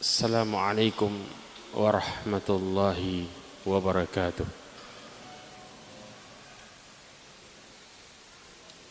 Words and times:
السلام 0.00 0.56
عليكم 0.56 1.12
ورحمة 1.74 2.48
الله 2.48 3.24
وبركاته. 3.66 4.46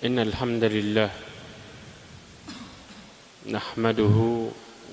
إن 0.05 0.19
الحمد 0.19 0.63
لله 0.63 1.11
نحمده 3.47 4.17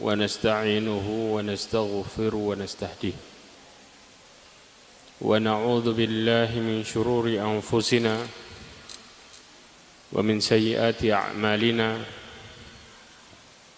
ونستعينه 0.02 1.06
ونستغفر 1.34 2.34
ونستهديه. 2.34 3.16
ونعوذ 5.20 5.86
بالله 5.94 6.50
من 6.58 6.84
شرور 6.84 7.28
أنفسنا 7.38 8.26
ومن 10.14 10.40
سيئات 10.40 11.04
أعمالنا 11.04 11.98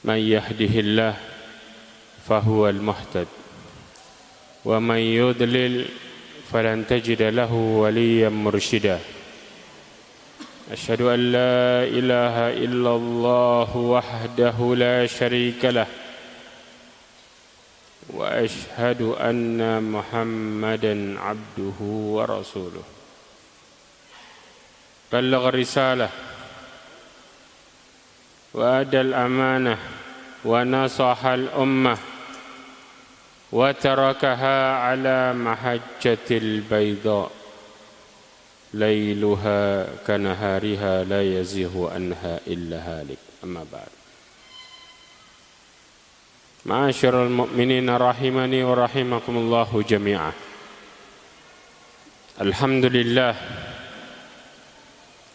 من 0.04 0.14
يهده 0.18 0.80
الله 0.80 1.14
فهو 2.28 2.68
المهتد 2.68 3.26
ومن 4.64 4.96
يضلل 4.98 5.84
فلن 6.52 6.86
تجد 6.86 7.22
له 7.22 7.52
وليا 7.52 8.28
مرشدا 8.28 9.00
أشهد 10.72 11.00
أن 11.02 11.32
لا 11.32 11.84
إله 11.84 12.36
إلا 12.64 12.90
الله 12.96 13.76
وحده 13.76 14.74
لا 14.76 15.06
شريك 15.06 15.64
له 15.64 15.86
وأشهد 18.10 19.02
أن 19.02 19.82
محمدا 19.82 21.20
عبده 21.20 21.78
ورسوله 21.80 22.82
بلغ 25.12 25.48
الرسالة 25.48 26.10
وأدى 28.56 29.00
الأمانة 29.00 29.78
ونصح 30.44 31.24
الأمة 31.24 31.98
وتركها 33.52 34.72
على 34.72 35.32
محجة 35.32 36.28
البيضاء 36.30 37.30
ليلها 38.74 39.86
كنهارها 40.06 41.04
لا 41.04 41.22
يزيغ 41.40 41.92
عنها 41.94 42.40
إلا 42.46 42.76
هالك. 42.76 43.18
أما 43.44 43.66
بعد. 43.72 43.92
معاشر 46.66 47.26
المؤمنين 47.26 47.90
رحمني 47.96 48.64
ورحمكم 48.64 49.36
الله 49.36 49.84
جميعا. 49.88 50.32
الحمد 52.40 52.84
لله 52.84 53.34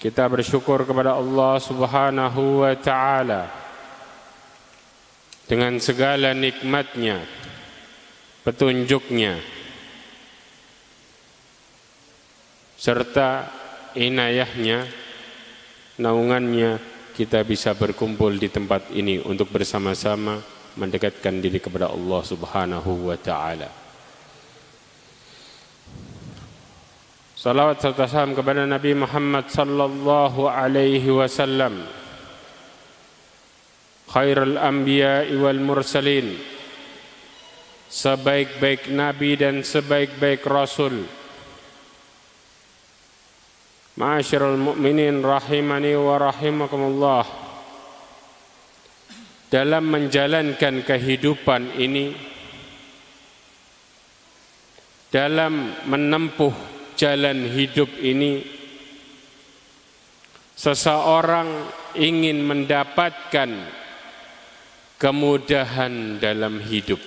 kita 0.02 0.26
bersyukur 0.26 0.82
kepada 0.82 1.14
Allah 1.14 1.62
Subhanahu 1.62 2.66
wa 2.66 2.74
taala 2.74 3.54
dengan 5.46 5.78
segala 5.78 6.34
nikmatnya 6.34 7.22
petunjuknya 8.42 9.38
serta 12.82 13.46
inayahnya 13.94 14.90
naungannya 16.02 16.82
kita 17.14 17.46
bisa 17.46 17.78
berkumpul 17.78 18.34
di 18.42 18.50
tempat 18.50 18.90
ini 18.98 19.22
untuk 19.22 19.54
bersama-sama 19.54 20.42
mendekatkan 20.74 21.38
diri 21.38 21.62
kepada 21.62 21.94
Allah 21.94 22.22
Subhanahu 22.26 23.12
wa 23.12 23.18
taala. 23.22 23.81
Salawat 27.42 27.82
serta 27.82 28.06
salam 28.06 28.38
kepada 28.38 28.70
Nabi 28.70 28.94
Muhammad 28.94 29.50
sallallahu 29.50 30.46
alaihi 30.46 31.10
wasallam. 31.10 31.90
Khairul 34.06 34.62
anbiya 34.62 35.26
wal 35.42 35.58
mursalin. 35.58 36.38
Sebaik-baik 37.90 38.94
nabi 38.94 39.42
dan 39.42 39.66
sebaik-baik 39.66 40.46
rasul. 40.46 41.02
Ma'asyiral 43.98 44.62
mu'minin 44.62 45.26
rahimani 45.26 45.98
wa 45.98 46.22
rahimakumullah. 46.22 47.26
Dalam 49.50 49.90
menjalankan 49.90 50.86
kehidupan 50.86 51.74
ini 51.82 52.14
dalam 55.10 55.74
menempuh 55.90 56.81
jalan 57.02 57.50
hidup 57.50 57.90
ini 57.98 58.46
seseorang 60.54 61.50
ingin 61.98 62.46
mendapatkan 62.46 63.50
kemudahan 65.02 66.22
dalam 66.22 66.62
hidup. 66.62 67.02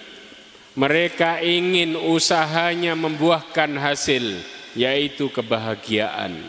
Mereka 0.74 1.38
ingin 1.46 1.94
usahanya 1.94 2.98
membuahkan 2.98 3.78
hasil 3.78 4.42
yaitu 4.74 5.30
kebahagiaan. 5.30 6.42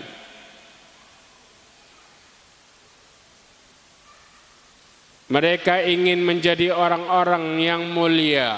Mereka 5.29 5.85
ingin 5.85 6.25
menjadi 6.25 6.73
orang-orang 6.73 7.61
yang 7.61 7.85
mulia 7.93 8.57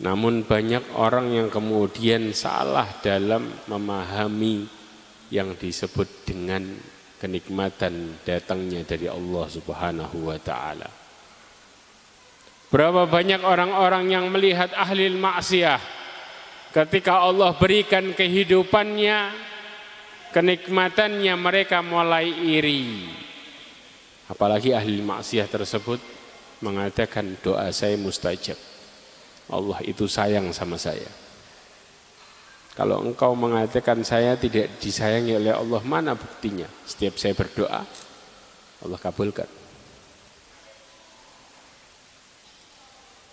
namun 0.00 0.48
banyak 0.48 0.96
orang 0.96 1.28
yang 1.28 1.48
kemudian 1.52 2.32
salah 2.32 2.88
dalam 3.04 3.52
memahami 3.68 4.64
yang 5.28 5.52
disebut 5.60 6.24
dengan 6.24 6.64
kenikmatan 7.20 8.16
datangnya 8.24 8.80
dari 8.88 9.12
Allah 9.12 9.44
Subhanahu 9.44 10.32
wa 10.32 10.40
taala. 10.40 10.88
Berapa 12.72 13.04
banyak 13.04 13.44
orang-orang 13.44 14.08
yang 14.08 14.32
melihat 14.32 14.72
ahli 14.72 15.12
maksiat 15.12 15.82
ketika 16.72 17.20
Allah 17.20 17.52
berikan 17.58 18.16
kehidupannya 18.16 19.36
kenikmatannya 20.32 21.34
mereka 21.36 21.82
mulai 21.84 22.30
iri. 22.30 23.10
Apalagi 24.30 24.70
ahli 24.72 25.02
maksiat 25.02 25.50
tersebut 25.50 25.98
mengatakan 26.62 27.36
doa 27.42 27.68
saya 27.74 27.98
mustajab. 27.98 28.69
Allah 29.50 29.78
itu 29.82 30.06
sayang 30.06 30.54
sama 30.54 30.78
saya. 30.78 31.10
Kalau 32.78 33.02
engkau 33.02 33.34
mengatakan 33.34 34.00
saya 34.06 34.38
tidak 34.38 34.78
disayangi 34.78 35.36
oleh 35.36 35.52
Allah, 35.52 35.82
mana 35.82 36.14
buktinya? 36.14 36.70
Setiap 36.86 37.18
saya 37.18 37.34
berdoa, 37.34 37.82
Allah 38.80 38.98
kabulkan. 39.02 39.50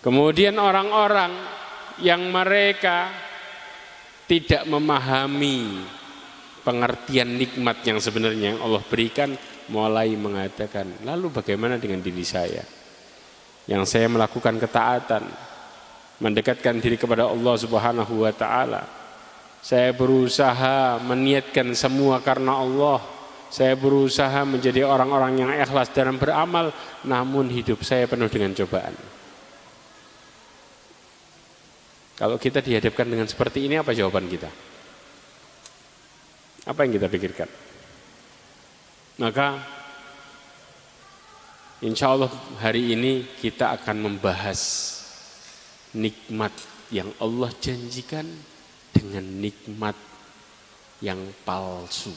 Kemudian 0.01 0.57
orang-orang 0.57 1.31
yang 2.01 2.28
mereka 2.28 3.14
tidak 4.28 4.67
memahami 4.67 5.85
pengertian 6.67 7.40
nikmat 7.40 7.79
yang 7.87 8.03
sebenarnya 8.03 8.58
yang 8.58 8.59
Allah 8.59 8.84
berikan, 8.84 9.31
mulai 9.72 10.11
mengatakan, 10.19 11.08
lalu 11.08 11.31
bagaimana 11.31 11.79
dengan 11.79 12.03
diri 12.03 12.25
saya? 12.28 12.64
Yang 13.67 13.84
saya 13.87 14.08
melakukan 14.11 14.59
ketaatan, 14.59 15.23
mendekatkan 16.17 16.81
diri 16.81 16.97
kepada 16.97 17.29
Allah 17.29 17.55
Subhanahu 17.58 18.25
wa 18.25 18.34
taala. 18.34 18.84
Saya 19.61 19.91
berusaha 19.93 21.02
meniatkan 21.02 21.73
semua 21.73 22.22
karena 22.22 22.58
Allah. 22.58 22.99
Saya 23.47 23.79
berusaha 23.79 24.43
menjadi 24.43 24.84
orang-orang 24.84 25.40
yang 25.40 25.52
ikhlas 25.55 25.87
dalam 25.96 26.19
beramal, 26.19 26.67
namun 27.08 27.47
hidup 27.47 27.79
saya 27.79 28.03
penuh 28.03 28.28
dengan 28.28 28.52
cobaan. 28.52 28.91
Kalau 32.17 32.35
kita 32.35 32.59
dihadapkan 32.59 33.08
dengan 33.08 33.29
seperti 33.29 33.64
ini, 33.69 33.79
apa 33.79 33.96
jawaban 33.96 34.28
kita? 34.28 34.52
Apa 36.67 36.84
yang 36.84 36.99
kita 36.99 37.08
pikirkan? 37.08 37.49
Maka, 39.23 39.64
insya 41.79 42.11
Allah 42.11 42.34
hari 42.59 42.91
ini 42.91 43.23
kita 43.40 43.79
akan 43.79 44.11
membahas 44.11 44.97
nikmat 45.95 46.51
yang 46.91 47.11
Allah 47.19 47.51
janjikan 47.59 48.28
dengan 48.91 49.23
nikmat 49.23 49.95
yang 51.03 51.19
palsu. 51.45 52.11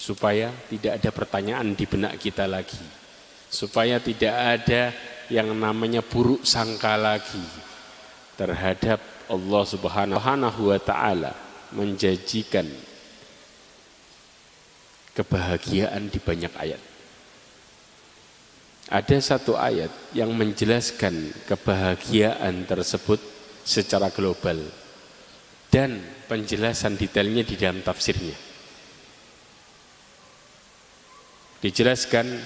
Supaya 0.00 0.48
tidak 0.72 1.00
ada 1.00 1.10
pertanyaan 1.12 1.76
di 1.76 1.84
benak 1.84 2.16
kita 2.16 2.48
lagi. 2.48 2.80
Supaya 3.52 4.00
tidak 4.00 4.32
ada 4.32 4.92
yang 5.28 5.52
namanya 5.52 6.00
buruk 6.00 6.42
sangka 6.42 6.96
lagi 6.96 7.44
terhadap 8.34 8.98
Allah 9.30 9.62
Subhanahu 9.62 10.72
wa 10.72 10.80
taala 10.80 11.36
menjanjikan 11.70 12.66
kebahagiaan 15.14 16.10
di 16.10 16.18
banyak 16.18 16.50
ayat. 16.56 16.89
Ada 18.90 19.22
satu 19.22 19.54
ayat 19.54 19.90
yang 20.18 20.34
menjelaskan 20.34 21.46
kebahagiaan 21.46 22.66
tersebut 22.66 23.22
secara 23.62 24.10
global 24.10 24.58
dan 25.70 26.02
penjelasan 26.26 26.98
detailnya 26.98 27.46
di 27.46 27.54
dalam 27.54 27.86
tafsirnya. 27.86 28.50
dijelaskan 31.60 32.40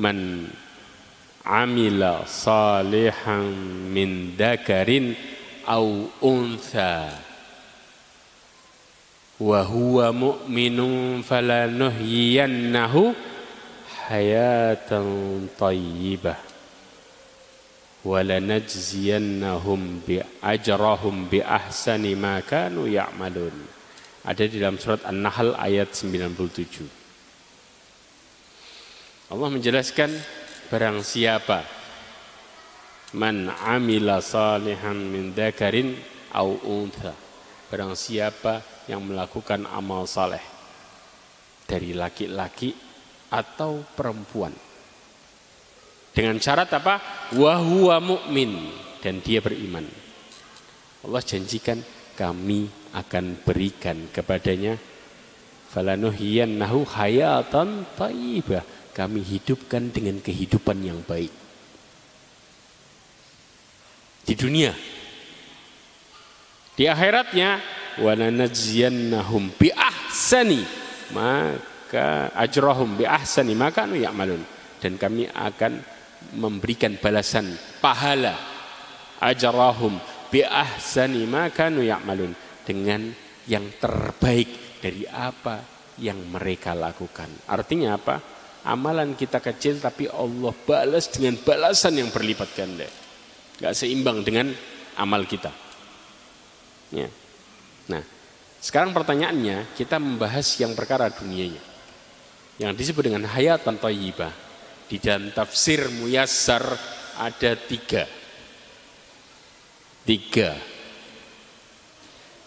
man 0.00 0.48
amila 1.44 2.24
salihan 2.24 3.52
min 3.92 4.32
dakarin 4.32 5.12
au 5.68 6.08
untha 6.24 7.12
wa 9.38 9.60
huwa 9.60 10.08
mu'minun 10.10 11.20
falanuhyiyannahu 11.20 13.12
hayatan 14.08 15.44
tayyibah 15.60 16.40
walanajziyannahum 18.08 20.00
bi 20.00 20.24
ajrahum 20.40 21.28
bi 21.28 21.44
ahsani 21.44 22.16
ma 22.16 22.40
kanu 22.40 22.88
ya'malun 22.88 23.52
ada 24.24 24.44
di 24.48 24.56
dalam 24.56 24.80
surat 24.80 25.04
An-Nahl 25.04 25.52
ayat 25.60 25.92
97 25.92 26.88
Allah 29.28 29.48
menjelaskan 29.52 30.08
barang 30.72 31.04
siapa 31.04 31.68
man 33.12 33.52
amila 33.60 34.24
salihan 34.24 34.96
min 34.96 35.36
dakarin 35.36 35.92
au 36.32 36.56
untha 36.64 37.12
barang 37.68 37.92
siapa 37.92 38.64
yang 38.88 39.04
melakukan 39.04 39.68
amal 39.68 40.08
saleh 40.08 40.40
dari 41.68 41.92
laki-laki 41.92 42.87
atau 43.28 43.84
perempuan. 43.94 44.52
Dengan 46.12 46.40
syarat 46.42 46.72
apa? 46.74 46.98
Wahwa 47.36 47.96
mu'min. 48.02 48.74
Dan 48.98 49.22
dia 49.22 49.38
beriman. 49.38 49.86
Allah 51.06 51.22
janjikan 51.22 51.78
kami 52.18 52.66
akan 52.90 53.38
berikan 53.46 54.10
kepadanya 54.10 54.74
falanuhiyannahu 55.70 56.82
hayatan 56.98 57.86
taibah 57.94 58.66
kami 58.90 59.22
hidupkan 59.22 59.94
dengan 59.94 60.18
kehidupan 60.18 60.82
yang 60.82 60.98
baik. 61.06 61.30
Di 64.26 64.34
dunia. 64.34 64.74
Di 66.74 66.90
akhiratnya 66.90 67.62
wananajziyannahum 68.02 69.54
bi 69.54 69.70
ahsani 69.70 70.66
maka 71.88 72.28
ajrahum 72.36 73.00
bi 73.00 73.08
ahsani 73.08 73.56
maka 73.56 73.88
nu 73.88 73.96
ya'malun 73.96 74.44
dan 74.76 75.00
kami 75.00 75.24
akan 75.32 75.80
memberikan 76.36 77.00
balasan 77.00 77.56
pahala 77.80 78.36
ajrahum 79.24 79.96
bi 80.28 80.44
ahsani 80.44 81.24
maka 81.24 81.72
nu 81.72 81.80
ya'malun 81.80 82.36
dengan 82.68 83.08
yang 83.48 83.72
terbaik 83.80 84.76
dari 84.84 85.08
apa 85.08 85.64
yang 85.96 86.20
mereka 86.28 86.76
lakukan. 86.76 87.48
Artinya 87.48 87.96
apa? 87.96 88.20
Amalan 88.68 89.16
kita 89.16 89.40
kecil 89.40 89.80
tapi 89.80 90.12
Allah 90.12 90.52
balas 90.68 91.08
dengan 91.08 91.40
balasan 91.40 92.04
yang 92.04 92.12
berlipat 92.12 92.52
ganda. 92.52 92.84
Gak 93.64 93.72
seimbang 93.72 94.20
dengan 94.20 94.52
amal 95.00 95.24
kita. 95.24 95.48
Ya. 96.92 97.08
Nah, 97.88 98.04
sekarang 98.60 98.92
pertanyaannya 98.92 99.72
kita 99.72 99.96
membahas 99.96 100.44
yang 100.60 100.76
perkara 100.76 101.08
dunianya. 101.08 101.77
Yang 102.58 102.72
disebut 102.82 103.02
dengan 103.06 103.24
hayatan 103.30 103.78
thayyibah. 103.78 104.34
Di 104.88 104.98
dalam 104.98 105.30
tafsir 105.30 105.86
muyassar 105.94 106.64
ada 107.22 107.52
tiga. 107.54 108.04
Tiga. 110.02 110.50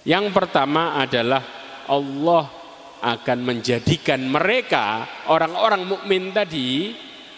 Yang 0.04 0.26
pertama 0.34 0.98
adalah 1.00 1.44
Allah 1.88 2.50
akan 3.02 3.40
menjadikan 3.42 4.22
mereka 4.26 5.06
orang-orang 5.30 5.86
mukmin 5.86 6.34
tadi 6.34 6.94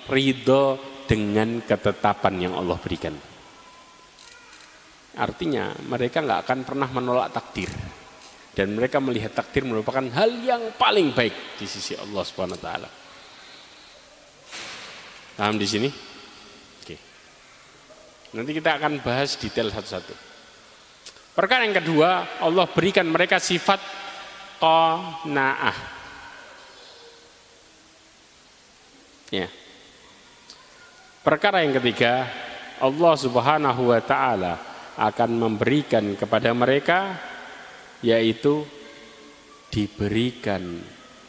ridho 0.08 0.80
dengan 1.08 1.60
ketetapan 1.64 2.50
yang 2.50 2.54
Allah 2.56 2.80
berikan. 2.80 3.16
Artinya 5.14 5.76
mereka 5.86 6.24
nggak 6.24 6.42
akan 6.48 6.60
pernah 6.66 6.90
menolak 6.90 7.30
takdir 7.36 7.70
dan 8.54 8.70
mereka 8.78 9.02
melihat 9.02 9.34
takdir 9.34 9.66
merupakan 9.66 10.06
hal 10.14 10.30
yang 10.46 10.78
paling 10.78 11.10
baik 11.10 11.58
di 11.58 11.66
sisi 11.66 11.98
Allah 11.98 12.22
Subhanahu 12.22 12.58
wa 12.58 12.64
taala. 12.64 12.90
Paham 15.34 15.58
di 15.58 15.66
sini? 15.66 15.90
Oke. 16.82 16.96
Nanti 18.38 18.52
kita 18.54 18.78
akan 18.78 19.02
bahas 19.02 19.34
detail 19.42 19.74
satu-satu. 19.74 20.14
Perkara 21.34 21.66
yang 21.66 21.74
kedua, 21.74 22.38
Allah 22.46 22.70
berikan 22.70 23.10
mereka 23.10 23.42
sifat 23.42 23.82
qanaah. 24.62 25.78
Ya. 29.34 29.50
Perkara 31.26 31.66
yang 31.66 31.74
ketiga, 31.82 32.30
Allah 32.78 33.14
Subhanahu 33.18 33.90
wa 33.90 34.02
taala 34.06 34.62
akan 34.94 35.30
memberikan 35.42 36.06
kepada 36.14 36.54
mereka 36.54 37.18
yaitu 38.04 38.68
diberikan 39.72 40.84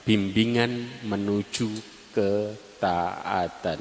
bimbingan 0.05 0.91
menuju 1.07 1.71
ketaatan. 2.13 3.81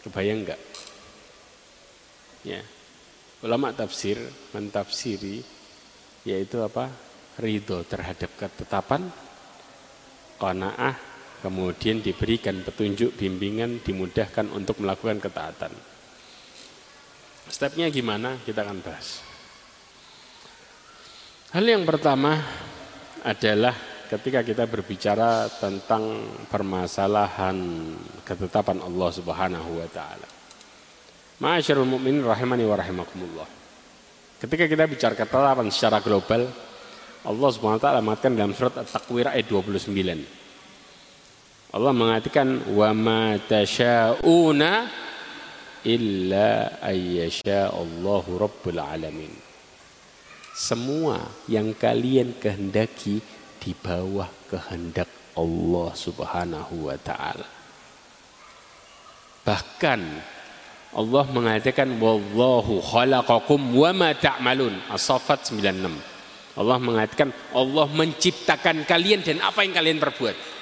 Kebayang 0.00 0.46
enggak? 0.46 0.60
Ya. 2.46 2.64
Ulama 3.44 3.72
tafsir 3.76 4.16
mentafsiri 4.56 5.44
yaitu 6.24 6.62
apa? 6.64 6.88
Ridho 7.40 7.84
terhadap 7.88 8.32
ketetapan, 8.36 9.08
qanaah, 10.36 10.96
kemudian 11.40 12.04
diberikan 12.04 12.60
petunjuk, 12.60 13.16
bimbingan, 13.16 13.80
dimudahkan 13.80 14.52
untuk 14.52 14.80
melakukan 14.84 15.20
ketaatan. 15.24 15.72
Stepnya 17.50 17.90
gimana? 17.90 18.38
Kita 18.46 18.62
akan 18.62 18.78
bahas. 18.78 19.18
Hal 21.50 21.66
yang 21.66 21.82
pertama 21.82 22.38
adalah 23.26 23.74
ketika 24.06 24.46
kita 24.46 24.70
berbicara 24.70 25.50
tentang 25.58 26.30
permasalahan 26.46 27.58
ketetapan 28.22 28.78
Allah 28.78 29.10
Subhanahu 29.10 29.82
wa 29.82 29.88
taala. 29.90 30.30
Ma'asyarul 31.42 31.90
mu'minin 31.90 32.22
rahimani 32.22 32.62
wa 32.62 32.78
rahimakumullah. 32.78 33.48
Ketika 34.38 34.70
kita 34.70 34.86
bicara 34.86 35.18
ketetapan 35.18 35.66
secara 35.74 35.98
global, 35.98 36.46
Allah 37.26 37.50
Subhanahu 37.50 37.82
wa 37.82 37.84
taala 37.84 37.98
mengatakan 37.98 38.38
dalam 38.38 38.54
surat 38.54 38.78
At-Takwir 38.78 39.26
ayat 39.26 39.50
29. 39.50 39.90
Allah 41.74 41.92
mengatakan 41.94 42.62
wa 42.78 42.94
ma 42.94 43.34
tasyauna 43.42 45.09
illa 45.84 46.80
ayyasha 46.84 47.72
Allahu 47.72 48.36
rabbul 48.36 48.80
alamin. 48.80 49.32
Semua 50.52 51.24
yang 51.48 51.72
kalian 51.72 52.36
kehendaki 52.36 53.22
di 53.60 53.72
bawah 53.72 54.28
kehendak 54.50 55.08
Allah 55.38 55.90
Subhanahu 55.96 56.90
wa 56.90 56.96
taala. 57.00 57.48
Bahkan 59.40 60.00
Allah 60.90 61.24
mengatakan 61.30 61.86
wallahu 62.02 62.82
khalaqakum 62.82 63.60
wa 63.72 63.90
ma 63.94 64.10
ta'malun. 64.10 64.74
As-Saffat 64.90 65.48
96. 65.54 66.58
Allah 66.58 66.78
mengatakan 66.82 67.30
Allah 67.54 67.86
menciptakan 67.88 68.84
kalian 68.84 69.22
dan 69.22 69.38
apa 69.38 69.62
yang 69.62 69.72
kalian 69.72 70.02
perbuat. 70.02 70.59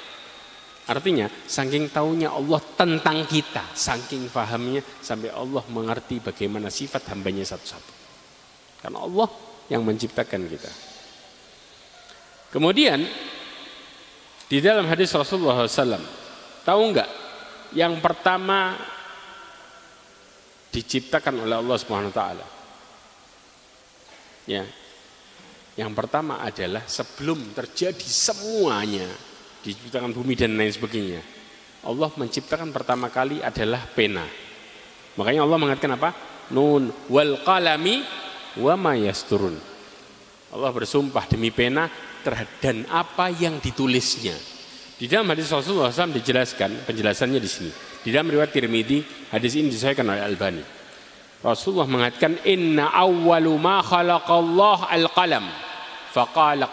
Artinya, 0.89 1.29
saking 1.29 1.93
taunya 1.93 2.33
Allah 2.33 2.65
tentang 2.73 3.29
kita, 3.29 3.77
saking 3.77 4.33
fahamnya 4.33 4.81
sampai 5.05 5.29
Allah 5.29 5.61
mengerti 5.69 6.17
bagaimana 6.17 6.73
sifat 6.73 7.13
hambanya 7.13 7.45
satu-satu. 7.45 7.93
Karena 8.81 9.05
Allah 9.05 9.29
yang 9.69 9.85
menciptakan 9.85 10.49
kita. 10.49 10.73
Kemudian 12.49 13.05
di 14.49 14.59
dalam 14.65 14.89
hadis 14.89 15.13
Rasulullah 15.13 15.69
SAW, 15.69 16.01
tahu 16.65 16.81
enggak? 16.81 17.11
Yang 17.77 18.01
pertama 18.01 18.81
diciptakan 20.73 21.45
oleh 21.45 21.61
Allah 21.61 21.77
Subhanahu 21.77 22.17
taala. 22.17 22.47
Ya. 24.49 24.65
Yang 25.77 25.93
pertama 25.93 26.41
adalah 26.41 26.89
sebelum 26.89 27.53
terjadi 27.53 28.09
semuanya 28.09 29.28
diciptakan 29.69 30.17
bumi 30.17 30.33
dan 30.33 30.57
lain 30.57 30.73
sebagainya. 30.73 31.21
Allah 31.85 32.09
menciptakan 32.09 32.73
pertama 32.73 33.13
kali 33.13 33.45
adalah 33.45 33.85
pena. 33.93 34.25
Makanya 35.21 35.45
Allah 35.45 35.59
mengatakan 35.61 35.93
apa? 36.01 36.11
Nun 36.57 36.89
wal 37.13 37.45
qalami 37.45 38.01
wa 38.57 38.75
ma 38.81 38.97
yasturun. 38.97 39.53
Allah 40.49 40.71
bersumpah 40.73 41.29
demi 41.29 41.53
pena 41.53 41.93
dan 42.65 42.89
apa 42.89 43.29
yang 43.29 43.61
ditulisnya. 43.61 44.33
Di 44.99 45.07
dalam 45.07 45.31
hadis 45.31 45.53
Rasulullah 45.53 45.95
SAW 45.95 46.17
dijelaskan, 46.19 46.83
penjelasannya 46.89 47.39
di 47.39 47.47
sini. 47.47 47.71
Di 48.03 48.11
dalam 48.11 48.35
riwayat 48.35 48.51
Tirmidzi, 48.51 49.31
hadis 49.31 49.55
ini 49.55 49.71
disahkan 49.71 50.03
oleh 50.03 50.25
Albani. 50.25 50.65
Rasulullah 51.39 51.87
mengatakan 51.87 52.43
inna 52.43 52.91
awwalu 52.91 53.55
ma 53.63 53.79
khalaqallah 53.79 54.91
al-qalam 54.91 55.47
faqala. 56.11 56.67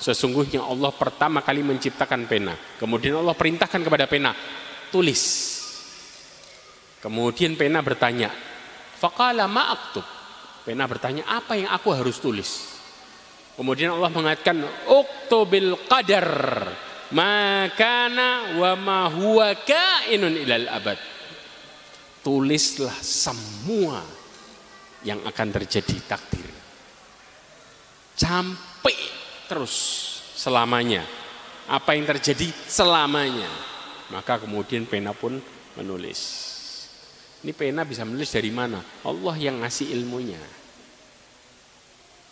Sesungguhnya 0.00 0.64
Allah 0.64 0.88
pertama 0.96 1.44
kali 1.44 1.60
menciptakan 1.60 2.24
pena. 2.24 2.56
Kemudian 2.80 3.20
Allah 3.20 3.36
perintahkan 3.36 3.84
kepada 3.84 4.08
pena, 4.08 4.32
tulis. 4.88 5.22
Kemudian 7.04 7.52
pena 7.60 7.84
bertanya, 7.84 8.32
Faqala 8.96 9.44
ma'aktub. 9.44 10.04
Pena 10.64 10.88
bertanya, 10.88 11.28
apa 11.28 11.56
yang 11.56 11.68
aku 11.68 11.92
harus 11.92 12.16
tulis? 12.16 12.80
Kemudian 13.60 13.92
Allah 13.92 14.08
mengatakan, 14.08 14.64
Uktubil 14.88 15.76
qadar, 15.84 16.28
makana 17.12 18.56
wa 18.56 18.72
ma 18.80 19.00
huwa 19.12 19.52
kainun 19.52 20.32
ilal 20.32 20.64
abad. 20.68 20.96
Tulislah 22.24 22.96
semua 23.00 24.00
yang 25.04 25.20
akan 25.24 25.48
terjadi 25.60 25.96
takdir. 26.08 26.48
Sampai 28.16 29.19
terus 29.50 29.74
selamanya. 30.38 31.02
Apa 31.66 31.98
yang 31.98 32.06
terjadi 32.06 32.54
selamanya. 32.70 33.50
Maka 34.14 34.38
kemudian 34.38 34.86
pena 34.86 35.10
pun 35.10 35.42
menulis. 35.74 36.46
Ini 37.42 37.50
pena 37.50 37.82
bisa 37.82 38.06
menulis 38.06 38.30
dari 38.30 38.54
mana? 38.54 38.78
Allah 39.02 39.34
yang 39.34 39.58
ngasih 39.66 39.90
ilmunya. 39.90 40.38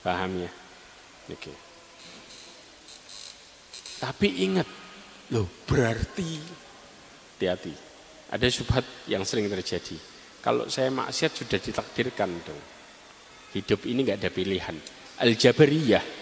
Paham 0.07 0.47
ya? 0.47 0.51
Oke. 1.35 1.55
Tapi 3.99 4.29
ingat, 4.47 4.69
loh 5.35 5.51
berarti 5.67 6.39
hati-hati. 7.35 7.75
Ada 8.31 8.47
syubhat 8.47 8.87
yang 9.11 9.27
sering 9.27 9.51
terjadi. 9.51 9.99
Kalau 10.39 10.71
saya 10.71 10.91
maksiat 10.95 11.33
sudah 11.35 11.59
ditakdirkan 11.59 12.31
dong. 12.47 12.63
Hidup 13.59 13.87
ini 13.91 14.07
nggak 14.07 14.23
ada 14.23 14.31
pilihan. 14.31 14.77
Al-Jabariyah 15.19 16.18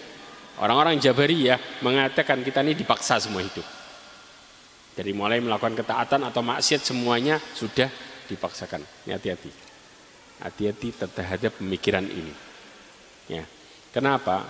Orang-orang 0.57 0.97
Jabariyah 0.97 1.85
mengatakan 1.85 2.41
kita 2.41 2.65
ini 2.65 2.73
dipaksa 2.73 3.21
semua 3.21 3.45
hidup. 3.45 3.65
Dari 4.97 5.13
mulai 5.13 5.37
melakukan 5.37 5.77
ketaatan 5.77 6.25
atau 6.25 6.41
maksiat 6.41 6.81
semuanya 6.81 7.37
sudah 7.53 7.85
dipaksakan. 8.25 8.81
Hati-hati. 9.05 9.53
Hati-hati 10.41 10.87
terhadap 11.13 11.61
pemikiran 11.61 12.01
ini. 12.09 12.33
Ya. 13.29 13.45
Kenapa? 13.93 14.41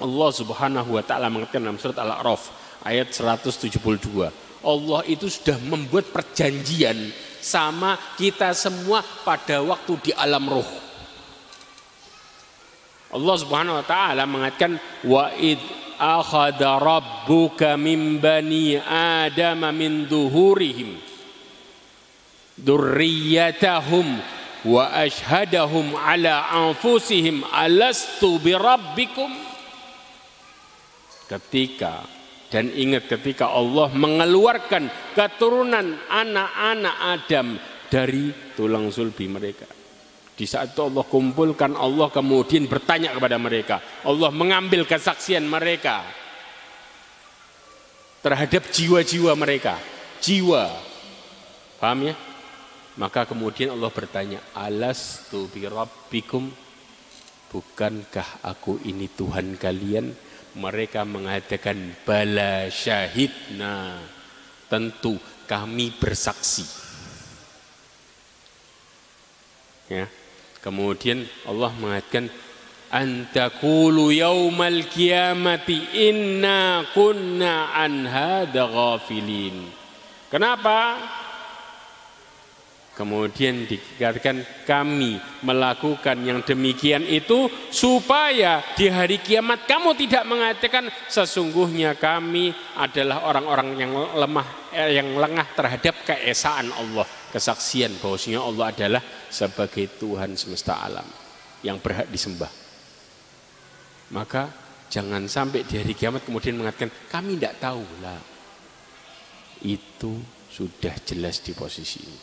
Allah 0.00 0.30
Subhanahu 0.32 0.96
wa 0.96 1.04
taala 1.04 1.28
mengatakan 1.28 1.60
dalam 1.60 1.76
surat 1.76 2.00
Al-A'raf 2.00 2.48
ayat 2.80 3.12
172. 3.12 4.32
Allah 4.64 5.00
itu 5.04 5.28
sudah 5.28 5.60
membuat 5.60 6.08
perjanjian 6.08 7.12
sama 7.40 7.96
kita 8.16 8.52
semua 8.56 9.04
pada 9.24 9.60
waktu 9.60 9.92
di 10.08 10.12
alam 10.16 10.48
roh. 10.48 10.89
Allah 13.10 13.36
Subhanahu 13.38 13.78
wa 13.82 13.86
taala 13.86 14.22
mengatakan 14.26 14.78
wa 15.06 15.34
id 15.34 15.58
akhadha 15.98 16.78
rabbuka 16.80 17.74
min 17.76 18.22
bani 18.22 18.78
adam 18.80 19.66
min 19.74 20.06
duhurihim 20.06 20.96
dzurriyyatahum 22.56 24.06
wa 24.68 24.92
ashhadahum 24.92 25.96
ala 25.96 26.52
anfusihim 26.52 27.44
alastu 27.48 28.36
birabbikum 28.40 29.32
ketika 31.28 32.04
dan 32.50 32.66
ingat 32.74 33.06
ketika 33.06 33.46
Allah 33.54 33.88
mengeluarkan 33.94 35.14
keturunan 35.14 36.02
anak-anak 36.10 36.96
Adam 36.98 37.54
dari 37.86 38.34
tulang 38.58 38.90
sulbi 38.90 39.30
mereka 39.30 39.79
di 40.40 40.48
saat 40.48 40.72
itu 40.72 40.80
Allah 40.80 41.04
kumpulkan, 41.04 41.76
Allah 41.76 42.08
kemudian 42.08 42.64
bertanya 42.64 43.12
kepada 43.12 43.36
mereka. 43.36 43.76
Allah 44.00 44.32
mengambil 44.32 44.88
kesaksian 44.88 45.44
mereka 45.44 46.00
terhadap 48.24 48.72
jiwa-jiwa 48.72 49.36
mereka. 49.36 49.76
Jiwa. 50.24 50.72
Paham 51.76 52.08
ya? 52.08 52.16
Maka 52.96 53.28
kemudian 53.28 53.76
Allah 53.76 53.92
bertanya, 53.92 54.40
Alas 54.56 55.28
tu 55.28 55.44
birabbikum? 55.52 56.48
Bukankah 57.52 58.40
aku 58.40 58.80
ini 58.88 59.12
Tuhan 59.12 59.60
kalian? 59.60 60.08
Mereka 60.56 61.04
mengatakan, 61.04 61.76
Bala 62.08 62.72
syahidna. 62.72 64.00
Tentu 64.72 65.20
kami 65.44 65.92
bersaksi. 66.00 66.64
Ya, 69.92 70.08
Kemudian 70.60 71.24
Allah 71.48 71.72
mengatakan 71.72 72.28
antakulu 72.92 74.12
yaumal 74.12 74.84
kiamati 74.90 76.10
inna 76.10 76.84
kunna 76.92 77.72
an 77.72 78.04
hada 78.04 78.68
ghafilin. 78.68 79.70
Kenapa? 80.28 81.00
Kemudian 83.00 83.64
dikatakan 83.64 84.44
kami 84.68 85.16
melakukan 85.40 86.20
yang 86.20 86.44
demikian 86.44 87.00
itu 87.08 87.48
supaya 87.72 88.60
di 88.76 88.92
hari 88.92 89.24
kiamat 89.24 89.64
kamu 89.64 89.96
tidak 89.96 90.28
mengatakan 90.28 90.92
sesungguhnya 91.08 91.96
kami 91.96 92.52
adalah 92.76 93.24
orang-orang 93.24 93.68
yang 93.80 93.92
lemah 93.96 94.46
eh, 94.76 95.00
yang 95.00 95.16
lengah 95.16 95.48
terhadap 95.56 95.96
keesaan 96.04 96.68
Allah 96.76 97.08
kesaksian 97.32 97.96
bahwasanya 98.04 98.44
Allah 98.44 98.66
adalah 98.68 99.02
sebagai 99.30 99.86
Tuhan 99.96 100.34
semesta 100.34 100.82
alam 100.82 101.06
yang 101.62 101.78
berhak 101.78 102.10
disembah. 102.10 102.50
Maka 104.10 104.50
jangan 104.90 105.30
sampai 105.30 105.62
di 105.62 105.78
hari 105.78 105.94
kiamat 105.94 106.26
kemudian 106.26 106.58
mengatakan 106.58 106.90
kami 107.08 107.38
tidak 107.38 107.62
tahu 107.62 107.84
lah. 108.02 108.18
Itu 109.62 110.18
sudah 110.50 110.98
jelas 111.06 111.40
di 111.46 111.54
posisi 111.54 112.02
ini. 112.02 112.20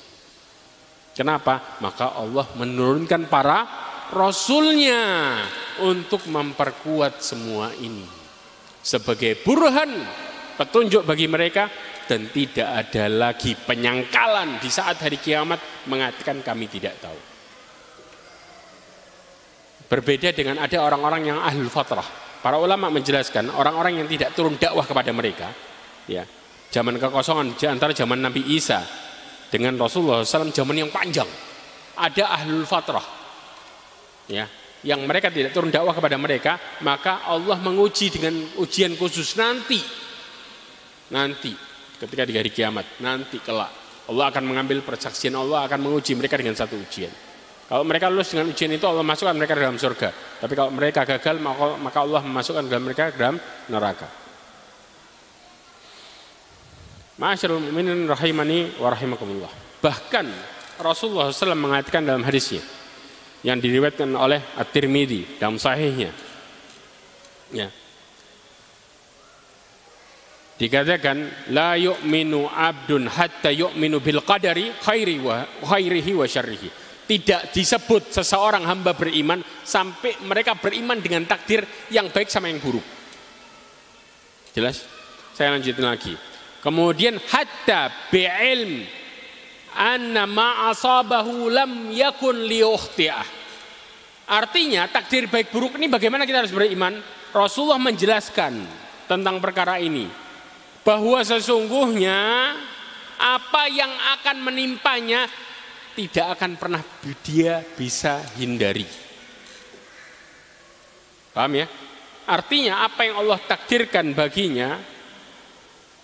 Kenapa? 1.16 1.80
Maka 1.82 2.14
Allah 2.14 2.46
menurunkan 2.60 3.26
para 3.32 3.66
rasulnya 4.14 5.42
untuk 5.82 6.28
memperkuat 6.30 7.24
semua 7.24 7.74
ini. 7.80 8.06
Sebagai 8.84 9.40
burhan 9.42 9.90
petunjuk 10.60 11.08
bagi 11.08 11.26
mereka 11.26 11.72
dan 12.08 12.32
tidak 12.32 12.66
ada 12.66 13.06
lagi 13.12 13.54
penyangkalan 13.54 14.58
di 14.64 14.72
saat 14.72 14.98
hari 15.04 15.20
kiamat 15.20 15.60
mengatakan 15.92 16.40
kami 16.40 16.72
tidak 16.72 16.96
tahu. 17.04 17.20
Berbeda 19.88 20.32
dengan 20.32 20.60
ada 20.64 20.78
orang-orang 20.84 21.32
yang 21.32 21.40
ahlul 21.40 21.72
fatrah. 21.72 22.08
Para 22.40 22.56
ulama 22.60 22.88
menjelaskan 22.88 23.52
orang-orang 23.52 24.04
yang 24.04 24.08
tidak 24.08 24.32
turun 24.32 24.56
dakwah 24.56 24.88
kepada 24.88 25.12
mereka, 25.12 25.52
ya 26.08 26.24
zaman 26.72 26.96
kekosongan 26.96 27.56
antara 27.68 27.92
zaman 27.92 28.20
Nabi 28.24 28.46
Isa 28.56 28.84
dengan 29.52 29.76
Rasulullah 29.76 30.24
SAW 30.24 30.56
zaman 30.56 30.76
yang 30.76 30.92
panjang. 30.92 31.28
Ada 31.98 32.30
ahlul 32.40 32.64
fatrah, 32.64 33.04
ya 34.30 34.46
yang 34.86 35.02
mereka 35.04 35.34
tidak 35.34 35.52
turun 35.52 35.74
dakwah 35.74 35.92
kepada 35.92 36.16
mereka, 36.16 36.80
maka 36.86 37.26
Allah 37.26 37.58
menguji 37.58 38.14
dengan 38.14 38.38
ujian 38.62 38.94
khusus 38.96 39.34
nanti. 39.36 39.82
Nanti 41.08 41.67
ketika 41.98 42.24
di 42.24 42.38
hari 42.38 42.54
kiamat 42.54 43.02
nanti 43.02 43.42
kelak 43.42 43.88
Allah 44.08 44.32
akan 44.32 44.44
mengambil 44.48 44.80
persaksian 44.88 45.36
Allah 45.36 45.68
akan 45.68 45.84
menguji 45.84 46.16
mereka 46.16 46.40
dengan 46.40 46.56
satu 46.56 46.80
ujian. 46.80 47.12
Kalau 47.68 47.84
mereka 47.84 48.08
lulus 48.08 48.32
dengan 48.32 48.48
ujian 48.48 48.72
itu 48.72 48.88
Allah 48.88 49.04
masukkan 49.04 49.36
mereka 49.36 49.52
dalam 49.60 49.76
surga. 49.76 50.10
Tapi 50.40 50.54
kalau 50.56 50.72
mereka 50.72 51.04
gagal 51.04 51.36
maka 51.44 52.00
Allah 52.00 52.24
memasukkan 52.24 52.64
dalam 52.72 52.88
mereka 52.88 53.12
dalam 53.12 53.36
neraka. 53.68 54.08
Ma'asyarul 57.20 57.60
mu'minin 57.60 58.08
rahimani 58.08 58.80
wa 58.80 58.94
bahkan 59.84 60.30
Rasulullah 60.80 61.34
SAW 61.34 61.58
mengatakan 61.58 62.06
dalam 62.06 62.24
hadisnya 62.24 62.62
yang 63.44 63.60
diriwayatkan 63.60 64.08
oleh 64.16 64.40
At-Tirmidzi 64.56 65.42
dalam 65.42 65.60
sahihnya. 65.60 66.14
Ya 67.52 67.68
Dikatakan 70.58 71.50
la 71.54 71.78
yu'minu 71.78 72.50
abdun 72.50 73.06
hatta 73.06 73.54
yu'minu 73.54 74.02
bil 74.02 74.26
qadari 74.26 74.74
khairi 74.82 75.22
wa 75.22 75.46
khairihi 75.62 76.18
wa 76.18 76.26
syarrihi. 76.26 76.70
Tidak 77.08 77.54
disebut 77.54 78.10
seseorang 78.12 78.66
hamba 78.66 78.98
beriman 78.98 79.40
sampai 79.64 80.18
mereka 80.26 80.58
beriman 80.58 80.98
dengan 80.98 81.24
takdir 81.30 81.62
yang 81.94 82.10
baik 82.10 82.28
sama 82.28 82.50
yang 82.50 82.58
buruk. 82.58 82.84
Jelas? 84.58 84.82
Saya 85.38 85.54
lanjutin 85.54 85.86
lagi. 85.86 86.18
Kemudian 86.58 87.22
hatta 87.22 88.10
bi'ilm 88.10 88.82
anna 89.78 90.26
ma 90.26 90.74
asabahu 90.74 91.54
lam 91.54 91.94
yakun 91.94 92.34
liyukhti'ah. 92.34 93.30
Artinya 94.28 94.90
takdir 94.90 95.30
baik 95.30 95.54
buruk 95.54 95.78
ini 95.78 95.86
bagaimana 95.88 96.26
kita 96.26 96.44
harus 96.44 96.52
beriman? 96.52 96.98
Rasulullah 97.32 97.80
menjelaskan 97.80 98.66
tentang 99.06 99.38
perkara 99.40 99.80
ini 99.80 100.27
bahwa 100.88 101.20
sesungguhnya 101.20 102.16
apa 103.20 103.68
yang 103.68 103.92
akan 103.92 104.38
menimpanya 104.40 105.28
tidak 106.00 106.40
akan 106.40 106.56
pernah 106.56 106.80
dia 107.28 107.60
bisa 107.76 108.24
hindari. 108.40 108.88
Paham 111.36 111.60
ya? 111.60 111.68
Artinya 112.24 112.88
apa 112.88 113.04
yang 113.04 113.20
Allah 113.20 113.40
takdirkan 113.44 114.16
baginya 114.16 114.80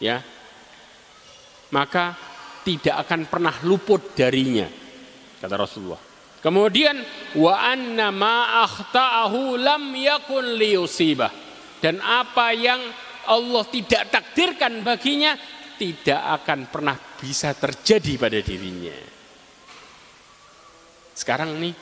ya 0.03 0.19
maka 1.71 2.19
tidak 2.67 3.07
akan 3.07 3.31
pernah 3.31 3.55
luput 3.63 4.11
darinya 4.19 4.67
kata 5.39 5.55
Rasulullah. 5.55 6.01
Kemudian 6.43 6.99
wa 7.39 7.55
anna 7.55 8.11
ma 8.11 8.67
lam 9.63 9.83
yakun 9.95 10.59
liyusibah 10.59 11.31
dan 11.79 12.03
apa 12.03 12.51
yang 12.51 12.83
Allah 13.27 13.63
tidak 13.69 14.11
takdirkan 14.11 14.83
baginya 14.83 15.37
tidak 15.79 16.21
akan 16.43 16.59
pernah 16.69 16.95
bisa 16.95 17.51
terjadi 17.55 18.13
pada 18.19 18.39
dirinya. 18.39 18.97
Sekarang 21.13 21.57
nih 21.59 21.75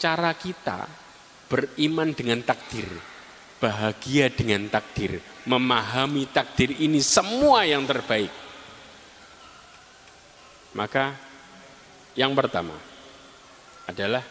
cara 0.00 0.32
kita 0.34 0.88
beriman 1.48 2.12
dengan 2.16 2.40
takdir 2.42 2.88
bahagia 3.62 4.26
dengan 4.26 4.66
takdir, 4.66 5.22
memahami 5.46 6.26
takdir 6.34 6.74
ini 6.82 6.98
semua 6.98 7.62
yang 7.62 7.86
terbaik. 7.86 8.34
Maka 10.74 11.14
yang 12.18 12.34
pertama 12.34 12.74
adalah 13.86 14.26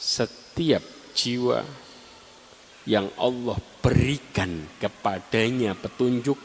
setiap 0.00 0.80
jiwa 1.12 1.60
yang 2.88 3.12
Allah 3.20 3.60
berikan 3.80 4.68
kepadanya 4.78 5.76
petunjuk, 5.76 6.36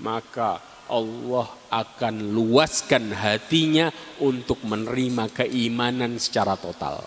maka 0.00 0.60
Allah 0.90 1.46
akan 1.70 2.34
luaskan 2.34 3.14
hatinya 3.14 3.94
untuk 4.18 4.58
menerima 4.66 5.30
keimanan 5.30 6.18
secara 6.18 6.58
total. 6.58 7.06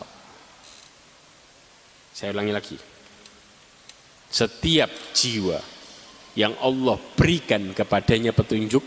Saya 2.13 2.31
ulangi 2.31 2.53
lagi 2.53 2.77
setiap 4.33 4.89
jiwa 5.13 5.61
yang 6.33 6.57
Allah 6.57 6.97
berikan 7.13 7.69
kepadanya 7.77 8.33
petunjuk, 8.33 8.81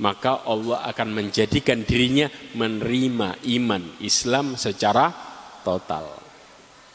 maka 0.00 0.40
Allah 0.48 0.80
akan 0.88 1.12
menjadikan 1.12 1.84
dirinya 1.84 2.32
menerima 2.56 3.44
iman 3.60 4.00
Islam 4.00 4.56
secara 4.56 5.12
total. 5.60 6.23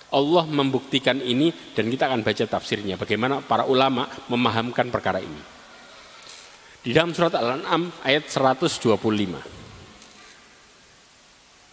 Allah 0.10 0.46
membuktikan 0.50 1.22
ini 1.22 1.54
dan 1.78 1.86
kita 1.86 2.10
akan 2.10 2.26
baca 2.26 2.46
tafsirnya 2.50 2.98
bagaimana 2.98 3.46
para 3.46 3.70
ulama 3.70 4.10
memahamkan 4.26 4.90
perkara 4.90 5.22
ini. 5.22 5.42
Di 6.82 6.90
dalam 6.96 7.14
surat 7.14 7.38
Al-An'am 7.38 7.94
ayat 8.02 8.26
125. 8.26 8.98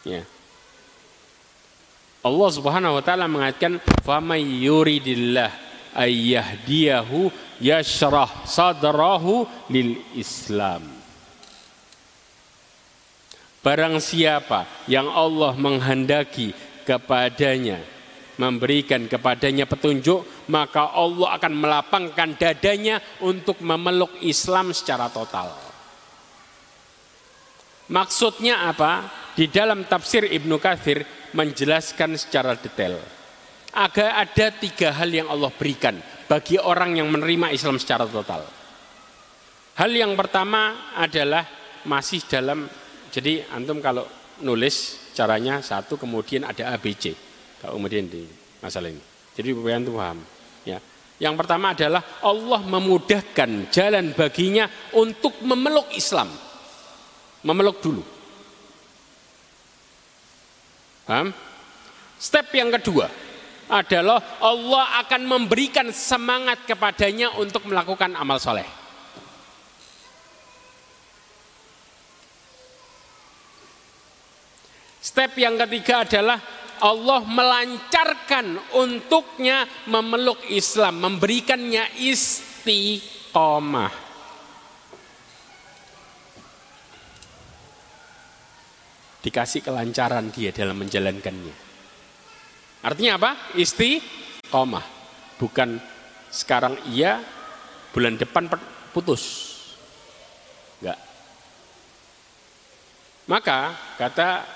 Ya. 0.05 0.23
Allah 2.27 2.51
Subhanahu 2.51 2.99
wa 2.99 3.03
taala 3.07 3.31
mengatakan 3.31 3.81
may 4.21 4.43
yuridillah 4.43 5.49
ayyahdiyahu 5.97 7.33
yashrah 7.65 8.45
sadrahu 8.45 9.49
lil 9.73 9.97
Islam. 10.13 10.85
Barang 13.65 13.99
siapa 13.99 14.69
yang 14.87 15.09
Allah 15.11 15.57
menghendaki 15.57 16.53
kepadanya 16.87 17.96
memberikan 18.37 19.09
kepadanya 19.09 19.65
petunjuk, 19.65 20.49
maka 20.53 20.93
Allah 20.93 21.41
akan 21.41 21.53
melapangkan 21.57 22.37
dadanya 22.37 23.01
untuk 23.25 23.61
memeluk 23.65 24.13
Islam 24.21 24.77
secara 24.77 25.09
total. 25.09 25.53
Maksudnya 27.89 28.69
apa? 28.69 29.09
Di 29.37 29.49
dalam 29.53 29.85
tafsir 29.85 30.25
Ibnu 30.25 30.57
Katsir 30.57 31.05
menjelaskan 31.37 32.17
secara 32.17 32.57
detail 32.57 32.97
agar 33.77 34.25
ada 34.25 34.47
tiga 34.57 34.89
hal 34.97 35.13
yang 35.13 35.29
Allah 35.29 35.53
berikan 35.53 36.01
bagi 36.25 36.57
orang 36.57 36.97
yang 36.97 37.13
menerima 37.13 37.53
Islam 37.53 37.77
secara 37.77 38.09
total. 38.09 38.49
Hal 39.77 39.93
yang 39.93 40.17
pertama 40.17 40.93
adalah 40.97 41.45
masih 41.85 42.25
dalam, 42.25 42.65
jadi 43.13 43.45
antum 43.53 43.85
kalau 43.85 44.09
nulis 44.41 45.13
caranya 45.13 45.61
satu 45.61 46.01
kemudian 46.01 46.49
ada 46.49 46.73
ABC 46.73 47.26
kemudian 47.63 48.09
di 48.09 48.27
masalah 48.61 48.91
ini. 48.93 49.03
Jadi 49.37 49.53
supaya 49.53 49.77
antum 49.77 49.97
paham. 49.97 50.19
Ya. 50.65 50.79
Yang 51.17 51.35
pertama 51.41 51.73
adalah 51.73 52.03
Allah 52.21 52.61
memudahkan 52.61 53.73
jalan 53.73 54.13
baginya 54.13 54.69
untuk 54.93 55.41
memeluk 55.41 55.89
Islam. 55.97 56.29
Memeluk 57.45 57.81
dulu. 57.81 58.03
Paham? 61.07 61.31
Step 62.17 62.49
yang 62.57 62.73
kedua, 62.73 63.07
adalah 63.67 64.39
Allah 64.39 65.03
akan 65.07 65.23
memberikan 65.27 65.91
semangat 65.91 66.67
kepadanya 66.67 67.35
untuk 67.39 67.67
melakukan 67.67 68.15
amal 68.15 68.39
soleh. 68.39 68.67
Step 75.03 75.39
yang 75.39 75.55
ketiga 75.55 76.03
adalah 76.03 76.39
Allah 76.81 77.25
melancarkan 77.25 78.77
untuknya 78.77 79.65
memeluk 79.89 80.41
Islam, 80.51 81.01
memberikannya 81.01 81.97
istiqomah. 82.01 83.93
Dikasih 89.27 89.61
kelancaran 89.67 90.31
dia 90.31 90.55
dalam 90.55 90.79
menjalankannya. 90.79 91.55
Artinya 92.87 93.19
apa? 93.19 93.31
Istiqomah. 93.59 94.87
Bukan 95.37 95.83
sekarang 96.31 96.79
iya, 96.95 97.19
bulan 97.91 98.15
depan 98.15 98.47
putus. 98.95 99.53
Enggak. 100.79 100.99
Maka 103.27 103.75
kata 103.99 104.56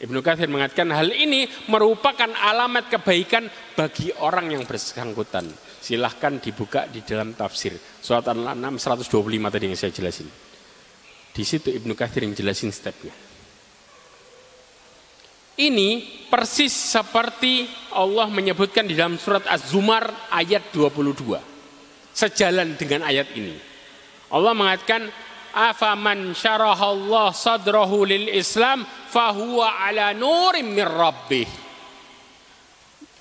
Ibnu 0.00 0.24
Katsir 0.24 0.48
mengatakan 0.48 0.88
hal 0.96 1.12
ini 1.12 1.44
merupakan 1.68 2.32
alamat 2.32 2.88
kebaikan 2.88 3.44
bagi 3.76 4.08
orang 4.24 4.56
yang 4.56 4.64
bersangkutan. 4.64 5.44
Silahkan 5.80 6.40
dibuka 6.40 6.88
di 6.88 7.04
dalam 7.04 7.36
tafsir. 7.36 7.76
Surat 8.00 8.24
Al-An'am 8.24 8.80
125 8.80 9.12
tadi 9.52 9.64
yang 9.68 9.76
saya 9.76 9.92
jelasin. 9.92 10.28
Di 11.30 11.44
situ 11.44 11.68
Ibnu 11.68 11.92
Katsir 11.92 12.24
jelasin 12.24 12.72
stepnya. 12.72 13.12
Ini 15.60 16.24
persis 16.32 16.72
seperti 16.72 17.68
Allah 17.92 18.32
menyebutkan 18.32 18.88
di 18.88 18.96
dalam 18.96 19.20
surat 19.20 19.44
Az-Zumar 19.44 20.32
ayat 20.32 20.72
22. 20.72 21.36
Sejalan 22.16 22.80
dengan 22.80 23.04
ayat 23.04 23.28
ini. 23.36 23.52
Allah 24.32 24.56
mengatakan 24.56 25.12
afaman 25.52 26.32
syarahallah 26.32 27.34
sadrahu 27.34 28.06
lil 28.06 28.30
Islam 28.30 28.86
fahuwa 28.86 29.80
ala 29.86 30.14
nurim 30.14 30.74
mir 30.74 30.88
rabbih. 30.88 31.48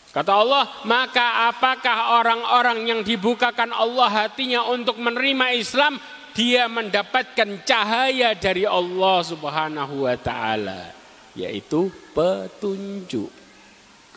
Kata 0.09 0.41
Allah, 0.41 0.65
maka 0.89 1.53
apakah 1.53 2.17
orang-orang 2.17 2.89
yang 2.89 3.01
dibukakan 3.05 3.69
Allah 3.69 4.25
hatinya 4.25 4.65
untuk 4.65 4.97
menerima 4.97 5.53
Islam, 5.53 6.01
dia 6.33 6.65
mendapatkan 6.65 7.61
cahaya 7.61 8.33
dari 8.33 8.65
Allah 8.65 9.17
Subhanahu 9.21 10.09
wa 10.09 10.15
taala 10.17 10.97
yaitu 11.37 11.93
petunjuk 12.11 13.29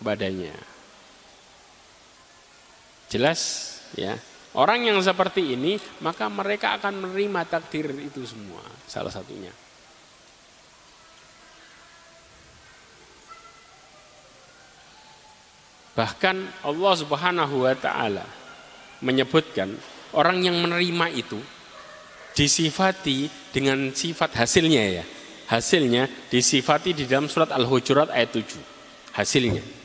kepadanya. 0.00 0.56
Jelas 3.12 3.40
ya. 3.92 4.16
Orang 4.52 4.84
yang 4.84 5.00
seperti 5.00 5.56
ini 5.56 5.80
maka 6.04 6.28
mereka 6.28 6.76
akan 6.76 7.08
menerima 7.08 7.48
takdir 7.48 7.88
itu 7.96 8.20
semua 8.28 8.60
salah 8.84 9.08
satunya. 9.08 9.48
Bahkan 15.92 16.64
Allah 16.64 16.94
Subhanahu 16.96 17.68
wa 17.68 17.74
taala 17.76 18.24
menyebutkan 19.04 19.72
orang 20.16 20.40
yang 20.44 20.56
menerima 20.60 21.06
itu 21.12 21.40
disifati 22.32 23.28
dengan 23.52 23.92
sifat 23.92 24.36
hasilnya 24.36 24.84
ya 25.00 25.04
hasilnya 25.52 26.08
disifati 26.32 26.96
di 26.96 27.04
dalam 27.04 27.28
surat 27.28 27.52
Al-Hujurat 27.52 28.08
ayat 28.08 28.32
7. 28.32 28.56
Hasilnya. 29.12 29.81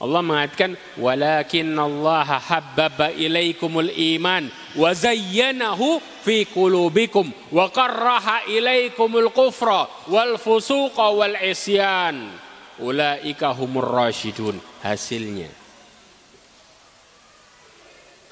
Allah 0.00 0.24
mengatakan 0.24 0.80
walakin 0.96 1.76
Allah 1.76 2.24
habbaba 2.24 3.12
ilaikumul 3.12 3.92
iman 4.16 4.48
wa 4.72 4.96
zayyanahu 4.96 6.00
fi 6.24 6.48
qulubikum 6.48 7.28
wa 7.52 7.68
karraha 7.68 8.48
ilaikumul 8.48 9.28
kufra 9.28 9.84
wal 10.08 10.40
fusuqa 10.40 11.12
wal 11.12 11.36
isyan. 11.44 12.32
Ulaika 12.80 13.52
humur 13.52 13.84
rasyidun. 13.92 14.56
Hasilnya. 14.80 15.52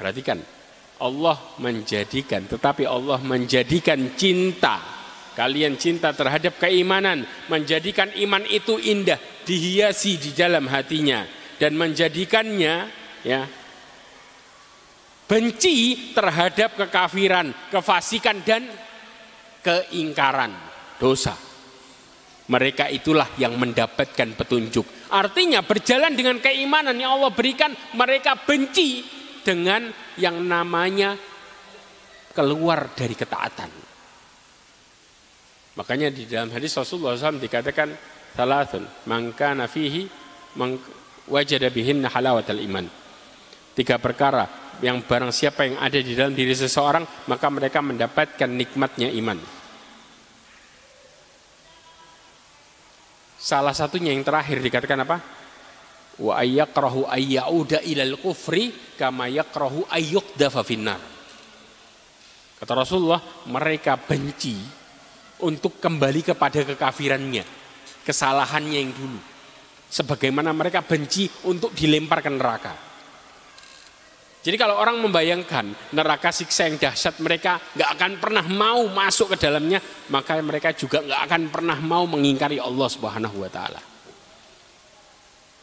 Perhatikan. 0.01 0.41
Allah 0.99 1.37
menjadikan 1.61 2.49
tetapi 2.49 2.89
Allah 2.89 3.21
menjadikan 3.21 4.17
cinta. 4.17 4.81
Kalian 5.37 5.79
cinta 5.79 6.11
terhadap 6.11 6.59
keimanan, 6.59 7.23
menjadikan 7.47 8.11
iman 8.11 8.43
itu 8.51 8.75
indah, 8.75 9.23
dihiasi 9.47 10.19
di 10.19 10.35
dalam 10.35 10.67
hatinya 10.67 11.38
dan 11.59 11.75
menjadikannya 11.75 12.75
ya 13.27 13.43
benci 15.29 16.11
terhadap 16.17 16.79
kekafiran, 16.79 17.53
kefasikan 17.69 18.41
dan 18.47 18.65
keingkaran 19.61 20.55
dosa. 20.97 21.37
Mereka 22.49 22.89
itulah 22.89 23.29
yang 23.37 23.61
mendapatkan 23.61 24.33
petunjuk. 24.33 25.13
Artinya 25.13 25.61
berjalan 25.61 26.17
dengan 26.17 26.41
keimanan 26.41 26.97
yang 26.97 27.21
Allah 27.21 27.29
berikan, 27.29 27.77
mereka 27.93 28.41
benci 28.41 29.05
dengan 29.45 29.93
yang 30.17 30.41
namanya 30.49 31.13
keluar 32.33 32.89
dari 32.97 33.13
ketaatan. 33.13 33.71
Makanya 35.77 36.09
di 36.09 36.25
dalam 36.25 36.49
hadis 36.51 36.73
Rasulullah 36.73 37.21
SAW 37.21 37.37
dikatakan 37.37 37.89
salatun 38.33 38.89
mangka 39.07 39.53
nafihi 39.53 40.09
wajada 41.29 41.69
bihin 41.69 42.05
halawatal 42.05 42.59
iman. 42.59 42.89
Tiga 43.77 44.01
perkara 44.03 44.75
yang 44.83 45.03
barang 45.03 45.31
siapa 45.31 45.69
yang 45.69 45.77
ada 45.79 45.99
di 45.99 46.13
dalam 46.19 46.35
diri 46.35 46.55
seseorang 46.55 47.29
maka 47.31 47.47
mereka 47.53 47.79
mendapatkan 47.79 48.51
nikmatnya 48.51 49.13
iman. 49.23 49.39
Salah 53.39 53.73
satunya 53.73 54.11
yang 54.11 54.27
terakhir 54.27 54.59
dikatakan 54.59 55.07
apa? 55.07 55.17
Wa 56.19 56.43
ayyakrahu 56.43 57.07
ayyauda 57.07 57.87
ilal 57.87 58.19
kufri 58.19 58.75
kama 58.99 59.31
yakrahu 59.31 59.87
ayyuqdafa 59.87 60.67
finnar. 60.67 60.99
Kata 62.59 62.75
Rasulullah, 62.75 63.23
mereka 63.47 63.95
benci 63.95 64.59
untuk 65.47 65.79
kembali 65.79 66.27
kepada 66.27 66.67
kekafirannya, 66.67 67.47
kesalahannya 68.03 68.79
yang 68.83 68.91
dulu. 68.91 69.38
Sebagaimana 69.89 70.53
mereka 70.53 70.85
benci 70.85 71.29
untuk 71.49 71.73
dilempar 71.73 72.21
ke 72.21 72.29
neraka. 72.29 72.75
Jadi 74.39 74.55
kalau 74.55 74.79
orang 74.79 75.03
membayangkan 75.03 75.93
neraka 75.93 76.31
siksa 76.31 76.71
yang 76.71 76.79
dahsyat 76.79 77.19
mereka 77.19 77.59
nggak 77.75 77.91
akan 77.99 78.13
pernah 78.23 78.45
mau 78.47 78.87
masuk 78.87 79.35
ke 79.35 79.37
dalamnya, 79.45 79.83
maka 80.15 80.39
mereka 80.39 80.71
juga 80.73 81.03
nggak 81.03 81.21
akan 81.27 81.43
pernah 81.51 81.79
mau 81.83 82.07
mengingkari 82.07 82.63
Allah 82.63 82.89
Subhanahu 82.89 83.45
wa 83.45 83.51
taala. 83.51 83.83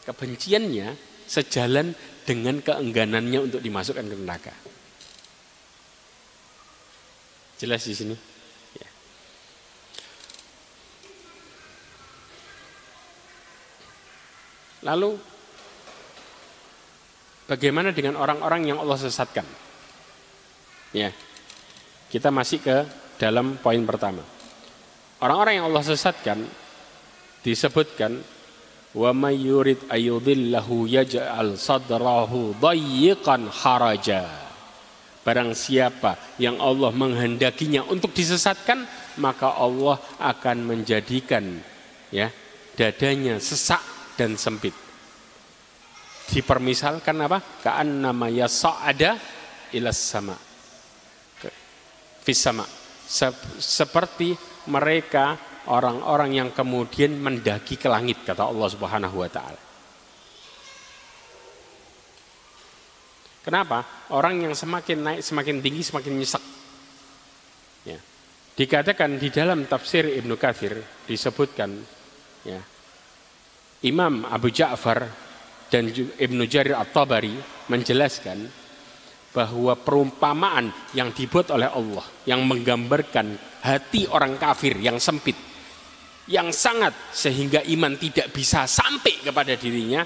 Kebenciannya 0.06 0.94
sejalan 1.26 1.96
dengan 2.22 2.62
keengganannya 2.62 3.38
untuk 3.50 3.58
dimasukkan 3.58 4.06
ke 4.06 4.16
neraka. 4.22 4.54
Jelas 7.56 7.82
di 7.88 7.94
sini? 7.96 8.16
Lalu 14.86 15.18
Bagaimana 17.46 17.94
dengan 17.94 18.18
orang-orang 18.18 18.74
yang 18.74 18.82
Allah 18.82 18.98
sesatkan? 18.98 19.46
Ya. 20.90 21.14
Kita 22.10 22.34
masih 22.34 22.58
ke 22.58 22.76
dalam 23.22 23.54
poin 23.62 23.78
pertama. 23.86 24.22
Orang-orang 25.22 25.62
yang 25.62 25.66
Allah 25.70 25.86
sesatkan 25.86 26.42
disebutkan 27.46 28.18
wa 28.98 29.10
may 29.14 29.38
yurid 29.38 29.86
ayudillahu 29.86 30.90
yaj'al 30.90 31.54
sadrahu 31.54 32.58
dayyiqan 32.58 33.46
haraja. 33.46 34.26
Barang 35.22 35.54
siapa 35.54 36.18
yang 36.42 36.58
Allah 36.58 36.90
menghendakinya 36.90 37.86
untuk 37.86 38.10
disesatkan, 38.10 38.86
maka 39.22 39.54
Allah 39.54 40.02
akan 40.18 40.66
menjadikan 40.66 41.62
ya 42.10 42.30
dadanya 42.74 43.38
sesak 43.38 43.95
dan 44.16 44.34
sempit 44.40 44.86
dipermisalkan 46.26 47.16
apa? 47.22 47.38
Kaan 47.62 48.02
nama 48.02 48.26
ada 48.26 49.10
ilas 49.70 49.98
sama. 49.98 50.34
Fis 52.26 52.40
sama. 52.42 52.66
Seperti 53.62 54.34
mereka 54.66 55.38
orang-orang 55.70 56.42
yang 56.42 56.50
kemudian 56.50 57.14
mendaki 57.14 57.78
ke 57.78 57.86
langit 57.86 58.26
kata 58.26 58.42
Allah 58.42 58.66
Subhanahu 58.66 59.22
wa 59.22 59.30
taala. 59.30 59.62
Kenapa? 63.46 64.10
Orang 64.10 64.42
yang 64.42 64.58
semakin 64.58 64.98
naik 65.06 65.20
semakin 65.22 65.62
tinggi 65.62 65.86
semakin 65.86 66.12
nyesek. 66.18 66.44
Ya. 67.86 67.98
Dikatakan 68.58 69.22
di 69.22 69.30
dalam 69.30 69.70
tafsir 69.70 70.02
Ibnu 70.02 70.34
Katsir 70.34 70.82
disebutkan 71.06 71.70
ya. 72.42 72.58
Imam 73.84 74.24
Abu 74.24 74.48
Ja'far 74.48 75.04
dan 75.68 75.92
Ibnu 75.92 76.48
Jarir 76.48 76.80
At-Tabari 76.80 77.36
menjelaskan 77.68 78.48
bahwa 79.36 79.76
perumpamaan 79.76 80.72
yang 80.96 81.12
dibuat 81.12 81.52
oleh 81.52 81.68
Allah 81.68 82.06
yang 82.24 82.40
menggambarkan 82.48 83.36
hati 83.60 84.08
orang 84.08 84.40
kafir 84.40 84.80
yang 84.80 84.96
sempit 84.96 85.36
yang 86.32 86.48
sangat 86.56 86.96
sehingga 87.12 87.60
iman 87.76 88.00
tidak 88.00 88.32
bisa 88.32 88.64
sampai 88.64 89.20
kepada 89.20 89.52
dirinya 89.60 90.02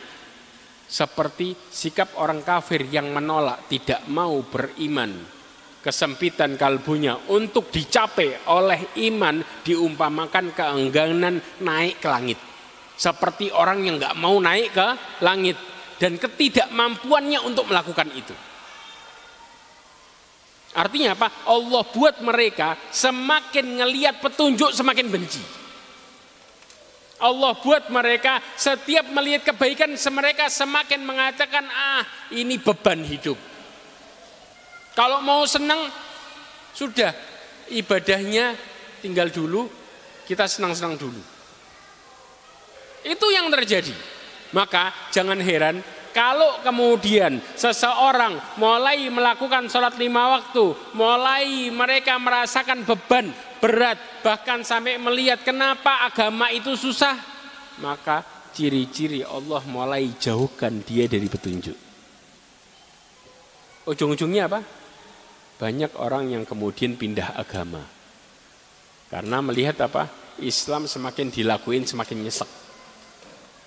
seperti 0.90 1.54
sikap 1.54 2.18
orang 2.18 2.42
kafir 2.42 2.90
yang 2.90 3.14
menolak 3.14 3.70
tidak 3.70 4.02
mau 4.10 4.42
beriman. 4.42 5.38
Kesempitan 5.80 6.60
kalbunya 6.60 7.16
untuk 7.32 7.72
dicapai 7.72 8.52
oleh 8.52 9.00
iman 9.08 9.40
diumpamakan 9.64 10.52
keengganan 10.52 11.40
naik 11.64 12.04
ke 12.04 12.08
langit 12.10 12.49
seperti 13.00 13.48
orang 13.48 13.80
yang 13.80 13.96
nggak 13.96 14.18
mau 14.20 14.36
naik 14.36 14.76
ke 14.76 14.88
langit 15.24 15.56
dan 15.96 16.20
ketidakmampuannya 16.20 17.40
untuk 17.40 17.64
melakukan 17.72 18.12
itu. 18.12 18.36
Artinya 20.76 21.16
apa? 21.16 21.48
Allah 21.48 21.82
buat 21.88 22.20
mereka 22.20 22.76
semakin 22.92 23.80
ngeliat 23.80 24.20
petunjuk 24.20 24.76
semakin 24.76 25.08
benci. 25.08 25.40
Allah 27.20 27.52
buat 27.56 27.88
mereka 27.88 28.40
setiap 28.56 29.08
melihat 29.12 29.52
kebaikan 29.52 29.96
mereka 30.12 30.52
semakin 30.52 31.00
mengatakan 31.04 31.64
ah 31.68 32.04
ini 32.36 32.60
beban 32.60 33.00
hidup. 33.00 33.36
Kalau 34.92 35.24
mau 35.24 35.44
senang 35.48 35.88
sudah 36.76 37.12
ibadahnya 37.72 38.56
tinggal 39.00 39.32
dulu 39.32 39.68
kita 40.28 40.44
senang-senang 40.44 41.00
dulu. 41.00 41.20
Itu 43.04 43.26
yang 43.32 43.48
terjadi. 43.48 43.92
Maka 44.50 44.90
jangan 45.14 45.38
heran 45.38 45.78
kalau 46.10 46.58
kemudian 46.66 47.38
seseorang 47.54 48.58
mulai 48.58 49.06
melakukan 49.06 49.70
sholat 49.70 49.94
lima 49.94 50.38
waktu, 50.38 50.74
mulai 50.98 51.70
mereka 51.70 52.18
merasakan 52.18 52.82
beban 52.82 53.30
berat, 53.62 54.00
bahkan 54.24 54.66
sampai 54.66 54.98
melihat 54.98 55.44
kenapa 55.46 56.02
agama 56.08 56.50
itu 56.50 56.74
susah, 56.74 57.14
maka 57.78 58.26
ciri-ciri 58.50 59.22
Allah 59.22 59.62
mulai 59.70 60.10
jauhkan 60.18 60.82
dia 60.82 61.06
dari 61.06 61.30
petunjuk. 61.30 61.78
Ujung-ujungnya 63.86 64.50
apa? 64.50 64.60
Banyak 65.62 65.94
orang 66.00 66.32
yang 66.32 66.42
kemudian 66.48 66.98
pindah 66.98 67.36
agama. 67.36 67.84
Karena 69.12 69.38
melihat 69.44 69.76
apa? 69.86 70.08
Islam 70.40 70.88
semakin 70.88 71.28
dilakuin 71.28 71.84
semakin 71.84 72.18
nyesek. 72.24 72.50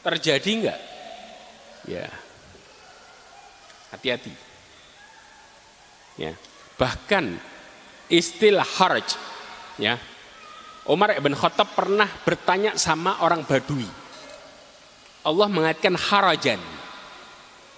Terjadi 0.03 0.49
enggak? 0.51 0.79
Ya. 1.87 2.07
Hati-hati. 3.95 4.33
Ya. 6.19 6.35
Bahkan 6.75 7.39
istilah 8.11 8.65
haraj 8.65 9.15
ya. 9.79 9.95
Umar 10.83 11.15
ibn 11.15 11.31
Khattab 11.31 11.71
pernah 11.71 12.09
bertanya 12.27 12.75
sama 12.75 13.23
orang 13.23 13.47
Badui. 13.47 13.87
Allah 15.23 15.47
mengatakan 15.47 15.95
harajan. 15.95 16.59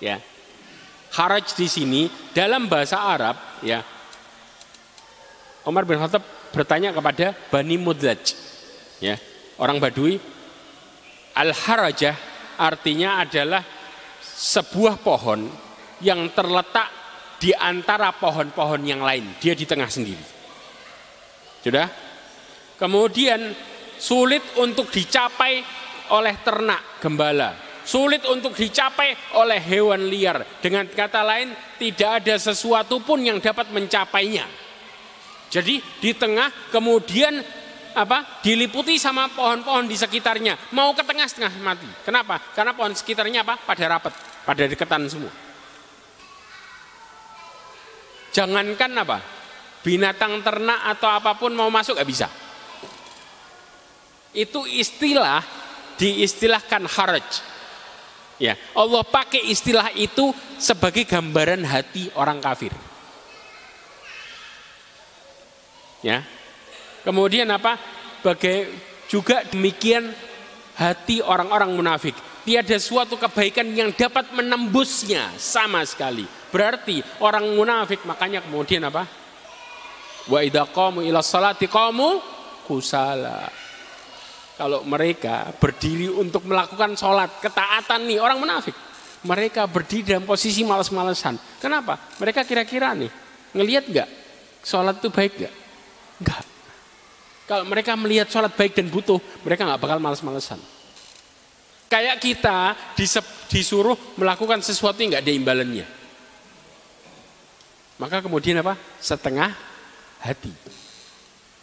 Ya. 0.01 0.17
Haraj 1.13 1.53
di 1.53 1.69
sini 1.69 2.01
dalam 2.33 2.65
bahasa 2.65 2.97
Arab 2.97 3.37
ya. 3.61 3.85
Umar 5.61 5.85
bin 5.85 6.01
Khattab 6.01 6.25
bertanya 6.49 6.89
kepada 6.89 7.37
Bani 7.53 7.77
Mudlaj. 7.77 8.33
Ya. 8.97 9.21
Orang 9.61 9.77
Badui 9.77 10.17
Al-harajah 11.35 12.15
artinya 12.55 13.19
adalah 13.19 13.63
sebuah 14.23 15.03
pohon 15.03 15.47
yang 15.99 16.31
terletak 16.31 16.87
di 17.39 17.51
antara 17.51 18.15
pohon-pohon 18.15 18.81
yang 18.87 19.03
lain. 19.03 19.35
Dia 19.43 19.51
di 19.51 19.67
tengah 19.67 19.91
sendiri. 19.91 20.25
Sudah? 21.59 21.87
Kemudian 22.79 23.51
sulit 23.99 24.43
untuk 24.59 24.91
dicapai 24.91 25.63
oleh 26.11 26.35
ternak 26.43 26.99
gembala. 27.03 27.55
Sulit 27.85 28.25
untuk 28.25 28.57
dicapai 28.57 29.37
oleh 29.37 29.61
hewan 29.61 30.09
liar. 30.09 30.41
Dengan 30.57 30.89
kata 30.89 31.21
lain, 31.21 31.53
tidak 31.77 32.23
ada 32.23 32.35
sesuatu 32.41 32.97
pun 33.03 33.21
yang 33.21 33.37
dapat 33.37 33.69
mencapainya. 33.69 34.49
Jadi 35.53 35.79
di 36.01 36.11
tengah 36.17 36.49
kemudian 36.73 37.39
apa 37.95 38.43
diliputi 38.43 38.99
sama 38.99 39.31
pohon-pohon 39.31 39.87
di 39.87 39.95
sekitarnya 39.95 40.75
mau 40.75 40.91
ke 40.91 41.01
tengah 41.01 41.27
setengah 41.31 41.53
mati 41.63 41.87
kenapa 42.03 42.43
karena 42.51 42.75
pohon 42.75 42.91
sekitarnya 42.91 43.47
apa 43.47 43.55
pada 43.63 43.85
rapat 43.87 44.13
pada 44.43 44.67
deketan 44.67 45.07
semua 45.07 45.45
Jangankan 48.35 48.91
apa? 48.99 49.23
Binatang 49.79 50.43
ternak 50.43 50.83
atau 50.91 51.07
apa 51.07 51.39
pun 51.39 51.55
mau 51.55 51.71
masuk 51.71 51.95
gak 51.95 52.09
bisa. 52.09 52.27
Itu 54.35 54.67
istilah 54.67 55.39
diistilahkan 55.95 56.83
haraj. 56.83 57.23
Ya, 58.35 58.59
Allah 58.75 59.07
pakai 59.07 59.39
istilah 59.47 59.95
itu 59.95 60.35
sebagai 60.59 61.07
gambaran 61.07 61.63
hati 61.63 62.11
orang 62.19 62.43
kafir. 62.43 62.75
Ya. 66.03 66.27
Kemudian 67.05 67.45
apa? 67.53 67.77
Bagai 68.25 68.73
juga 69.05 69.45
demikian 69.45 70.09
hati 70.75 71.21
orang-orang 71.21 71.71
munafik. 71.71 72.17
Tiada 72.45 72.77
suatu 72.77 73.17
kebaikan 73.17 73.65
yang 73.73 73.93
dapat 73.93 74.33
menembusnya 74.33 75.33
sama 75.37 75.81
sekali. 75.85 76.25
Berarti 76.49 77.01
orang 77.21 77.45
munafik 77.53 78.05
makanya 78.05 78.41
kemudian 78.41 78.85
apa? 78.85 79.05
Wa 80.25 80.41
idza 80.41 80.65
qamu 80.69 81.05
ila 81.05 81.21
salati 81.21 81.69
qamu 81.69 82.21
kusala. 82.65 83.49
Kalau 84.55 84.87
mereka 84.87 85.51
berdiri 85.57 86.07
untuk 86.07 86.47
melakukan 86.47 86.95
sholat, 86.95 87.43
ketaatan 87.43 88.07
nih 88.07 88.23
orang 88.23 88.39
munafik. 88.39 88.73
Mereka 89.25 89.67
berdiri 89.67 90.15
dalam 90.15 90.23
posisi 90.23 90.63
malas-malesan. 90.63 91.35
Kenapa? 91.59 91.97
Mereka 92.21 92.45
kira-kira 92.45 92.93
nih, 92.95 93.11
ngelihat 93.51 93.83
nggak 93.89 94.09
sholat 94.63 95.01
itu 95.01 95.09
baik 95.11 95.33
nggak? 95.35 95.53
Nggak. 96.23 96.54
Kalau 97.45 97.61
mereka 97.69 97.93
melihat 97.93 98.25
sholat 98.25 98.57
baik 98.57 98.73
dan 98.73 98.89
butuh, 98.89 99.21
mereka 99.45 99.69
nggak 99.69 99.81
bakal 99.81 100.01
males-malesan. 100.01 100.57
Kayak 101.85 102.17
kita 102.17 102.73
disuruh 103.49 103.93
melakukan 104.17 104.65
sesuatu 104.65 104.97
yang 104.97 105.13
nggak 105.13 105.25
ada 105.25 105.33
imbalannya. 105.33 105.87
Maka 108.01 108.25
kemudian 108.25 108.59
apa? 108.65 108.73
Setengah 108.97 109.53
hati. 110.25 110.51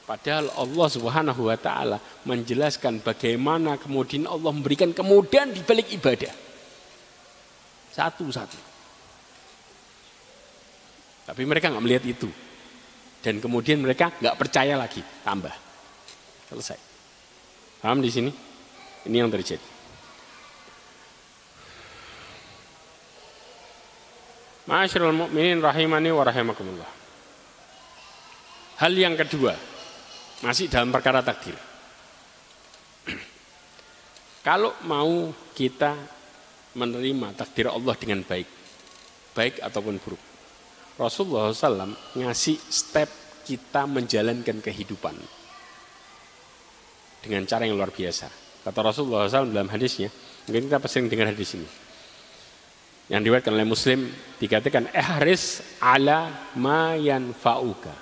Padahal 0.07 0.55
Allah 0.55 0.89
Subhanahu 0.91 1.51
wa 1.51 1.59
taala 1.59 1.99
menjelaskan 2.27 3.03
bagaimana 3.03 3.79
kemudian 3.79 4.31
Allah 4.31 4.51
memberikan 4.55 4.95
kemudahan 4.95 5.51
di 5.51 5.63
balik 5.67 5.91
ibadah. 5.91 6.31
Satu-satu. 7.91 8.59
Tapi 11.27 11.43
mereka 11.43 11.71
nggak 11.71 11.85
melihat 11.85 12.05
itu. 12.07 12.31
Dan 13.23 13.39
kemudian 13.39 13.79
mereka 13.79 14.11
nggak 14.19 14.39
percaya 14.39 14.75
lagi, 14.75 14.99
tambah. 15.23 15.62
Selesai. 16.53 16.77
Paham 17.81 18.05
di 18.05 18.13
sini? 18.13 18.29
Ini 19.09 19.17
yang 19.25 19.33
terjadi. 19.33 19.65
Ma'asyiral 24.69 25.17
mu'minin 25.17 25.65
rahimani 25.65 26.13
wa 26.13 26.23
rahimakumullah. 26.23 26.91
Hal 28.85 28.93
yang 28.93 29.17
kedua, 29.17 29.57
masih 30.45 30.69
dalam 30.69 30.93
perkara 30.93 31.25
takdir. 31.25 31.57
Kalau 34.47 34.77
mau 34.85 35.33
kita 35.57 35.97
menerima 36.77 37.33
takdir 37.33 37.73
Allah 37.73 37.97
dengan 37.97 38.21
baik, 38.29 38.49
baik 39.33 39.65
ataupun 39.65 39.97
buruk. 39.99 40.23
Rasulullah 41.01 41.51
SAW 41.51 41.97
ngasih 42.21 42.61
step 42.69 43.09
kita 43.43 43.89
menjalankan 43.89 44.63
kehidupan 44.63 45.42
dengan 47.23 47.47
cara 47.47 47.65
yang 47.65 47.79
luar 47.79 47.95
biasa. 47.95 48.27
Kata 48.67 48.79
Rasulullah 48.83 49.31
SAW 49.31 49.55
dalam 49.55 49.71
hadisnya, 49.71 50.11
mungkin 50.47 50.67
kita 50.67 50.87
sering 50.91 51.07
dengar 51.07 51.31
hadis 51.31 51.55
ini. 51.55 51.69
Yang 53.11 53.21
diriwayatkan 53.27 53.55
oleh 53.55 53.67
Muslim 53.67 54.11
dikatakan 54.39 54.91
ehris 54.91 55.63
ala 55.79 56.51
ma 56.59 56.99
yanfa'uka. 56.99 57.95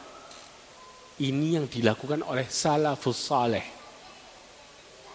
Ini 1.21 1.61
yang 1.61 1.67
dilakukan 1.69 2.25
oleh 2.25 2.49
salafus 2.49 3.21
saleh. 3.21 3.65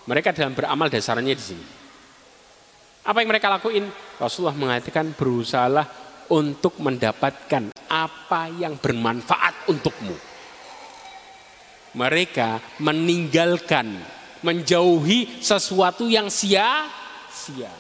Mereka 0.05 0.37
dalam 0.37 0.53
beramal 0.53 0.85
dasarnya 0.93 1.33
di 1.33 1.41
sini. 1.41 1.65
Apa 3.05 3.21
yang 3.21 3.29
mereka 3.29 3.49
lakuin? 3.49 3.89
Rasulullah 4.21 4.57
mengatakan 4.57 5.13
berusahalah 5.17 5.85
untuk 6.29 6.77
mendapatkan 6.81 7.73
apa 7.89 8.49
yang 8.53 8.77
bermanfaat 8.77 9.69
untukmu 9.69 10.34
mereka 11.95 12.59
meninggalkan, 12.83 13.95
menjauhi 14.43 15.39
sesuatu 15.39 16.05
yang 16.11 16.27
sia-sia. 16.27 17.71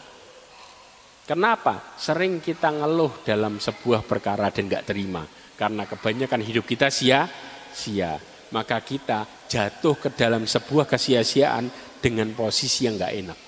Kenapa? 1.25 1.97
Sering 1.99 2.39
kita 2.39 2.71
ngeluh 2.71 3.25
dalam 3.25 3.59
sebuah 3.59 4.05
perkara 4.07 4.49
dan 4.49 4.71
gak 4.71 4.87
terima. 4.87 5.25
Karena 5.59 5.83
kebanyakan 5.83 6.41
hidup 6.41 6.63
kita 6.63 6.87
sia-sia. 6.87 8.17
Maka 8.53 8.79
kita 8.79 9.25
jatuh 9.49 9.97
ke 9.99 10.09
dalam 10.13 10.45
sebuah 10.45 10.85
kesia-siaan 10.85 11.67
dengan 11.99 12.31
posisi 12.37 12.85
yang 12.85 12.95
gak 12.95 13.13
enak. 13.13 13.39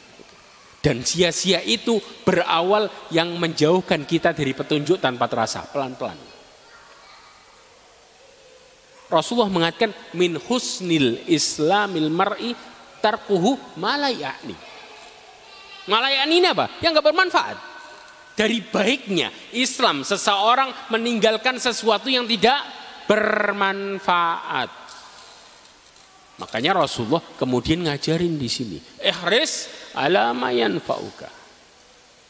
Dan 0.81 1.05
sia-sia 1.05 1.61
itu 1.61 2.01
berawal 2.25 2.89
yang 3.13 3.37
menjauhkan 3.37 4.09
kita 4.09 4.33
dari 4.33 4.57
petunjuk 4.57 4.97
tanpa 4.97 5.29
terasa, 5.29 5.65
pelan-pelan. 5.69 6.26
Rasulullah 9.07 9.51
mengatakan 9.51 9.95
min 10.15 10.35
husnil 10.35 11.23
islamil 11.31 12.11
mar'i 12.11 12.51
tarkuhu 12.99 13.55
malayani. 13.79 14.55
Malayani 15.87 16.33
ini 16.43 16.47
apa? 16.51 16.67
Yang 16.83 16.99
nggak 16.99 17.07
bermanfaat. 17.07 17.57
Dari 18.37 18.61
baiknya 18.61 19.33
Islam 19.55 20.05
seseorang 20.05 20.93
meninggalkan 20.93 21.57
sesuatu 21.57 22.11
yang 22.11 22.27
tidak 22.27 22.61
bermanfaat. 23.09 24.69
Makanya 26.37 26.85
Rasulullah 26.85 27.23
kemudian 27.39 27.81
ngajarin 27.87 28.37
di 28.37 28.45
sini. 28.45 28.77
Ihris 29.01 29.71
ala 29.97 30.37
fauka. 30.83 31.31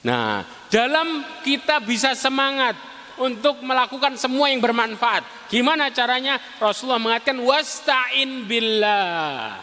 Nah, 0.07 0.47
dalam 0.71 1.25
kita 1.43 1.83
bisa 1.83 2.15
semangat 2.15 2.79
untuk 3.21 3.61
melakukan 3.65 4.17
semua 4.17 4.49
yang 4.49 4.61
bermanfaat. 4.61 5.49
Gimana 5.49 5.89
caranya? 5.93 6.37
Rasulullah 6.61 7.01
mengatakan 7.01 7.41
wasta'in 7.41 8.45
billah. 8.45 9.61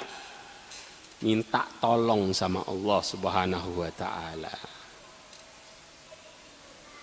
Minta 1.25 1.65
tolong 1.81 2.37
sama 2.37 2.67
Allah 2.69 3.01
Subhanahu 3.01 3.81
wa 3.81 3.91
taala. 3.95 4.55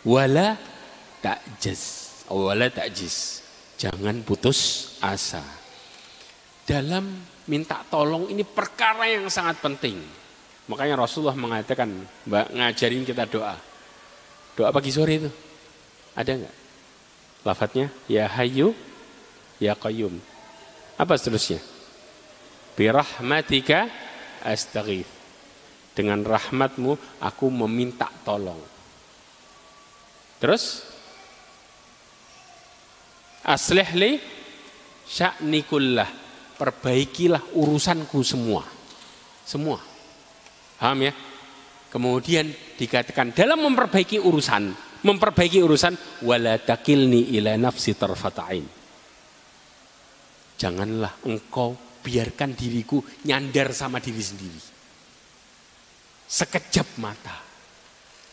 Wala 0.06 0.58
ta'jiz. 1.22 1.82
Wala 2.30 2.70
ta'jiz. 2.70 3.42
Jangan 3.82 4.22
putus 4.22 4.94
asa. 5.02 5.42
Dalam 6.62 7.10
minta 7.50 7.82
tolong 7.90 8.30
ini 8.30 8.46
perkara 8.46 9.10
yang 9.10 9.26
sangat 9.28 9.58
penting. 9.58 9.98
Makanya 10.70 11.02
Rasulullah 11.02 11.36
mengatakan, 11.36 11.90
Mbak 12.30 12.48
ngajarin 12.54 13.04
kita 13.04 13.26
doa. 13.26 13.58
Doa 14.54 14.70
pagi 14.70 14.94
sore 14.94 15.14
itu. 15.18 15.32
Ada 16.16 16.32
nggak? 16.38 16.56
Lafadznya 17.48 17.88
ya 18.06 18.28
hayu 18.28 18.76
ya 19.58 19.74
qayyum. 19.74 20.18
Apa 21.00 21.18
seterusnya? 21.18 21.62
Birahmatika 22.78 23.90
astaghith. 24.46 25.10
Dengan 25.92 26.24
rahmatmu 26.24 27.20
aku 27.20 27.52
meminta 27.52 28.08
tolong. 28.24 28.60
Terus 30.40 30.88
aslih 33.44 33.90
li 33.98 34.12
sya'nikullah. 35.06 36.10
Perbaikilah 36.56 37.58
urusanku 37.58 38.22
semua. 38.22 38.62
Semua. 39.42 39.82
Paham 40.78 41.10
ya? 41.10 41.14
Kemudian 41.90 42.48
dikatakan 42.78 43.34
dalam 43.34 43.66
memperbaiki 43.66 44.22
urusan 44.22 44.91
memperbaiki 45.02 45.62
urusan 45.62 46.24
wala 46.26 46.58
takilni 46.62 47.34
ila 47.38 47.58
nafsi 47.58 47.98
tarfatain. 47.98 48.66
Janganlah 50.62 51.26
engkau 51.26 51.74
biarkan 52.02 52.54
diriku 52.54 53.02
nyandar 53.26 53.74
sama 53.74 53.98
diri 53.98 54.22
sendiri. 54.22 54.62
Sekejap 56.30 57.02
mata. 57.02 57.38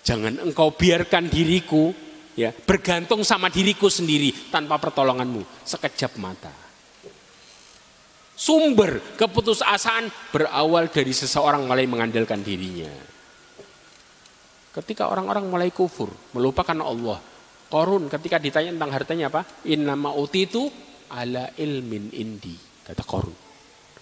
Jangan 0.04 0.44
engkau 0.44 0.72
biarkan 0.72 1.28
diriku 1.28 1.92
ya 2.36 2.52
bergantung 2.52 3.24
sama 3.24 3.48
diriku 3.48 3.88
sendiri 3.88 4.52
tanpa 4.52 4.76
pertolonganmu. 4.76 5.64
Sekejap 5.64 6.16
mata. 6.20 6.52
Sumber 8.38 9.18
keputusasaan 9.18 10.30
berawal 10.30 10.86
dari 10.94 11.10
seseorang 11.10 11.66
mulai 11.66 11.90
mengandalkan 11.90 12.38
dirinya. 12.38 13.07
Ketika 14.78 15.10
orang-orang 15.10 15.50
mulai 15.50 15.74
kufur, 15.74 16.06
melupakan 16.38 16.78
Allah. 16.86 17.18
Korun 17.66 18.06
ketika 18.06 18.38
ditanya 18.38 18.70
tentang 18.70 18.94
hartanya 18.94 19.26
apa? 19.26 19.42
Inna 19.66 19.98
itu 20.38 20.70
ala 21.10 21.50
ilmin 21.58 22.14
indi. 22.14 22.54
Kata 22.86 23.02
Korun. 23.02 23.34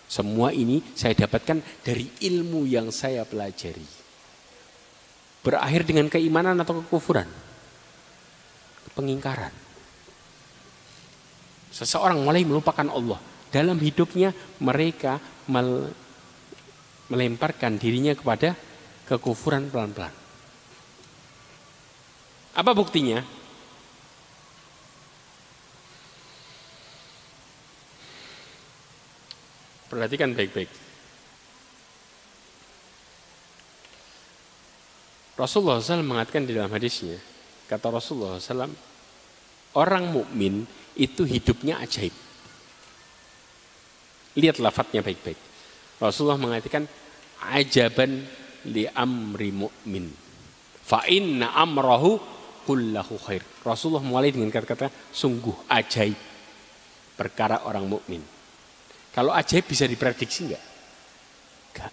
Semua 0.06 0.52
ini 0.52 0.78
saya 0.92 1.16
dapatkan 1.16 1.82
dari 1.82 2.06
ilmu 2.28 2.68
yang 2.68 2.92
saya 2.92 3.24
pelajari. 3.24 3.88
Berakhir 5.42 5.82
dengan 5.88 6.12
keimanan 6.12 6.60
atau 6.60 6.84
kekufuran? 6.84 7.26
Pengingkaran. 8.92 9.50
Seseorang 11.72 12.20
mulai 12.20 12.44
melupakan 12.44 12.86
Allah. 12.92 13.18
Dalam 13.50 13.80
hidupnya 13.80 14.30
mereka 14.60 15.18
melemparkan 17.08 17.80
dirinya 17.80 18.12
kepada 18.12 18.52
kekufuran 19.08 19.72
pelan-pelan. 19.72 20.25
Apa 22.56 22.72
buktinya? 22.72 23.20
Perhatikan 29.92 30.32
baik-baik. 30.32 30.72
Rasulullah 35.36 35.84
SAW 35.84 36.00
mengatakan 36.00 36.48
di 36.48 36.56
dalam 36.56 36.72
hadisnya, 36.72 37.20
kata 37.68 37.92
Rasulullah 37.92 38.40
SAW, 38.40 38.72
orang 39.76 40.08
mukmin 40.08 40.64
itu 40.96 41.28
hidupnya 41.28 41.76
ajaib. 41.84 42.16
Lihat 44.40 44.56
lafadznya 44.64 45.04
baik-baik. 45.04 45.36
Rasulullah 46.00 46.40
mengatakan, 46.40 46.88
ajaban 47.52 48.24
li 48.72 48.88
amri 48.88 49.52
mu'min. 49.52 50.08
Fa 50.80 51.04
inna 51.04 51.52
amrahu 51.52 52.35
kullahu 52.66 53.14
khair. 53.22 53.46
Rasulullah 53.62 54.02
mulai 54.02 54.34
dengan 54.34 54.50
kata-kata 54.50 54.90
sungguh 55.14 55.70
ajaib 55.70 56.18
perkara 57.14 57.62
orang 57.62 57.86
mukmin. 57.86 58.20
Kalau 59.14 59.30
ajaib 59.30 59.64
bisa 59.70 59.86
diprediksi 59.86 60.50
enggak? 60.50 60.64
Enggak. 61.72 61.92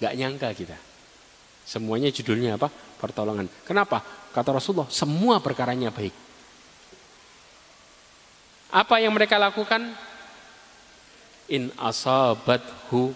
Enggak 0.00 0.12
nyangka 0.16 0.48
kita. 0.56 0.78
Semuanya 1.68 2.08
judulnya 2.08 2.56
apa? 2.56 2.72
Pertolongan. 2.98 3.46
Kenapa? 3.62 4.00
Kata 4.34 4.56
Rasulullah, 4.56 4.90
semua 4.90 5.38
perkaranya 5.38 5.94
baik. 5.94 6.12
Apa 8.74 8.98
yang 8.98 9.14
mereka 9.14 9.38
lakukan? 9.38 9.94
In 11.54 11.70
asabathu 11.78 13.14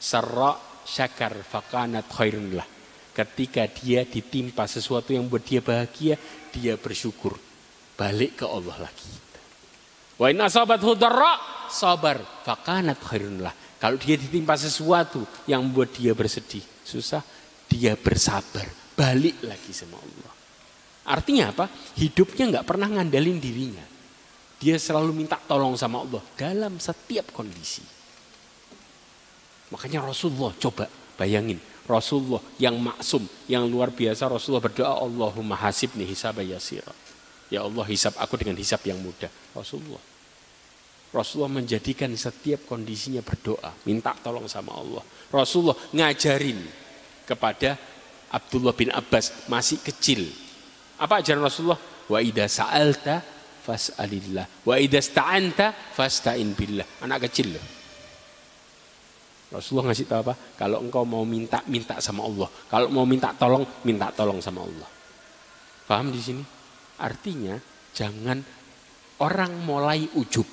sarra 0.00 0.56
syakar 0.88 1.36
fakanat 1.44 2.08
khairun 2.08 2.56
lah. 2.56 2.77
Ketika 3.18 3.66
dia 3.66 4.06
ditimpa 4.06 4.70
sesuatu 4.70 5.10
yang 5.10 5.26
buat 5.26 5.42
dia 5.42 5.58
bahagia, 5.58 6.14
dia 6.54 6.78
bersyukur. 6.78 7.34
Balik 7.98 8.38
ke 8.38 8.46
Allah 8.46 8.86
lagi. 8.86 9.10
Wa 10.14 10.30
in 10.30 10.38
asabathu 10.38 10.94
darra 10.94 11.66
sabar 11.66 12.22
fakanat 12.46 13.02
khairun 13.02 13.42
lah. 13.42 13.50
Kalau 13.82 13.98
dia 13.98 14.14
ditimpa 14.14 14.54
sesuatu 14.54 15.26
yang 15.50 15.66
buat 15.74 15.90
dia 15.90 16.14
bersedih, 16.14 16.62
susah, 16.86 17.22
dia 17.66 17.98
bersabar, 17.98 18.66
balik 18.94 19.42
lagi 19.42 19.74
sama 19.74 19.98
Allah. 19.98 20.32
Artinya 21.10 21.50
apa? 21.50 21.66
Hidupnya 21.98 22.54
nggak 22.54 22.66
pernah 22.70 22.86
ngandalin 22.86 23.42
dirinya. 23.42 23.82
Dia 24.62 24.78
selalu 24.78 25.10
minta 25.14 25.38
tolong 25.38 25.74
sama 25.74 26.06
Allah 26.06 26.22
dalam 26.38 26.78
setiap 26.78 27.34
kondisi. 27.34 27.82
Makanya 29.74 30.06
Rasulullah 30.06 30.54
coba 30.58 30.86
bayangin. 31.18 31.58
Rasulullah 31.88 32.44
yang 32.60 32.76
maksum, 32.76 33.24
yang 33.48 33.64
luar 33.64 33.88
biasa 33.88 34.28
Rasulullah 34.28 34.60
berdoa 34.60 35.00
Allahumma 35.00 35.56
hasibni 35.56 36.04
hisab 36.04 36.36
yasira. 36.44 36.92
Ya 37.48 37.64
Allah 37.64 37.84
hisab 37.88 38.12
aku 38.20 38.36
dengan 38.36 38.60
hisab 38.60 38.84
yang 38.84 39.00
mudah. 39.00 39.32
Rasulullah. 39.56 40.00
Rasulullah 41.08 41.48
menjadikan 41.48 42.12
setiap 42.12 42.68
kondisinya 42.68 43.24
berdoa, 43.24 43.72
minta 43.88 44.12
tolong 44.20 44.44
sama 44.44 44.76
Allah. 44.76 45.00
Rasulullah 45.32 45.80
ngajarin 45.96 46.60
kepada 47.24 47.80
Abdullah 48.28 48.76
bin 48.76 48.92
Abbas 48.92 49.48
masih 49.48 49.80
kecil. 49.80 50.28
Apa 51.00 51.24
ajaran 51.24 51.40
Rasulullah? 51.40 51.80
Wa 52.04 52.20
idza 52.20 52.44
sa'alta 52.44 53.24
fas'alillah. 53.64 54.68
Wa 54.68 54.76
idza 54.76 55.00
sta'anta 55.00 55.72
fasta'in 55.96 56.52
billah. 56.52 56.84
Anak 57.00 57.32
kecil 57.32 57.56
loh. 57.56 57.77
Rasulullah 59.48 59.92
ngasih 59.92 60.06
tahu 60.06 60.20
apa? 60.28 60.34
Kalau 60.56 60.84
engkau 60.84 61.08
mau 61.08 61.24
minta, 61.24 61.64
minta 61.68 61.96
sama 62.04 62.24
Allah. 62.28 62.48
Kalau 62.68 62.88
mau 62.92 63.08
minta 63.08 63.32
tolong, 63.32 63.64
minta 63.84 64.12
tolong 64.12 64.44
sama 64.44 64.64
Allah. 64.64 64.88
Paham 65.88 66.12
di 66.12 66.20
sini? 66.20 66.44
Artinya 67.00 67.56
jangan 67.96 68.44
orang 69.24 69.52
mulai 69.64 70.04
ujub. 70.18 70.44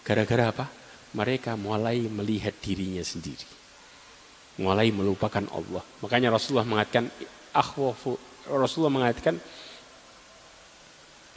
Gara-gara 0.00 0.48
apa? 0.48 0.66
Mereka 1.12 1.56
mulai 1.60 2.00
melihat 2.08 2.56
dirinya 2.64 3.04
sendiri 3.04 3.58
mulai 4.58 4.90
melupakan 4.90 5.42
Allah. 5.54 5.82
Makanya 6.02 6.34
Rasulullah 6.34 6.66
mengatakan 6.66 7.06
akhwafu 7.54 8.18
Rasulullah 8.50 8.92
mengatakan 8.92 9.38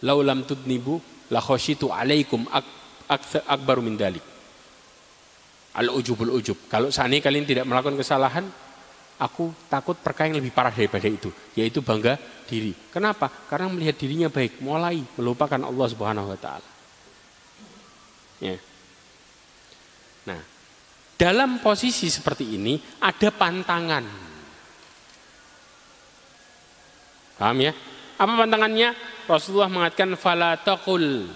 laulam 0.01 0.41
tudnibu 0.43 0.97
la 1.29 1.39
khasyitu 1.39 1.93
alaikum 1.93 2.49
ak, 2.49 2.65
ak, 3.07 3.21
akbaru 3.45 3.85
min 3.85 3.95
dalik. 3.95 4.25
Al 5.71 5.87
ujubul 5.87 6.35
ujub. 6.35 6.67
Kalau 6.67 6.91
seandainya 6.91 7.23
kalian 7.23 7.47
tidak 7.47 7.63
melakukan 7.63 7.95
kesalahan, 7.95 8.43
aku 9.21 9.53
takut 9.71 9.95
perkara 10.01 10.27
yang 10.33 10.41
lebih 10.41 10.51
parah 10.51 10.73
daripada 10.73 11.07
itu, 11.07 11.31
yaitu 11.55 11.79
bangga 11.79 12.19
diri. 12.49 12.75
Kenapa? 12.89 13.31
Karena 13.47 13.71
melihat 13.71 13.95
dirinya 13.95 14.27
baik, 14.27 14.59
mulai 14.59 14.99
melupakan 15.15 15.61
Allah 15.61 15.87
Subhanahu 15.87 16.27
wa 16.33 16.39
taala. 16.41 16.69
Ya. 18.41 18.57
Nah, 20.27 20.41
dalam 21.15 21.61
posisi 21.61 22.09
seperti 22.09 22.57
ini 22.57 22.81
ada 22.99 23.29
pantangan. 23.29 24.05
Paham 27.37 27.57
ya? 27.61 27.73
Apa 28.17 28.33
pantangannya? 28.37 28.89
Rasulullah 29.29 29.71
mengatakan 29.71 30.13
fala 30.17 30.57
taqul 30.59 31.29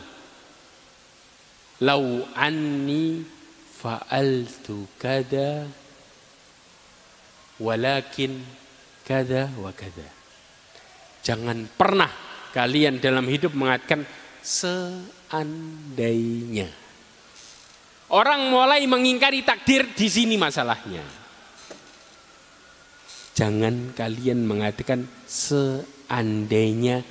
lau 1.82 2.06
anni 2.34 3.35
fa'altu 3.86 4.90
kada 4.98 5.70
walakin 7.62 8.42
kada 9.06 9.54
wa 9.62 9.70
kada. 9.70 10.10
Jangan 11.22 11.70
pernah 11.70 12.10
kalian 12.50 12.98
dalam 12.98 13.30
hidup 13.30 13.54
mengatakan 13.54 14.02
seandainya. 14.42 15.46
Orang 18.10 18.50
mulai 18.50 18.82
mengingkari 18.90 19.46
takdir 19.46 19.86
di 19.94 20.10
sini 20.10 20.34
masalahnya. 20.34 21.06
Jangan 23.38 23.94
kalian 23.94 24.50
mengatakan 24.50 25.06
seandainya 25.30 27.06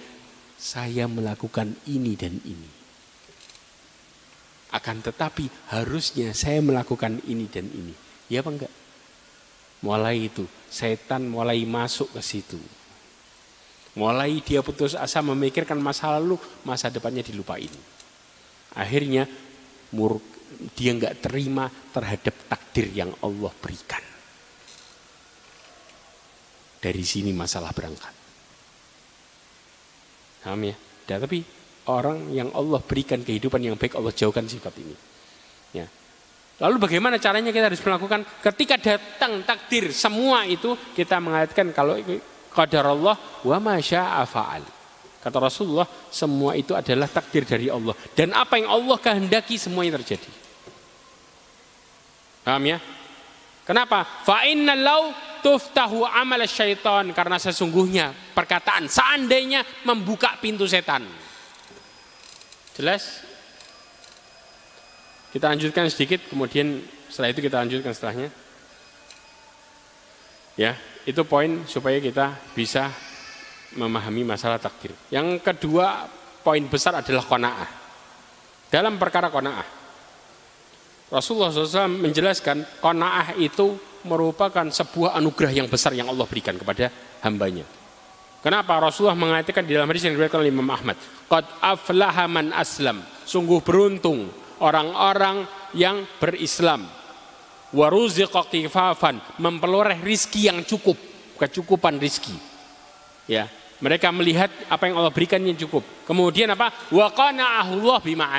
saya 0.58 1.06
melakukan 1.06 1.78
ini 1.86 2.18
dan 2.18 2.34
ini. 2.42 2.73
Akan 4.74 4.98
tetapi 4.98 5.46
harusnya 5.70 6.34
saya 6.34 6.58
melakukan 6.58 7.22
ini 7.30 7.46
dan 7.46 7.70
ini. 7.70 7.94
Ya 8.26 8.42
apa 8.42 8.50
enggak? 8.50 8.72
Mulai 9.86 10.26
itu 10.26 10.42
setan 10.66 11.30
mulai 11.30 11.62
masuk 11.62 12.10
ke 12.10 12.20
situ. 12.24 12.58
Mulai 13.94 14.42
dia 14.42 14.58
putus 14.66 14.98
asa 14.98 15.22
memikirkan 15.22 15.78
masa 15.78 16.18
lalu, 16.18 16.34
masa 16.66 16.90
depannya 16.90 17.22
dilupain. 17.22 17.70
Akhirnya 18.74 19.30
murka 19.94 20.34
dia 20.74 20.94
nggak 20.94 21.24
terima 21.24 21.66
terhadap 21.90 22.34
takdir 22.46 22.86
yang 22.94 23.10
Allah 23.22 23.52
berikan. 23.58 24.02
Dari 26.78 27.04
sini 27.04 27.32
masalah 27.32 27.72
berangkat. 27.72 28.12
Paham 30.44 30.60
ya? 30.68 30.76
Dan 31.08 31.24
tapi 31.24 31.40
orang 31.90 32.32
yang 32.32 32.48
Allah 32.56 32.80
berikan 32.80 33.20
kehidupan 33.20 33.60
yang 33.60 33.76
baik 33.76 33.96
Allah 33.98 34.12
jauhkan 34.14 34.48
sifat 34.48 34.74
ini. 34.80 34.96
Ya. 35.74 35.86
Lalu 36.62 36.76
bagaimana 36.78 37.18
caranya 37.18 37.50
kita 37.50 37.66
harus 37.66 37.82
melakukan 37.82 38.22
ketika 38.40 38.78
datang 38.78 39.42
takdir 39.42 39.90
semua 39.90 40.46
itu 40.46 40.78
kita 40.94 41.18
mengatakan 41.18 41.74
kalau 41.74 41.98
qadar 42.54 42.86
Allah 42.86 43.18
wa 43.42 43.58
masya. 43.58 44.22
Kata 45.24 45.40
Rasulullah, 45.40 45.88
semua 46.12 46.52
itu 46.52 46.76
adalah 46.76 47.08
takdir 47.08 47.48
dari 47.48 47.72
Allah. 47.72 47.96
Dan 48.12 48.36
apa 48.36 48.60
yang 48.60 48.68
Allah 48.68 49.00
kehendaki 49.00 49.56
semuanya 49.56 49.96
terjadi. 49.96 50.28
Paham 52.44 52.60
ya? 52.68 52.76
Kenapa? 53.64 54.04
Fa 54.04 54.44
lau 54.76 55.16
tuftahu 55.40 56.04
amal 56.04 56.44
syaitan 56.44 57.08
karena 57.16 57.40
sesungguhnya 57.40 58.12
perkataan 58.36 58.84
seandainya 58.84 59.64
membuka 59.88 60.36
pintu 60.44 60.68
setan. 60.68 61.23
Jelas? 62.74 63.22
Kita 65.30 65.50
lanjutkan 65.50 65.86
sedikit 65.90 66.22
kemudian 66.30 66.82
setelah 67.10 67.30
itu 67.30 67.40
kita 67.42 67.62
lanjutkan 67.62 67.90
setelahnya. 67.94 68.28
Ya, 70.54 70.78
itu 71.02 71.22
poin 71.26 71.66
supaya 71.66 71.98
kita 71.98 72.38
bisa 72.54 72.90
memahami 73.74 74.22
masalah 74.22 74.62
takdir. 74.62 74.94
Yang 75.10 75.42
kedua, 75.42 76.06
poin 76.42 76.62
besar 76.70 77.02
adalah 77.02 77.26
kona'ah. 77.26 77.70
Dalam 78.70 78.94
perkara 78.98 79.30
kona'ah, 79.30 79.66
Rasulullah 81.10 81.50
SAW 81.50 81.98
menjelaskan 81.98 82.82
kona'ah 82.82 83.38
itu 83.38 83.74
merupakan 84.06 84.66
sebuah 84.66 85.18
anugerah 85.18 85.52
yang 85.54 85.66
besar 85.66 85.94
yang 85.94 86.10
Allah 86.10 86.26
berikan 86.26 86.54
kepada 86.54 86.90
hambanya. 87.22 87.83
Kenapa 88.44 88.76
Rasulullah 88.76 89.16
mengatakan 89.16 89.64
di 89.64 89.72
dalam 89.72 89.88
hadis 89.88 90.04
yang 90.04 90.20
diriwayatkan 90.20 90.44
oleh 90.44 90.52
Imam 90.52 90.68
Ahmad, 90.68 91.00
"Qad 91.24 91.48
aflaha 91.64 92.28
man 92.28 92.52
aslam 92.52 93.00
Sungguh 93.24 93.64
beruntung 93.64 94.28
orang-orang 94.60 95.48
yang 95.72 96.04
berislam. 96.20 96.84
Waruziqa 97.74 98.46
kifafan, 98.46 99.18
memperoleh 99.42 99.98
rizki 100.04 100.46
yang 100.46 100.62
cukup, 100.62 100.94
kecukupan 101.40 101.98
rizki. 101.98 102.36
Ya, 103.26 103.50
mereka 103.82 104.14
melihat 104.14 104.52
apa 104.70 104.86
yang 104.86 105.02
Allah 105.02 105.10
berikan 105.10 105.42
yang 105.42 105.58
cukup. 105.58 105.82
Kemudian 106.06 106.54
apa? 106.54 106.70
Wa 106.94 107.10
qana'ahullah 107.10 107.98
bima 108.04 108.30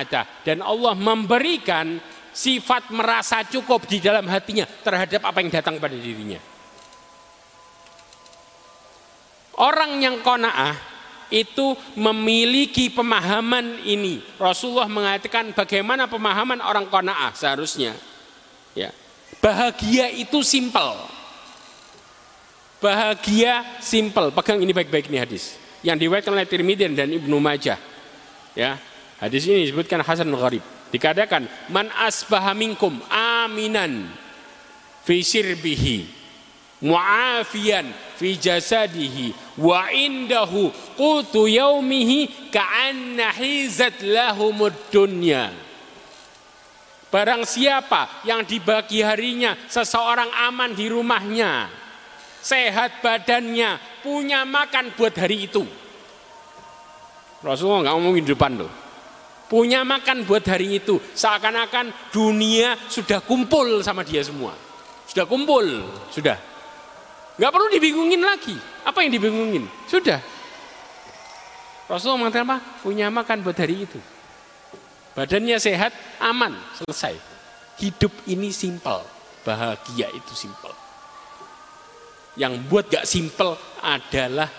dan 0.46 0.64
Allah 0.64 0.94
memberikan 0.96 2.00
sifat 2.32 2.96
merasa 2.96 3.44
cukup 3.44 3.84
di 3.90 4.00
dalam 4.00 4.24
hatinya 4.32 4.64
terhadap 4.64 5.28
apa 5.28 5.38
yang 5.44 5.52
datang 5.52 5.76
pada 5.82 5.98
dirinya. 5.98 6.40
Orang 9.56 10.04
yang 10.04 10.20
kona'ah 10.20 10.76
itu 11.32 11.74
memiliki 11.98 12.92
pemahaman 12.92 13.82
ini. 13.88 14.22
Rasulullah 14.36 14.92
mengatakan 14.92 15.56
bagaimana 15.56 16.06
pemahaman 16.06 16.60
orang 16.62 16.86
kona'ah 16.92 17.32
seharusnya. 17.34 17.96
Ya. 18.76 18.92
Bahagia 19.40 20.12
itu 20.12 20.44
simpel. 20.44 20.96
Bahagia 22.84 23.64
simpel. 23.80 24.30
Pegang 24.36 24.60
ini 24.60 24.76
baik-baik 24.76 25.08
ini 25.08 25.18
hadis. 25.18 25.56
Yang 25.82 26.06
diriwayatkan 26.06 26.34
oleh 26.34 26.48
Tirmidzi 26.50 26.92
dan 26.92 27.10
Ibnu 27.10 27.38
Majah. 27.40 27.80
Ya. 28.54 28.78
Hadis 29.18 29.48
ini 29.48 29.72
disebutkan 29.72 30.04
Hasan 30.04 30.28
Gharib. 30.36 30.62
Dikatakan 30.92 31.48
man 31.72 31.90
asbaha 31.96 32.52
minkum 32.54 33.00
aminan 33.10 34.12
fi 35.04 35.24
sirbihi 35.26 36.25
muafiyan 36.84 37.88
fi 38.20 38.36
jasadihi 38.36 39.32
wa 39.62 39.88
indahu 39.92 40.74
qutu 41.00 41.48
yaumihi 41.48 42.52
ka'anna 42.52 43.32
hizat 43.32 44.04
lahumud 44.04 44.76
dunya 44.92 45.66
Barang 47.16 47.48
siapa 47.48 48.28
yang 48.28 48.44
di 48.44 48.60
pagi 48.60 49.00
harinya 49.00 49.56
seseorang 49.72 50.28
aman 50.52 50.76
di 50.76 50.92
rumahnya, 50.92 51.72
sehat 52.44 53.00
badannya, 53.00 53.80
punya 54.04 54.44
makan 54.44 54.92
buat 55.00 55.16
hari 55.16 55.48
itu. 55.48 55.64
Rasulullah 57.40 57.88
nggak 57.88 57.96
ngomongin 57.96 58.24
di 58.28 58.32
depan 58.36 58.52
loh. 58.60 58.74
Punya 59.48 59.88
makan 59.88 60.28
buat 60.28 60.44
hari 60.44 60.82
itu, 60.82 61.00
seakan-akan 61.00 62.12
dunia 62.12 62.76
sudah 62.92 63.24
kumpul 63.24 63.80
sama 63.80 64.04
dia 64.04 64.20
semua. 64.20 64.52
Sudah 65.08 65.24
kumpul, 65.24 65.64
sudah. 66.12 66.36
Nggak 67.36 67.52
perlu 67.52 67.68
dibingungin 67.68 68.22
lagi. 68.24 68.56
Apa 68.88 69.04
yang 69.04 69.12
dibingungin? 69.12 69.68
Sudah. 69.92 70.20
Rasulullah 71.86 72.28
mengatakan 72.28 72.48
apa? 72.48 72.58
Punya 72.82 73.12
makan 73.12 73.44
buat 73.44 73.58
hari 73.60 73.86
itu. 73.86 74.00
Badannya 75.16 75.60
sehat, 75.60 75.92
aman, 76.24 76.56
selesai. 76.80 77.16
Hidup 77.80 78.12
ini 78.32 78.52
simpel. 78.56 79.04
Bahagia 79.44 80.10
itu 80.16 80.34
simpel. 80.34 80.74
Yang 82.36 82.54
buat 82.68 82.88
gak 82.92 83.08
simpel 83.08 83.56
adalah 83.84 84.50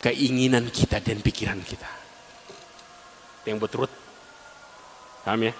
keinginan 0.00 0.72
kita 0.72 1.00
dan 1.04 1.20
pikiran 1.20 1.60
kita. 1.60 1.90
Yang 3.44 3.56
buat 3.60 3.72
turut. 3.72 3.92
Paham 5.22 5.40
ya? 5.46 5.54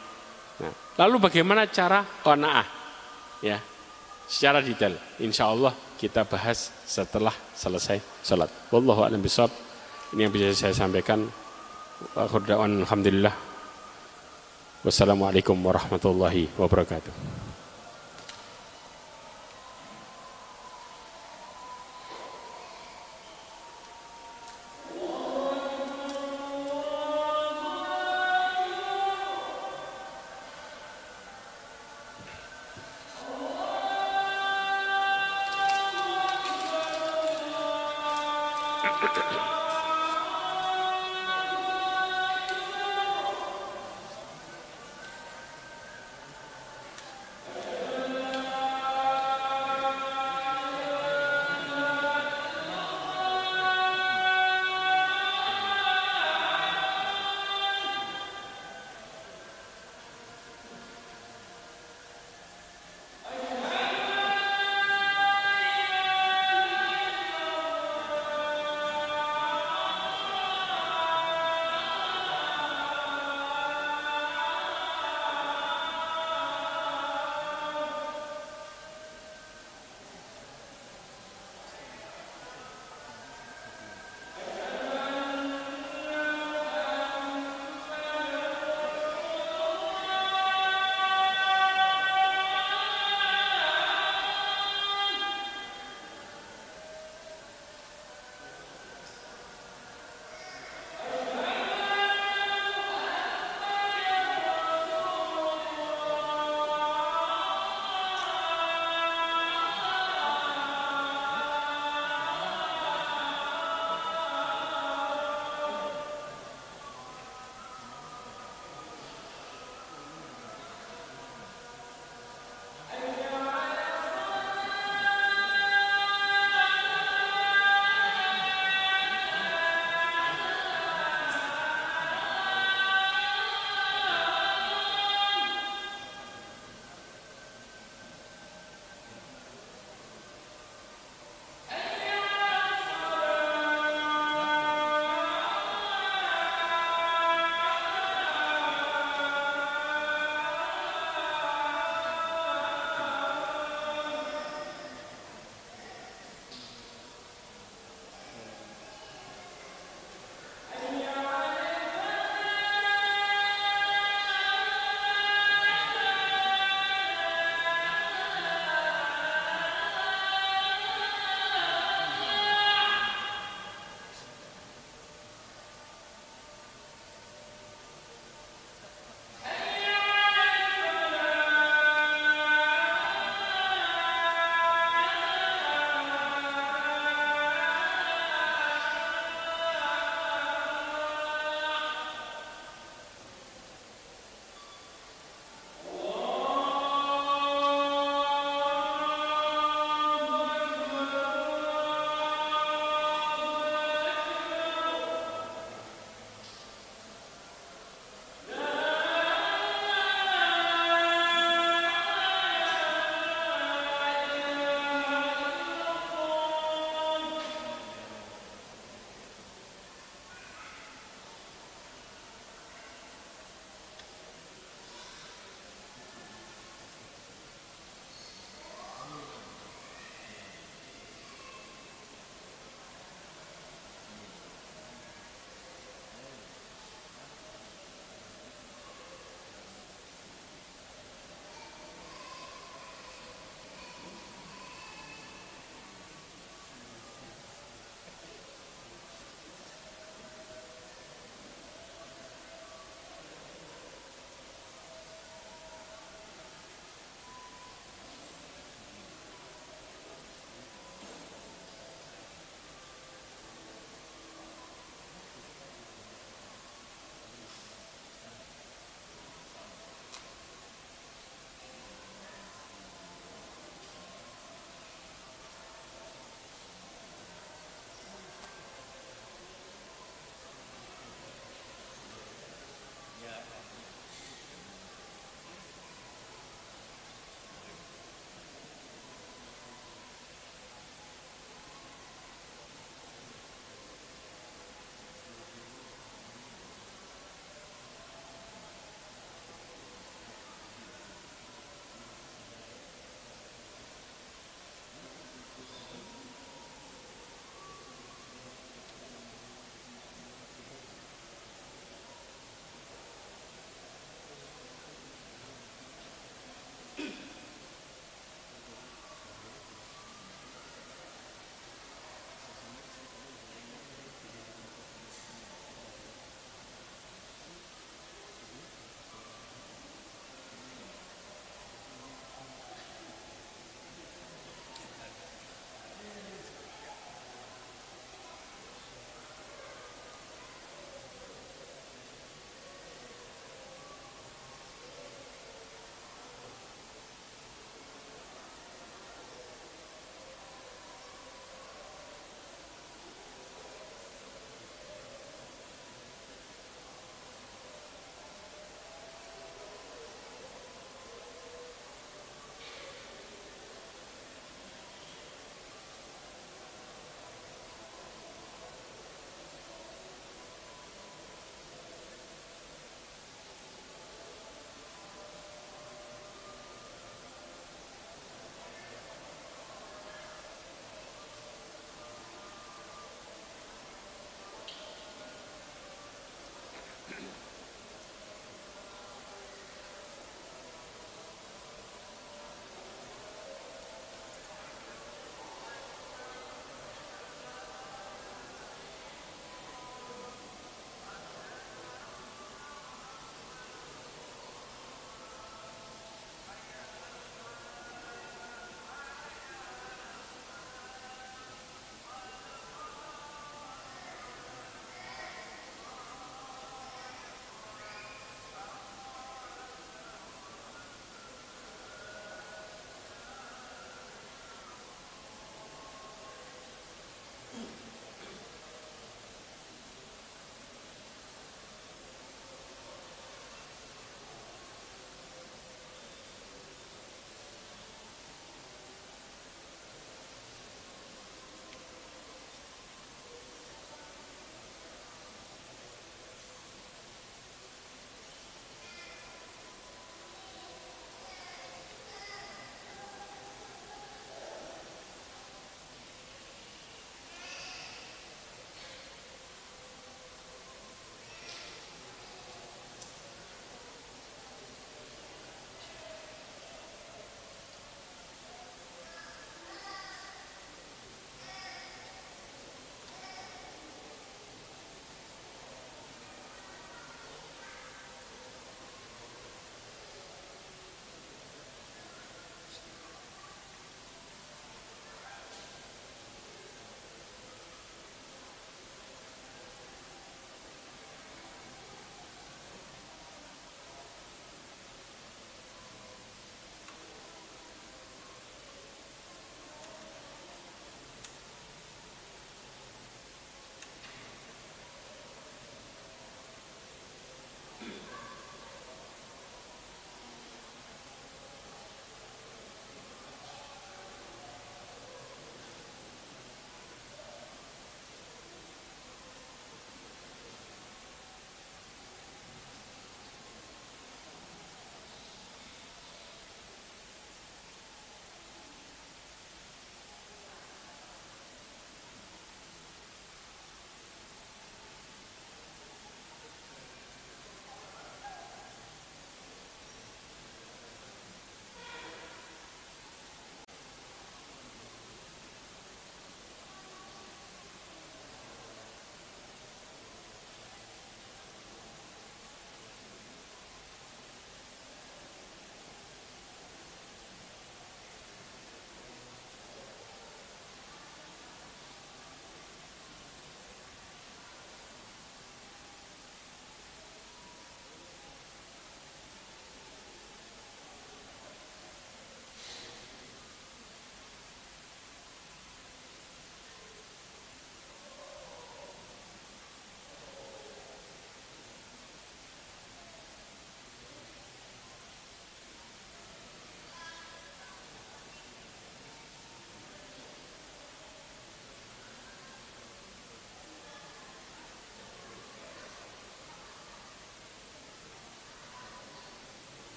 Nah, 0.63 0.75
lalu 1.05 1.17
bagaimana 1.23 1.67
cara 1.69 2.03
kona'ah? 2.03 2.67
Ya, 3.43 3.59
secara 4.27 4.63
detail. 4.63 4.95
Insya 5.19 5.51
Allah 5.51 5.75
kita 6.03 6.27
bahas 6.27 6.75
setelah 6.83 7.31
selesai 7.55 8.03
sholat. 8.27 8.51
Wallahu 8.75 9.07
a'lam 9.07 9.23
bishawab. 9.23 9.55
Ini 10.11 10.27
yang 10.27 10.35
bisa 10.35 10.51
saya 10.51 10.75
sampaikan. 10.75 11.31
Alhamdulillah. 12.19 13.31
Wassalamualaikum 14.83 15.55
warahmatullahi 15.63 16.51
wabarakatuh. 16.59 17.42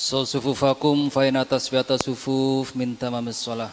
So 0.00 0.24
sufufakum 0.24 1.12
fa 1.12 1.28
in 1.28 1.36
minta 1.36 1.98
sufuf 2.00 2.74
min 2.74 2.96
Allahu 2.96 3.20
Akbar 3.20 3.68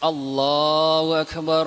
Allahu 0.00 1.12
akbar. 1.20 1.66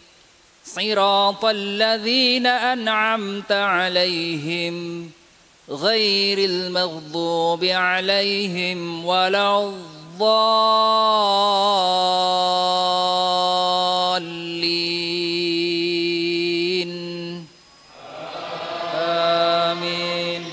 صراط 0.75 1.45
الذين 1.45 2.47
أنعمت 2.47 3.51
عليهم 3.51 5.11
غير 5.69 6.37
المغضوب 6.37 7.63
عليهم 7.63 9.05
ولا 9.05 9.65
الضالين. 9.65 10.51
آمين. 18.95 20.43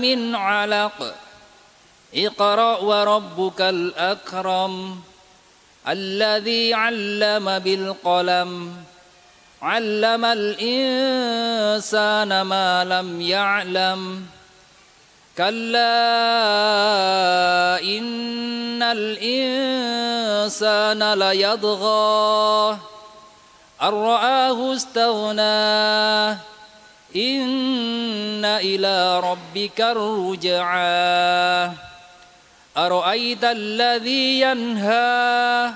من 0.00 0.34
علق. 0.34 1.14
اقرأ 2.14 2.78
وربك 2.78 3.60
الأكرم 3.60 5.00
الذي 5.88 6.74
علم 6.74 7.58
بالقلم. 7.58 8.76
علم 9.62 10.24
الإنسان 10.24 10.62
ما 12.42 12.84
لم 12.84 13.20
يعلم. 13.20 14.26
كلا 15.36 15.88
إن 17.82 18.82
الإنسان 18.82 19.92
ليضغى 21.12 22.78
أن 23.82 23.88
رآه 23.88 24.74
استغنى. 24.74 26.55
إن 27.16 28.44
إلى 28.44 29.20
ربك 29.20 29.80
الرجعى. 29.80 31.70
أرأيت 32.76 33.44
الذي 33.44 34.40
ينهى 34.40 35.70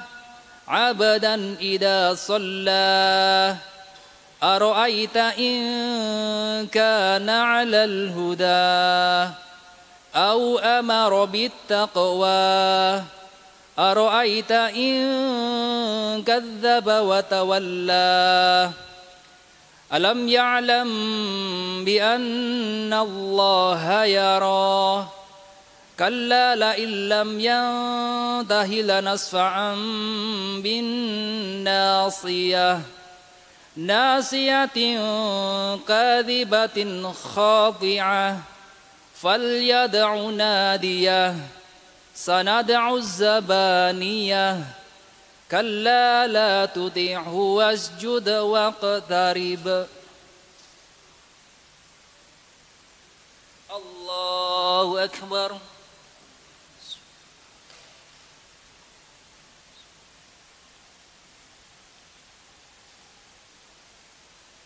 عبدا 0.68 1.56
إذا 1.60 2.14
صلى؟ 2.14 3.56
أرأيت 4.42 5.16
إن 5.16 5.60
كان 6.66 7.28
على 7.30 7.84
الهدى 7.84 9.34
أو 10.16 10.58
أمر 10.58 11.24
بالتقوى؟ 11.24 13.02
أرأيت 13.78 14.52
إن 14.52 15.00
كذب 16.22 16.86
وتولى؟ 16.86 18.70
ألم 19.94 20.28
يعلم 20.28 20.90
بأن 21.84 22.92
الله 22.92 24.04
يرى؟ 24.04 25.06
كلا 25.98 26.56
لئن 26.56 27.08
لم 27.08 27.40
ينته 27.40 28.66
لنصفعا 28.66 29.74
بالناصية. 30.62 32.80
ناسية 33.76 34.66
كاذبة 35.88 37.12
خاضعة 37.12 38.38
فليدع 39.22 40.14
نادية. 40.14 41.34
سندع 42.14 42.94
الزبانية. 42.94 44.79
كلا 45.50 46.26
لا 46.26 46.66
تطيعه 46.66 47.34
واسجد 47.34 48.28
واقترب. 48.28 49.86
الله 53.70 55.04
أكبر. 55.04 55.58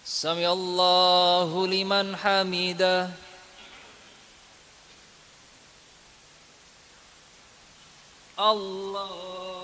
سمع 0.05 0.53
الله 0.53 1.67
لمن 1.67 2.17
حمده. 2.17 3.11
الله 8.39 9.64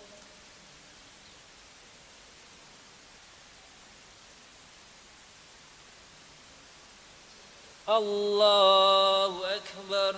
الله 7.97 9.55
أكبر. 9.55 10.15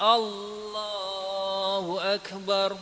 الله 0.00 0.55
أكبر. 2.16 2.76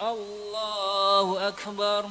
الله 0.00 1.48
أكبر. 1.48 2.10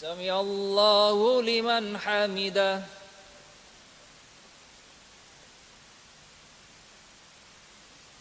سمع 0.00 0.40
الله 0.40 1.42
لمن 1.42 1.98
حمده. 1.98 3.03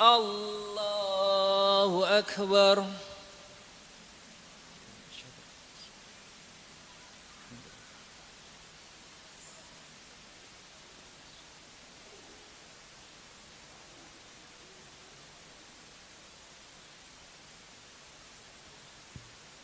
الله 0.00 1.92
أكبر. 2.18 2.84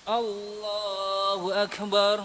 الله 0.09 1.63
أكبر. 1.63 2.25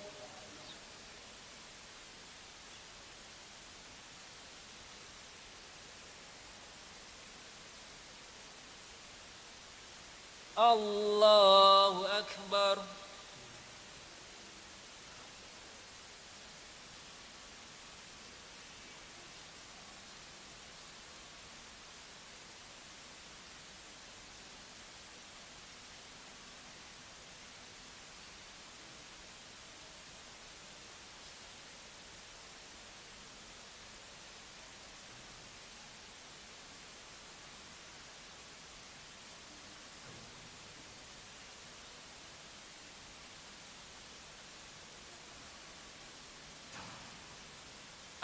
الله. 10.73 11.20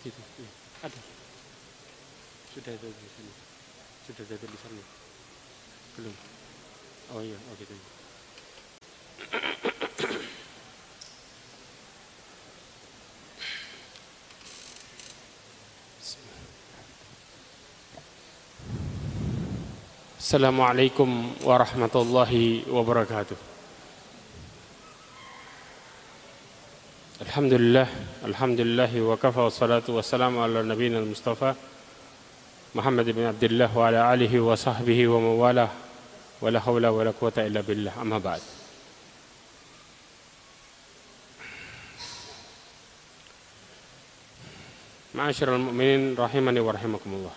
Iya. 0.00 0.16
Ada. 0.80 1.00
Sudah 2.56 2.72
ada 2.72 2.88
di 2.88 3.08
sini. 3.12 3.32
Sudah 4.08 4.24
ada 4.24 4.36
tulisannya. 4.40 4.84
Belum. 6.00 6.14
Oh 7.12 7.20
iya, 7.20 7.36
oh 7.36 7.54
gitu. 7.60 7.76
Assalamualaikum 20.16 21.34
warahmatullahi 21.42 22.62
wabarakatuh. 22.70 23.34
Alhamdulillah, 27.20 27.84
alhamdulillah 27.84 27.88
wa 27.90 28.09
kafa 29.16 29.40
wa 29.40 29.50
salatu 29.50 29.96
wa 29.96 30.02
salamu 30.02 30.44
ala 30.44 30.62
nabiyina 30.62 30.98
al-mustafa 31.00 31.56
Muhammad 32.76 33.08
bin 33.10 33.24
Abdullah 33.26 33.66
wa 33.72 33.88
ala 33.88 34.12
alihi 34.12 34.38
wa 34.38 34.54
sahbihi 34.54 35.08
wa 35.10 35.18
mawalah 35.18 35.70
wa 36.38 36.46
la 36.52 36.60
hawla 36.60 36.92
wa 36.94 37.02
la 37.02 37.10
quwata 37.10 37.42
illa 37.42 37.66
billah. 37.66 37.98
Amma 37.98 38.20
ba'd. 38.22 38.38
Ma'asyiral 45.18 45.58
mu'minin 45.58 46.14
rahimani 46.14 46.60
wa 46.62 46.70
rahimakumullah. 46.70 47.34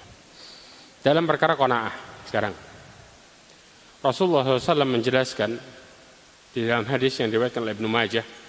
Dalam 1.01 1.25
perkara 1.25 1.57
qanaah 1.57 1.91
sekarang 2.29 2.53
Rasulullah 4.03 4.45
SAW 4.59 4.83
menjelaskan 4.83 5.57
di 6.53 6.67
dalam 6.67 6.85
hadis 6.85 7.17
yang 7.17 7.31
diriwayatkan 7.31 7.63
oleh 7.63 7.73
Ibnu 7.73 7.89
Majah 7.89 8.42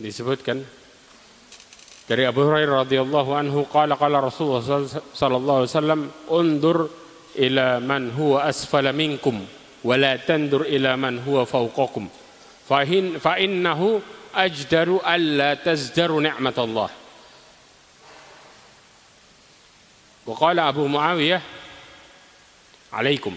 disebutkan 0.00 0.64
dari 2.08 2.24
Abu 2.26 2.42
Hurairah 2.42 2.88
radhiyallahu 2.88 3.30
anhu 3.36 3.68
qala 3.68 3.94
qala 3.94 4.24
Rasulullah 4.24 4.64
sallallahu 4.64 5.58
alaihi 5.62 5.70
wasallam 5.70 6.00
undur 6.32 6.88
ila 7.36 7.78
man 7.78 8.10
huwa 8.16 8.48
asfala 8.48 8.90
minkum 8.96 9.44
wa 9.84 9.94
la 9.94 10.16
tandur 10.18 10.66
ila 10.66 10.96
man 10.96 11.20
huwa 11.22 11.46
fawqakum 11.46 12.08
fa 12.66 12.82
in 12.88 13.20
fa 13.20 13.38
innahu 13.38 14.00
ajdaru 14.34 14.98
alla 15.04 15.54
tazdaru 15.60 16.18
ni'matallah 16.18 16.90
wa 20.26 20.34
qala 20.34 20.66
Abu 20.66 20.88
Muawiyah 20.88 21.42
alaikum 22.90 23.36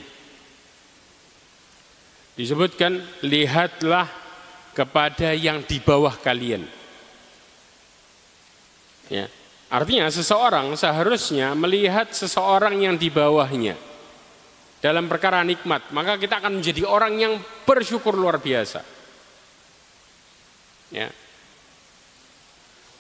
disebutkan 2.34 2.97
lihatlah 3.22 4.22
kepada 4.74 5.32
yang 5.38 5.61
di 5.63 5.78
bawah 5.78 6.17
kalian 6.19 6.65
Ya. 9.11 9.28
Artinya 9.74 10.05
seseorang 10.09 10.74
seharusnya 10.78 11.57
melihat 11.57 12.13
seseorang 12.13 12.78
yang 12.78 12.95
di 12.97 13.09
bawahnya 13.09 13.74
dalam 14.84 15.09
perkara 15.09 15.41
nikmat, 15.41 15.89
maka 15.89 16.19
kita 16.19 16.38
akan 16.43 16.61
menjadi 16.61 16.86
orang 16.86 17.13
yang 17.17 17.34
bersyukur 17.65 18.13
luar 18.13 18.38
biasa. 18.38 18.86
Ya. 20.93 21.09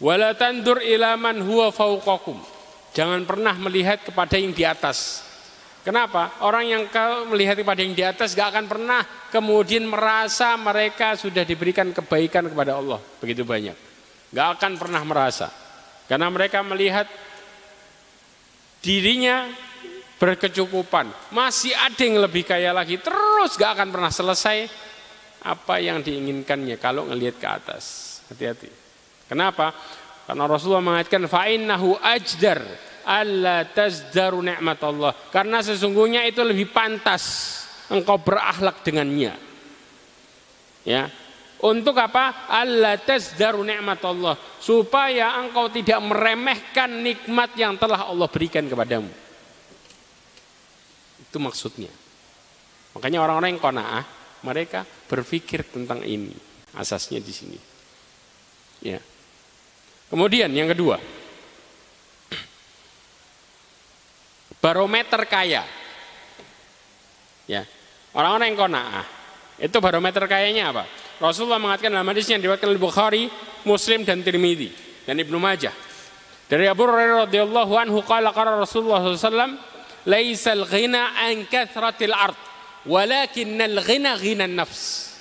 Wala 0.01 0.33
tandur 0.33 0.81
ila 0.81 1.13
man 1.13 1.45
huwa 1.45 1.69
fauqakum. 1.69 2.41
Jangan 2.97 3.21
pernah 3.25 3.53
melihat 3.57 4.01
kepada 4.01 4.37
yang 4.37 4.53
di 4.53 4.65
atas. 4.65 5.21
Kenapa? 5.83 6.39
Orang 6.39 6.63
yang 6.63 6.87
kau 6.87 7.27
melihat 7.27 7.59
kepada 7.59 7.83
yang 7.83 7.91
di 7.91 8.07
atas 8.07 8.31
gak 8.31 8.55
akan 8.55 8.65
pernah 8.71 9.03
kemudian 9.27 9.83
merasa 9.83 10.55
mereka 10.55 11.19
sudah 11.19 11.43
diberikan 11.43 11.91
kebaikan 11.91 12.47
kepada 12.47 12.79
Allah 12.79 13.03
begitu 13.19 13.43
banyak. 13.43 13.75
Gak 14.31 14.47
akan 14.59 14.79
pernah 14.79 15.03
merasa. 15.03 15.51
Karena 16.07 16.31
mereka 16.31 16.63
melihat 16.63 17.03
dirinya 18.79 19.51
berkecukupan. 20.23 21.35
Masih 21.35 21.75
ada 21.75 21.99
yang 21.99 22.23
lebih 22.23 22.47
kaya 22.47 22.71
lagi. 22.71 23.03
Terus 23.03 23.59
gak 23.59 23.75
akan 23.75 23.91
pernah 23.91 24.11
selesai 24.11 24.71
apa 25.43 25.83
yang 25.83 25.99
diinginkannya 25.99 26.79
kalau 26.79 27.11
ngelihat 27.11 27.35
ke 27.35 27.47
atas. 27.47 27.83
Hati-hati. 28.31 28.71
Kenapa? 29.27 29.75
Karena 30.23 30.47
Rasulullah 30.47 30.79
mengatakan 30.79 31.27
fa'innahu 31.27 31.99
ajdar 31.99 32.63
alla 33.05 33.67
tazdaru 33.67 34.41
nikmat 34.41 34.79
Allah. 34.83 35.11
Karena 35.29 35.59
sesungguhnya 35.59 36.25
itu 36.27 36.41
lebih 36.41 36.71
pantas 36.71 37.23
engkau 37.91 38.17
berakhlak 38.19 38.81
dengannya. 38.83 39.35
Ya, 40.83 41.07
untuk 41.63 41.95
apa? 41.95 42.51
Allah 42.51 42.99
tazdaru 42.99 43.63
nikmat 43.63 44.03
Allah. 44.03 44.35
Supaya 44.59 45.39
engkau 45.39 45.71
tidak 45.71 45.95
meremehkan 46.03 46.91
nikmat 46.99 47.55
yang 47.55 47.79
telah 47.79 48.11
Allah 48.11 48.27
berikan 48.27 48.67
kepadamu. 48.67 49.07
Itu 51.23 51.39
maksudnya. 51.39 51.87
Makanya 52.99 53.23
orang-orang 53.23 53.55
yang 53.55 53.63
kona'ah, 53.63 54.03
mereka 54.43 54.83
berpikir 54.83 55.63
tentang 55.71 56.03
ini. 56.03 56.35
Asasnya 56.75 57.23
di 57.23 57.31
sini. 57.31 57.59
Ya. 58.83 58.99
Kemudian 60.11 60.51
yang 60.51 60.67
kedua. 60.67 60.99
Barometer 64.63 65.27
kaya. 65.27 65.67
Ya. 67.43 67.67
Orang-orang 68.15 68.55
yang 68.55 68.59
kona'ah. 68.63 69.05
Itu 69.59 69.83
barometer 69.83 70.23
kayanya 70.23 70.71
apa? 70.71 70.83
Rasulullah 71.19 71.59
mengatakan 71.59 71.91
dalam 71.91 72.07
hadis 72.07 72.31
yang 72.31 72.39
diriwayatkan 72.39 72.71
oleh 72.71 72.79
Bukhari, 72.79 73.23
Muslim 73.67 74.07
dan 74.07 74.23
Tirmidzi 74.23 74.71
dan 75.03 75.19
Ibnu 75.19 75.35
Majah. 75.35 75.75
Dari 76.47 76.63
Abu 76.71 76.87
Hurairah 76.87 77.27
radhiyallahu 77.27 77.73
anhu 77.75 77.99
qala 78.07 78.31
qala 78.31 78.55
Rasulullah 78.55 79.03
SAW, 79.03 79.59
"Laisal 80.07 80.63
ghina 80.67 81.15
an 81.15 81.43
kathratil 81.47 82.15
ard, 82.15 82.39
walakinnal 82.87 83.83
ghina 83.83 84.15
ghina 84.15 84.47
nafs." 84.47 85.15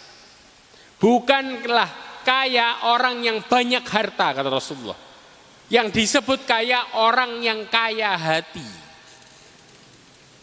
Bukanlah 1.03 2.23
kaya 2.23 2.87
orang 2.95 3.27
yang 3.27 3.43
banyak 3.43 3.83
harta 3.83 4.39
kata 4.39 4.47
Rasulullah. 4.47 4.99
Yang 5.67 5.99
disebut 5.99 6.47
kaya 6.47 6.99
orang 7.01 7.43
yang 7.43 7.67
kaya 7.67 8.15
hati. 8.15 8.82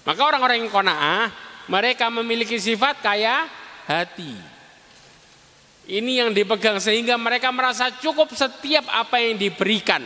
Maka 0.10 0.26
orang-orang 0.26 0.66
yang 0.66 0.74
kona'ah 0.74 1.30
mereka 1.70 2.10
memiliki 2.10 2.58
sifat 2.58 2.98
kaya 2.98 3.46
hati. 3.86 4.34
Ini 5.86 6.26
yang 6.26 6.34
dipegang 6.34 6.82
sehingga 6.82 7.14
mereka 7.14 7.54
merasa 7.54 7.94
cukup 7.94 8.34
setiap 8.34 8.90
apa 8.90 9.22
yang 9.22 9.38
diberikan. 9.38 10.02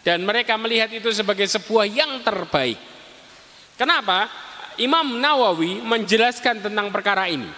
Dan 0.00 0.24
mereka 0.24 0.56
melihat 0.56 0.88
itu 0.88 1.12
sebagai 1.12 1.44
sebuah 1.44 1.84
yang 1.84 2.24
terbaik. 2.24 2.80
Kenapa? 3.76 4.24
Imam 4.80 5.20
Nawawi 5.20 5.84
menjelaskan 5.84 6.64
tentang 6.64 6.88
perkara 6.88 7.28
ini. 7.28 7.52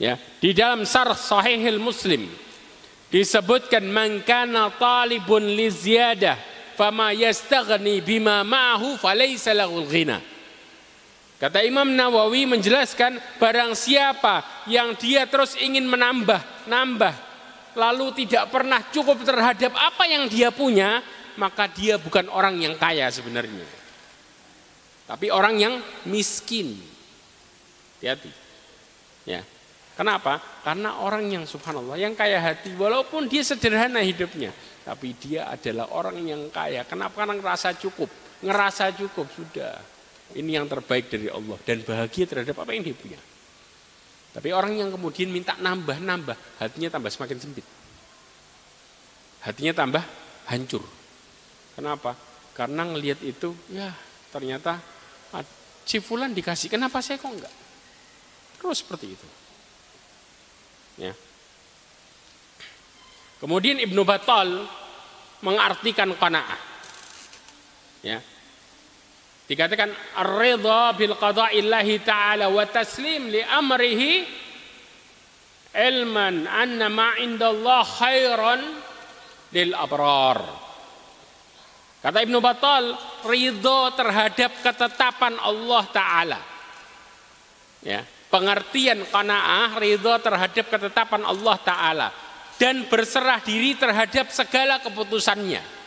Ya, 0.00 0.16
di 0.40 0.56
dalam 0.56 0.88
Sarh 0.88 1.12
Sahihil 1.12 1.76
Muslim 1.76 2.24
disebutkan 3.12 3.84
man 3.84 4.24
kana 4.24 4.72
talibun 4.80 5.44
li 5.44 5.68
ziyadah 5.68 6.40
fama 6.72 7.12
yastaghni 7.12 8.00
bima 8.00 8.40
ma'ahu 8.48 8.96
falaysa 8.96 9.52
ghina. 9.92 10.37
Kata 11.38 11.62
Imam 11.62 11.86
Nawawi 11.94 12.50
menjelaskan 12.50 13.22
barang 13.38 13.78
siapa 13.78 14.66
yang 14.66 14.98
dia 14.98 15.22
terus 15.30 15.54
ingin 15.54 15.86
menambah, 15.86 16.66
nambah, 16.66 17.14
lalu 17.78 18.10
tidak 18.26 18.50
pernah 18.50 18.82
cukup 18.90 19.22
terhadap 19.22 19.70
apa 19.78 20.02
yang 20.10 20.26
dia 20.26 20.50
punya, 20.50 20.98
maka 21.38 21.70
dia 21.70 21.94
bukan 21.94 22.26
orang 22.26 22.58
yang 22.58 22.74
kaya 22.74 23.06
sebenarnya. 23.14 23.62
Tapi 25.06 25.30
orang 25.30 25.54
yang 25.62 25.74
miskin. 26.10 26.74
Hati-hati. 28.02 28.34
Ya. 29.22 29.46
Kenapa? 29.94 30.42
Karena 30.66 30.98
orang 31.02 31.26
yang 31.30 31.46
subhanallah, 31.46 31.98
yang 31.98 32.18
kaya 32.18 32.42
hati, 32.42 32.74
walaupun 32.74 33.30
dia 33.30 33.46
sederhana 33.46 34.02
hidupnya, 34.02 34.50
tapi 34.82 35.14
dia 35.14 35.46
adalah 35.50 35.90
orang 35.94 36.18
yang 36.22 36.42
kaya. 36.50 36.82
Kenapa? 36.82 37.22
Karena 37.22 37.38
ngerasa 37.38 37.78
cukup. 37.78 38.10
Ngerasa 38.42 38.94
cukup, 38.94 39.26
sudah 39.34 39.97
ini 40.36 40.56
yang 40.56 40.68
terbaik 40.68 41.08
dari 41.08 41.32
Allah 41.32 41.56
dan 41.64 41.80
bahagia 41.80 42.24
terhadap 42.28 42.60
apa 42.60 42.70
yang 42.76 42.84
dia 42.84 42.96
punya. 42.96 43.20
Tapi 44.28 44.48
orang 44.52 44.76
yang 44.76 44.92
kemudian 44.92 45.32
minta 45.32 45.56
nambah-nambah, 45.56 46.60
hatinya 46.60 46.92
tambah 46.92 47.08
semakin 47.08 47.38
sempit. 47.40 47.66
Hatinya 49.40 49.72
tambah 49.72 50.04
hancur. 50.52 50.84
Kenapa? 51.72 52.12
Karena 52.52 52.84
ngelihat 52.84 53.24
itu, 53.24 53.56
ya 53.72 53.94
ternyata 54.28 54.82
si 55.88 56.04
fulan 56.04 56.36
dikasih, 56.36 56.68
kenapa 56.68 57.00
saya 57.00 57.16
kok 57.16 57.32
enggak? 57.32 57.54
Terus 58.60 58.84
seperti 58.84 59.06
itu. 59.16 59.28
Ya. 61.00 61.14
Kemudian 63.38 63.78
Ibnu 63.78 64.02
Battal 64.02 64.66
mengartikan 65.40 66.10
qanaah. 66.18 66.60
Ya. 68.02 68.18
Dikatakan 69.48 69.88
ar-ridha 70.20 70.92
bil 70.92 71.16
qada'illahi 71.16 72.04
ta'ala 72.04 72.52
wa 72.52 72.68
taslim 72.68 73.32
li 73.32 73.40
amrihi 73.40 74.28
ilman 75.72 76.44
anna 76.44 76.92
ma 76.92 77.16
indallah 77.16 77.80
khairan 77.80 78.60
lil 79.56 79.72
abrar. 79.72 80.68
Kata 81.98 82.18
Ibnu 82.22 82.38
Battal, 82.44 82.92
ridho 83.24 83.90
terhadap 83.96 84.52
ketetapan 84.62 85.34
Allah 85.40 85.84
Ta'ala. 85.90 86.40
Ya, 87.82 88.04
pengertian 88.30 89.02
qanaah 89.08 89.80
ridho 89.80 90.12
terhadap 90.20 90.66
ketetapan 90.68 91.24
Allah 91.24 91.56
Ta'ala. 91.58 92.08
Dan 92.58 92.86
berserah 92.90 93.38
diri 93.40 93.78
terhadap 93.78 94.28
segala 94.34 94.82
keputusannya. 94.82 95.77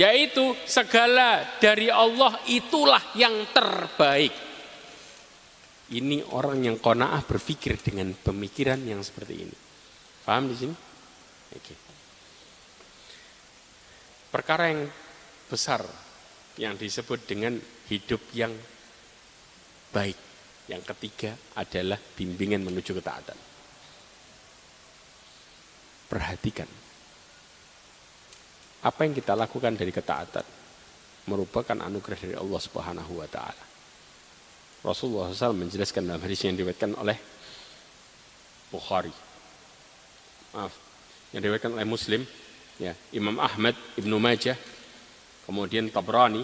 Yaitu 0.00 0.56
segala 0.64 1.60
dari 1.60 1.92
Allah 1.92 2.40
itulah 2.48 3.12
yang 3.12 3.44
terbaik. 3.52 4.32
Ini 5.92 6.24
orang 6.32 6.64
yang 6.64 6.80
qanaah 6.80 7.20
berpikir 7.20 7.76
dengan 7.76 8.16
pemikiran 8.16 8.80
yang 8.80 9.04
seperti 9.04 9.34
ini. 9.44 9.56
Paham 10.24 10.48
di 10.48 10.56
sini? 10.56 10.72
Oke. 11.52 11.74
Perkara 14.32 14.72
yang 14.72 14.88
besar 15.52 15.84
yang 16.56 16.80
disebut 16.80 17.28
dengan 17.28 17.60
hidup 17.92 18.24
yang 18.32 18.56
baik. 19.92 20.16
Yang 20.70 20.82
ketiga 20.96 21.36
adalah 21.60 22.00
bimbingan 22.00 22.64
menuju 22.64 22.96
ketaatan. 22.96 23.36
Perhatikan. 26.08 26.79
Apa 28.80 29.04
yang 29.04 29.12
kita 29.12 29.36
lakukan 29.36 29.76
dari 29.76 29.92
ketaatan 29.92 30.46
merupakan 31.28 31.76
anugerah 31.76 32.18
dari 32.18 32.34
Allah 32.36 32.60
Subhanahu 32.60 33.12
wa 33.20 33.28
taala. 33.28 33.64
Rasulullah 34.80 35.28
SAW 35.28 35.52
menjelaskan 35.52 36.08
dalam 36.08 36.22
hadis 36.24 36.40
yang 36.48 36.56
diriwayatkan 36.56 36.96
oleh 36.96 37.18
Bukhari. 38.72 39.12
Maaf, 40.56 40.72
yang 41.36 41.44
diriwayatkan 41.44 41.76
oleh 41.76 41.84
Muslim, 41.84 42.24
ya, 42.80 42.96
Imam 43.12 43.36
Ahmad, 43.36 43.76
Ibnu 44.00 44.16
Majah, 44.16 44.56
kemudian 45.44 45.92
Tabrani, 45.92 46.42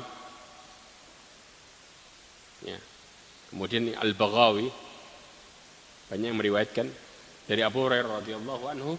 ya, 2.66 2.76
kemudian 3.48 3.96
Al-Baghawi, 3.96 4.68
banyak 6.12 6.28
yang 6.28 6.38
meriwayatkan 6.38 6.86
dari 7.48 7.64
Abu 7.64 7.88
Hurairah 7.88 8.20
radhiyallahu 8.20 8.64
anhu, 8.68 8.92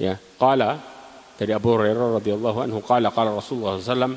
ya, 0.00 0.18
qala 0.40 0.95
dari 1.36 1.52
Abu 1.52 1.76
Hurairah 1.76 2.20
radhiyallahu 2.20 2.58
anhu 2.64 2.80
qala 2.80 3.12
qala 3.12 3.36
Rasulullah 3.36 3.76
SAW 3.76 4.16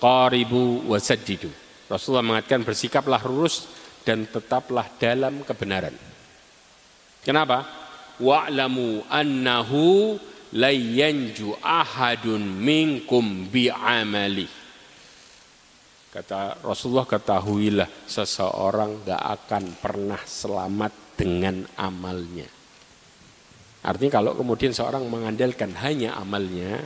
qaribu 0.00 0.88
wa 0.88 0.96
saddidu. 0.96 1.52
Rasulullah 1.86 2.24
mengatakan 2.24 2.64
bersikaplah 2.64 3.20
lurus 3.28 3.68
dan 4.02 4.24
tetaplah 4.26 4.88
dalam 4.96 5.44
kebenaran. 5.44 5.94
Kenapa? 7.22 7.62
Wa'lamu 8.16 9.04
annahu 9.12 10.16
layyanju 10.56 11.60
ahadun 11.60 12.40
minkum 12.40 13.50
bi'amali. 13.52 14.48
Kata 16.08 16.64
Rasulullah 16.64 17.04
ketahuilah 17.04 18.08
seseorang 18.08 19.04
gak 19.04 19.20
akan 19.20 19.64
pernah 19.76 20.20
selamat 20.24 20.92
dengan 21.12 21.60
amalnya. 21.76 22.55
Artinya 23.86 24.18
kalau 24.18 24.34
kemudian 24.34 24.74
seorang 24.74 25.06
mengandalkan 25.06 25.70
hanya 25.78 26.18
amalnya, 26.18 26.82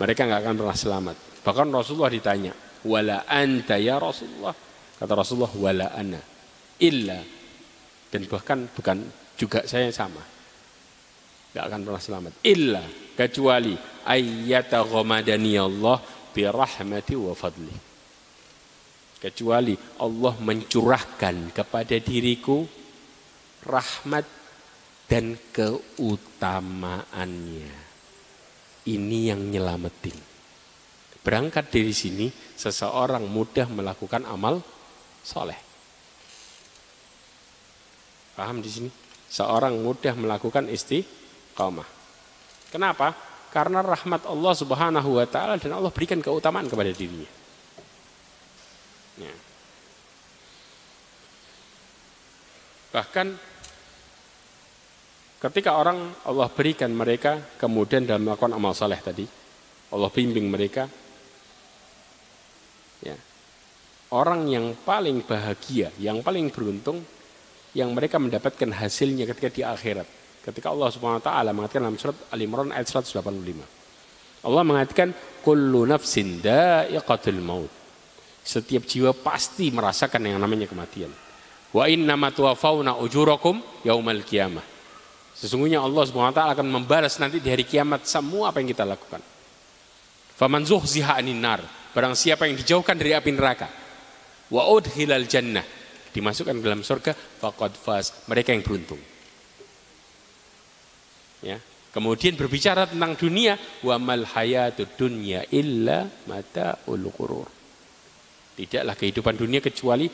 mereka 0.00 0.24
nggak 0.24 0.40
akan 0.40 0.54
pernah 0.56 0.78
selamat. 0.78 1.16
Bahkan 1.44 1.68
Rasulullah 1.68 2.08
ditanya, 2.08 2.52
wala 2.88 3.28
anta 3.28 3.76
ya 3.76 4.00
Rasulullah. 4.00 4.56
Kata 4.96 5.12
Rasulullah, 5.12 5.52
wala 5.52 5.86
ana. 5.92 6.20
Illa. 6.80 7.20
Dan 8.08 8.24
bahkan 8.24 8.64
bukan 8.72 9.04
juga 9.36 9.68
saya 9.68 9.92
sama. 9.92 10.24
Gak 11.52 11.64
akan 11.68 11.80
pernah 11.84 12.02
selamat. 12.02 12.32
Illa. 12.44 12.84
Kecuali 13.12 13.76
ayyata 14.08 14.80
ghamadani 14.86 15.54
Allah 15.60 16.00
birahmati 16.32 17.14
wa 17.18 17.34
fadli. 17.36 17.76
Kecuali 19.18 19.74
Allah 19.98 20.34
mencurahkan 20.38 21.50
kepada 21.50 21.96
diriku 21.98 22.62
rahmat 23.66 24.37
dan 25.08 25.40
keutamaannya. 25.56 27.08
Ini 28.88 29.18
yang 29.32 29.48
nyelamatin. 29.48 30.16
Berangkat 31.24 31.68
dari 31.72 31.92
sini, 31.92 32.32
seseorang 32.32 33.24
mudah 33.28 33.68
melakukan 33.68 34.24
amal 34.24 34.64
soleh. 35.24 35.56
Paham 38.32 38.62
di 38.62 38.70
sini? 38.70 38.88
Seorang 39.28 39.76
mudah 39.82 40.16
melakukan 40.16 40.72
istiqamah. 40.72 41.84
Kenapa? 42.72 43.12
Karena 43.48 43.84
rahmat 43.84 44.24
Allah 44.28 44.54
Subhanahu 44.56 45.20
wa 45.20 45.26
taala 45.28 45.60
dan 45.60 45.72
Allah 45.76 45.92
berikan 45.92 46.20
keutamaan 46.20 46.68
kepada 46.68 46.92
dirinya. 46.92 47.28
Ya. 49.18 49.34
Bahkan 52.94 53.47
ketika 55.38 55.78
orang 55.78 56.12
Allah 56.26 56.50
berikan 56.50 56.90
mereka 56.90 57.38
kemudian 57.56 58.04
dalam 58.04 58.26
melakukan 58.26 58.54
amal 58.54 58.74
saleh 58.74 58.98
tadi, 58.98 59.26
Allah 59.94 60.10
bimbing 60.10 60.46
mereka. 60.50 60.90
Ya. 63.00 63.14
Orang 64.10 64.48
yang 64.50 64.74
paling 64.82 65.22
bahagia, 65.22 65.94
yang 66.00 66.20
paling 66.24 66.50
beruntung, 66.50 67.04
yang 67.76 67.92
mereka 67.92 68.18
mendapatkan 68.18 68.68
hasilnya 68.74 69.28
ketika 69.28 69.48
di 69.52 69.62
akhirat. 69.62 70.08
Ketika 70.42 70.72
Allah 70.72 70.88
Subhanahu 70.88 71.20
wa 71.20 71.26
taala 71.28 71.50
mengatakan 71.52 71.84
dalam 71.84 72.00
surat 72.00 72.16
Al-Imran 72.32 72.72
ayat 72.72 72.88
185. 72.88 74.42
Allah 74.48 74.62
mengatakan 74.64 75.12
kullu 75.44 75.84
nafsin 75.84 76.40
da'iqatul 76.40 77.42
maut. 77.42 77.70
Setiap 78.40 78.88
jiwa 78.88 79.12
pasti 79.12 79.68
merasakan 79.68 80.24
yang 80.24 80.40
namanya 80.40 80.64
kematian. 80.64 81.12
Wa 81.68 81.84
innama 81.84 82.32
tuwaffawna 82.32 82.96
ujurakum 82.96 83.60
yaumal 83.84 84.24
qiyamah. 84.24 84.77
Sesungguhnya 85.38 85.78
Allah 85.78 86.02
taala 86.34 86.58
akan 86.58 86.66
membalas 86.66 87.14
nanti 87.22 87.38
di 87.38 87.46
hari 87.46 87.62
kiamat 87.62 88.02
semua 88.10 88.50
apa 88.50 88.58
yang 88.58 88.74
kita 88.74 88.82
lakukan. 88.82 89.22
Faman 90.34 90.66
zuhziha 90.66 91.22
nar, 91.34 91.62
barang 91.94 92.14
siapa 92.18 92.50
yang 92.50 92.58
dijauhkan 92.58 92.98
dari 92.98 93.14
api 93.14 93.30
neraka. 93.30 93.70
Wa 94.50 94.66
udhilal 94.66 95.30
jannah, 95.30 95.62
dimasukkan 96.10 96.58
ke 96.58 96.62
dalam 96.62 96.82
surga, 96.82 97.12
faqad 97.14 97.72
faz, 97.78 98.26
mereka 98.26 98.50
yang 98.50 98.66
beruntung. 98.66 98.98
Ya. 101.42 101.62
Kemudian 101.88 102.36
berbicara 102.36 102.86
tentang 102.86 103.14
dunia, 103.16 103.58
wa 103.82 103.96
mal 103.98 104.22
hayatud 104.26 104.92
dunya 104.98 105.46
illa 105.54 106.06
mataul 106.26 107.08
ghurur. 107.14 107.48
Tidaklah 108.58 108.94
kehidupan 108.98 109.34
dunia 109.38 109.62
kecuali 109.62 110.10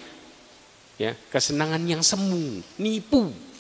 ya, 1.01 1.17
kesenangan 1.17 1.83
yang 1.85 2.05
semu, 2.05 2.61
nipu. 2.81 3.54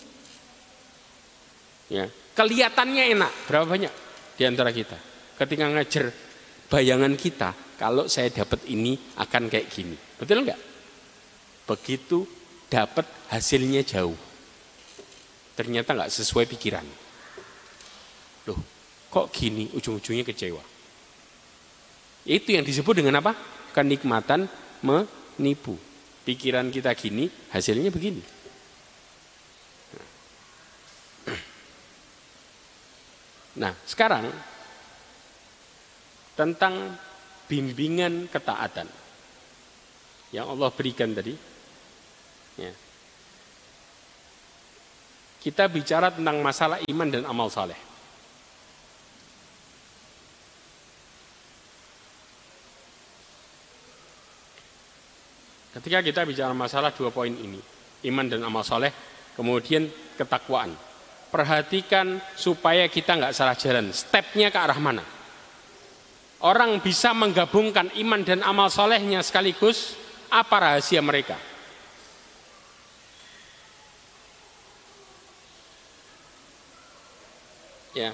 Ya, 1.93 2.09
kelihatannya 2.32 3.12
enak, 3.12 3.32
berapa 3.48 3.69
banyak 3.69 3.93
di 4.35 4.43
antara 4.48 4.73
kita 4.73 5.15
ketika 5.35 5.66
ngajar 5.66 6.05
bayangan 6.70 7.15
kita 7.19 7.51
kalau 7.74 8.06
saya 8.06 8.31
dapat 8.31 8.66
ini 8.70 8.94
akan 9.19 9.51
kayak 9.51 9.66
gini. 9.70 9.97
Betul 10.19 10.47
enggak? 10.47 10.61
Begitu 11.66 12.23
dapat 12.70 13.06
hasilnya 13.31 13.82
jauh. 13.82 14.16
Ternyata 15.59 15.94
enggak 15.94 16.12
sesuai 16.15 16.47
pikiran. 16.51 16.86
Loh, 18.47 18.61
kok 19.11 19.31
gini 19.35 19.70
ujung-ujungnya 19.74 20.23
kecewa. 20.23 20.62
Itu 22.24 22.56
yang 22.56 22.65
disebut 22.65 23.05
dengan 23.05 23.20
apa? 23.20 23.36
Kenikmatan 23.74 24.48
menipu. 24.81 25.77
Pikiran 26.24 26.73
kita 26.73 26.94
gini, 26.97 27.28
hasilnya 27.52 27.93
begini. 27.93 28.23
Nah, 33.55 33.72
sekarang 33.86 34.26
tentang 36.35 36.98
bimbingan 37.47 38.26
ketaatan 38.26 38.90
yang 40.35 40.51
Allah 40.51 40.70
berikan 40.74 41.14
tadi. 41.14 41.35
Ya. 42.59 42.74
Kita 45.39 45.70
bicara 45.70 46.10
tentang 46.10 46.43
masalah 46.43 46.82
iman 46.89 47.09
dan 47.10 47.22
amal 47.28 47.47
saleh. 47.52 47.78
Ketika 55.74 55.98
kita 56.06 56.22
bicara 56.22 56.55
masalah 56.55 56.94
dua 56.94 57.10
poin 57.10 57.35
ini, 57.35 57.59
iman 58.06 58.26
dan 58.31 58.47
amal 58.47 58.62
soleh, 58.62 58.94
kemudian 59.35 59.90
ketakwaan. 60.14 60.70
Perhatikan 61.35 62.23
supaya 62.39 62.86
kita 62.86 63.19
nggak 63.19 63.35
salah 63.35 63.59
jalan. 63.59 63.90
Stepnya 63.90 64.55
ke 64.55 64.59
arah 64.62 64.78
mana? 64.78 65.02
orang 66.44 66.77
bisa 66.85 67.16
menggabungkan 67.16 67.89
iman 68.05 68.20
dan 68.20 68.44
amal 68.44 68.69
solehnya 68.69 69.24
sekaligus? 69.24 69.97
Apa 70.28 70.61
rahasia 70.61 71.01
mereka? 71.01 71.40
Ya. 77.97 78.11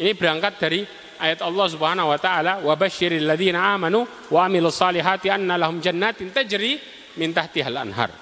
Ini 0.00 0.16
berangkat 0.16 0.56
dari 0.56 0.80
ayat 1.20 1.44
Allah 1.44 1.66
Subhanahu 1.68 2.08
wa 2.08 2.16
taala 2.16 2.64
wa 2.64 2.72
basyiril 2.72 3.28
ladzina 3.28 3.76
amanu 3.76 4.08
wa 4.32 4.48
amilus 4.48 4.80
salihati 4.80 5.28
anna 5.28 5.60
lahum 5.60 5.78
jannatin 5.84 6.32
tajri 6.32 6.80
min 7.20 7.36
anhar. 7.36 8.21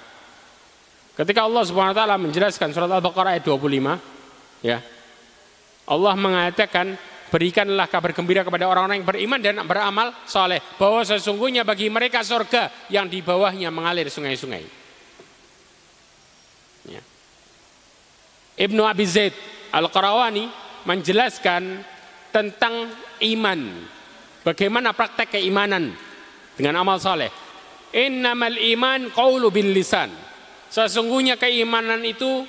Ketika 1.11 1.43
Allah 1.43 1.63
Subhanahu 1.67 1.91
wa 1.91 1.99
taala 1.99 2.15
menjelaskan 2.15 2.71
surat 2.71 2.87
Al-Baqarah 2.87 3.35
ayat 3.35 3.43
25 3.43 4.63
ya. 4.63 4.79
Allah 5.91 6.13
mengatakan 6.15 6.95
berikanlah 7.27 7.87
kabar 7.91 8.15
gembira 8.15 8.47
kepada 8.47 8.67
orang-orang 8.67 9.03
yang 9.03 9.07
beriman 9.07 9.39
dan 9.39 9.55
beramal 9.63 10.15
soleh 10.23 10.63
bahwa 10.79 11.03
sesungguhnya 11.03 11.67
bagi 11.67 11.91
mereka 11.91 12.23
surga 12.23 12.87
yang 12.87 13.11
di 13.11 13.19
bawahnya 13.19 13.67
mengalir 13.71 14.07
sungai-sungai. 14.07 14.63
Ya. 16.91 17.01
Ibnu 18.61 18.83
Abi 18.87 19.03
Zaid 19.07 19.35
Al-Qarawani 19.71 20.47
menjelaskan 20.87 21.83
tentang 22.31 22.91
iman. 23.23 23.59
Bagaimana 24.41 24.95
praktek 24.95 25.37
keimanan 25.37 25.93
dengan 26.55 26.81
amal 26.81 26.97
soleh. 26.97 27.29
Innamal 27.91 28.55
iman 28.75 29.11
qawlu 29.11 29.51
bil 29.51 29.75
lisan. 29.75 30.30
Sesungguhnya 30.71 31.35
keimanan 31.35 31.99
itu 32.07 32.47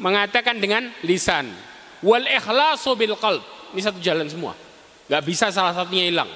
mengatakan 0.00 0.56
dengan 0.56 0.88
lisan. 1.04 1.52
Wal 2.00 2.24
ikhlasu 2.24 2.96
bil 2.96 3.14
qalb. 3.20 3.44
Ini 3.76 3.80
satu 3.84 4.00
jalan 4.00 4.24
semua. 4.32 4.56
Gak 5.12 5.22
bisa 5.28 5.52
salah 5.52 5.76
satunya 5.76 6.08
hilang. 6.08 6.30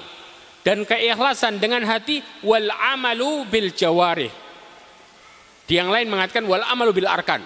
Dan 0.61 0.85
keikhlasan 0.85 1.57
dengan 1.57 1.81
hati 1.83 2.21
wal 2.45 2.69
amalu 2.69 3.43
bil 3.49 3.73
jawarih. 3.73 4.31
Di 5.65 5.81
yang 5.81 5.89
lain 5.89 6.07
mengatakan 6.07 6.45
wal 6.45 6.61
amalu 6.61 7.01
bil 7.01 7.09
arkan. 7.09 7.41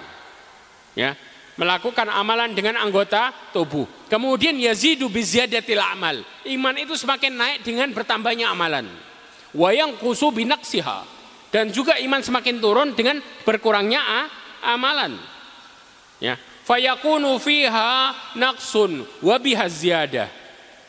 Ya, 0.98 1.14
melakukan 1.58 2.10
amalan 2.10 2.54
dengan 2.54 2.78
anggota 2.78 3.34
tubuh. 3.56 3.88
Kemudian 4.12 4.60
yazidu 4.60 5.10
bizyadatil 5.10 5.82
amal. 5.82 6.22
Iman 6.46 6.76
itu 6.78 6.94
semakin 7.00 7.34
naik 7.34 7.58
dengan 7.66 7.90
bertambahnya 7.94 8.52
amalan. 8.52 8.86
Wayang 9.56 9.98
kusu 9.98 10.30
binaksiha. 10.34 11.17
Dan 11.48 11.72
juga 11.72 11.96
iman 11.96 12.20
semakin 12.20 12.60
turun 12.60 12.90
dengan 12.92 13.24
berkurangnya 13.48 14.28
amalan. 14.64 15.16
Ya. 16.20 16.36
Fayakunu 16.68 17.40
fiha 17.40 18.12
naqsun 18.36 19.08
wa 19.24 19.36
biha. 19.40 19.68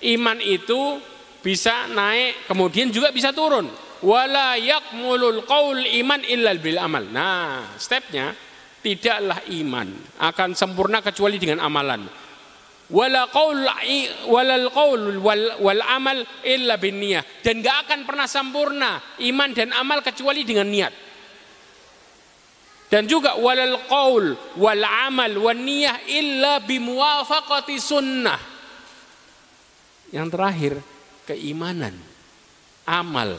Iman 0.02 0.39
itu 0.43 0.98
bisa 1.39 1.86
naik 1.86 2.51
kemudian 2.51 2.90
juga 2.90 3.14
bisa 3.14 3.30
turun. 3.30 3.70
Wala 4.02 4.59
yakmulul 4.59 5.47
qaul 5.47 5.82
iman 6.02 6.22
illal 6.26 6.59
bil 6.59 6.78
amal. 6.78 7.06
Nah, 7.06 7.74
stepnya 7.78 8.35
tidaklah 8.82 9.43
iman 9.62 9.90
akan 10.22 10.55
sempurna 10.55 11.02
kecuali 11.02 11.39
dengan 11.39 11.62
amalan 11.66 12.06
wala 12.89 13.28
qaul 13.28 13.69
walal 14.28 14.66
qaul 14.73 15.20
wal, 15.20 15.44
wal 15.60 15.82
amal 15.85 16.19
illa 16.44 16.81
binniyah 16.81 17.44
dan 17.44 17.60
gak 17.60 17.89
akan 17.89 18.09
pernah 18.09 18.24
sempurna 18.24 19.01
iman 19.20 19.51
dan 19.52 19.77
amal 19.77 20.01
kecuali 20.01 20.44
dengan 20.44 20.69
niat. 20.69 20.94
Dan 22.89 23.05
juga 23.05 23.36
walal 23.36 23.85
qaul 23.85 24.32
wal 24.56 24.85
amal 24.85 25.32
wan 25.36 25.60
niyah 25.60 26.09
illa 26.09 26.65
bimuwafaqati 26.65 27.77
sunnah. 27.77 28.40
Yang 30.09 30.28
terakhir 30.32 30.74
keimanan 31.28 31.93
amal 32.89 33.36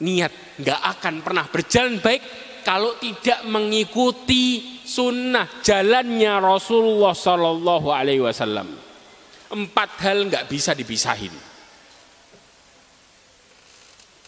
niat 0.00 0.32
gak 0.56 0.80
akan 0.96 1.20
pernah 1.20 1.44
berjalan 1.52 2.00
baik 2.00 2.24
kalau 2.64 2.96
tidak 2.96 3.44
mengikuti 3.44 4.80
sunnah 4.92 5.48
jalannya 5.64 6.36
Rasulullah 6.44 7.16
Sallallahu 7.16 7.88
Alaihi 7.88 8.20
Wasallam. 8.20 8.68
Empat 9.52 9.90
hal 10.04 10.28
nggak 10.28 10.48
bisa 10.48 10.76
dipisahin. 10.76 11.32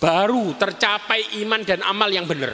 Baru 0.01 0.53
tercapai 0.57 1.41
iman 1.45 1.61
dan 1.65 1.81
amal 1.85 2.09
yang 2.13 2.29
benar. 2.29 2.53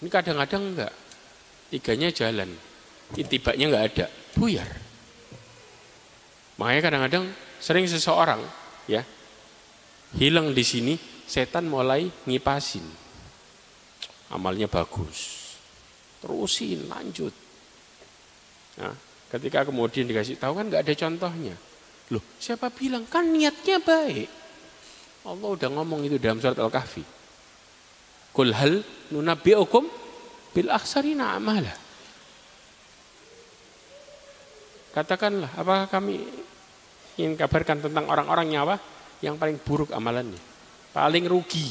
Ini 0.00 0.08
kadang-kadang 0.08 0.62
enggak. 0.72 0.92
Tiganya 1.68 2.08
jalan. 2.12 2.48
Intibaknya 3.16 3.68
enggak 3.68 3.86
ada. 3.92 4.06
Buyar. 4.36 4.68
Makanya 6.56 6.80
kadang-kadang 6.80 7.24
sering 7.60 7.84
seseorang 7.88 8.40
ya 8.88 9.04
hilang 10.16 10.54
di 10.54 10.64
sini 10.64 10.94
setan 11.28 11.68
mulai 11.68 12.08
ngipasin. 12.24 13.03
Amalnya 14.32 14.70
bagus. 14.70 15.52
Terusin, 16.24 16.88
lanjut. 16.88 17.34
Nah, 18.80 18.94
ketika 19.28 19.68
kemudian 19.68 20.08
dikasih 20.08 20.40
tahu 20.40 20.56
kan 20.56 20.68
nggak 20.70 20.84
ada 20.84 20.94
contohnya. 20.96 21.54
Loh, 22.12 22.24
siapa 22.40 22.72
bilang? 22.72 23.04
Kan 23.08 23.32
niatnya 23.32 23.80
baik. 23.80 24.28
Allah 25.24 25.48
udah 25.56 25.68
ngomong 25.72 26.04
itu 26.04 26.16
dalam 26.20 26.40
surat 26.40 26.56
Al-Kahfi. 26.56 27.04
Kul 28.34 28.52
hal 28.52 28.84
nunabbi'ukum 29.12 29.84
bil 30.52 30.68
akhsarina 30.68 31.36
amala. 31.36 31.72
Katakanlah, 34.92 35.50
apakah 35.58 35.86
kami 35.90 36.22
ingin 37.18 37.34
kabarkan 37.34 37.82
tentang 37.82 38.04
orang-orang 38.06 38.46
nyawa 38.52 38.76
yang 39.24 39.40
paling 39.40 39.58
buruk 39.58 39.90
amalannya? 39.90 40.54
paling 40.94 41.26
rugi 41.26 41.66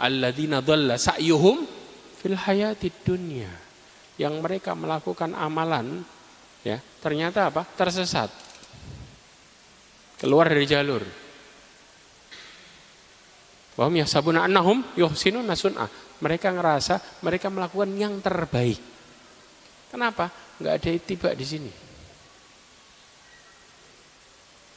alladzina 0.00 0.64
dhalla 0.64 0.96
sa'yuhum 0.96 1.56
fil 2.18 2.36
hayatid 2.36 3.04
dunya 3.04 3.52
yang 4.16 4.40
mereka 4.40 4.72
melakukan 4.72 5.36
amalan 5.36 6.00
ya 6.64 6.80
ternyata 7.04 7.52
apa 7.52 7.64
tersesat 7.64 8.28
keluar 10.20 10.48
dari 10.48 10.64
jalur 10.68 11.04
Wahum 13.80 13.96
yahsabuna 13.96 14.44
annahum 14.44 14.84
yuhsinun 14.92 15.48
nasun'ah. 15.48 15.88
Mereka 16.20 16.52
ngerasa 16.52 17.24
mereka 17.24 17.48
melakukan 17.48 17.88
yang 17.96 18.20
terbaik. 18.20 18.76
Kenapa? 19.88 20.28
Enggak 20.60 20.84
ada 20.84 20.90
tiba 21.00 21.32
di 21.32 21.46
sini. 21.48 21.72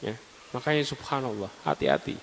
Ya, 0.00 0.16
makanya 0.56 0.80
subhanallah, 0.88 1.52
hati-hati. 1.68 2.16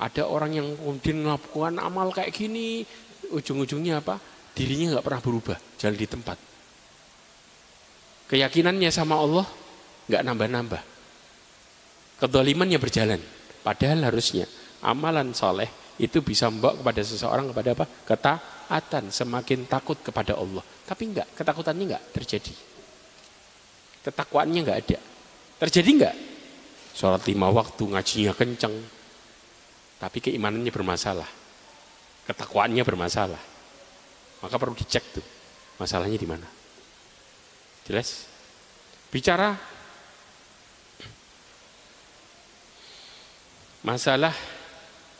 Ada 0.00 0.24
orang 0.24 0.56
yang 0.56 0.66
kemudian 0.80 1.20
melakukan 1.20 1.76
amal 1.76 2.08
kayak 2.08 2.32
gini, 2.32 2.88
ujung-ujungnya 3.28 4.00
apa? 4.00 4.16
Dirinya 4.56 4.96
nggak 4.96 5.04
pernah 5.04 5.20
berubah, 5.20 5.56
jalan 5.76 5.96
di 6.00 6.08
tempat. 6.08 6.38
Keyakinannya 8.32 8.88
sama 8.88 9.20
Allah 9.20 9.44
nggak 10.08 10.22
nambah-nambah. 10.24 10.82
Kedolimannya 12.24 12.80
berjalan. 12.80 13.20
Padahal 13.60 14.08
harusnya 14.08 14.48
amalan 14.80 15.36
soleh 15.36 15.68
itu 16.00 16.24
bisa 16.24 16.48
membawa 16.48 16.80
kepada 16.80 17.00
seseorang 17.04 17.52
kepada 17.52 17.68
apa? 17.76 17.84
Ketaatan, 18.08 19.12
semakin 19.12 19.68
takut 19.68 20.00
kepada 20.00 20.32
Allah. 20.40 20.64
Tapi 20.88 21.12
enggak, 21.12 21.28
ketakutannya 21.36 21.84
enggak 21.92 22.04
terjadi. 22.16 22.54
Ketakwaannya 24.00 24.60
enggak 24.64 24.78
ada. 24.80 24.98
Terjadi 25.60 25.90
enggak? 25.92 26.16
Sholat 26.96 27.22
lima 27.28 27.52
waktu, 27.52 27.84
ngajinya 27.84 28.32
kenceng, 28.32 28.74
tapi 30.00 30.18
keimanannya 30.24 30.72
bermasalah. 30.72 31.28
Ketakwaannya 32.24 32.80
bermasalah. 32.80 33.42
Maka 34.40 34.54
perlu 34.56 34.72
dicek 34.72 35.04
tuh 35.12 35.26
masalahnya 35.76 36.16
di 36.16 36.24
mana. 36.24 36.48
Jelas? 37.84 38.24
Bicara 39.12 39.52
masalah 43.84 44.32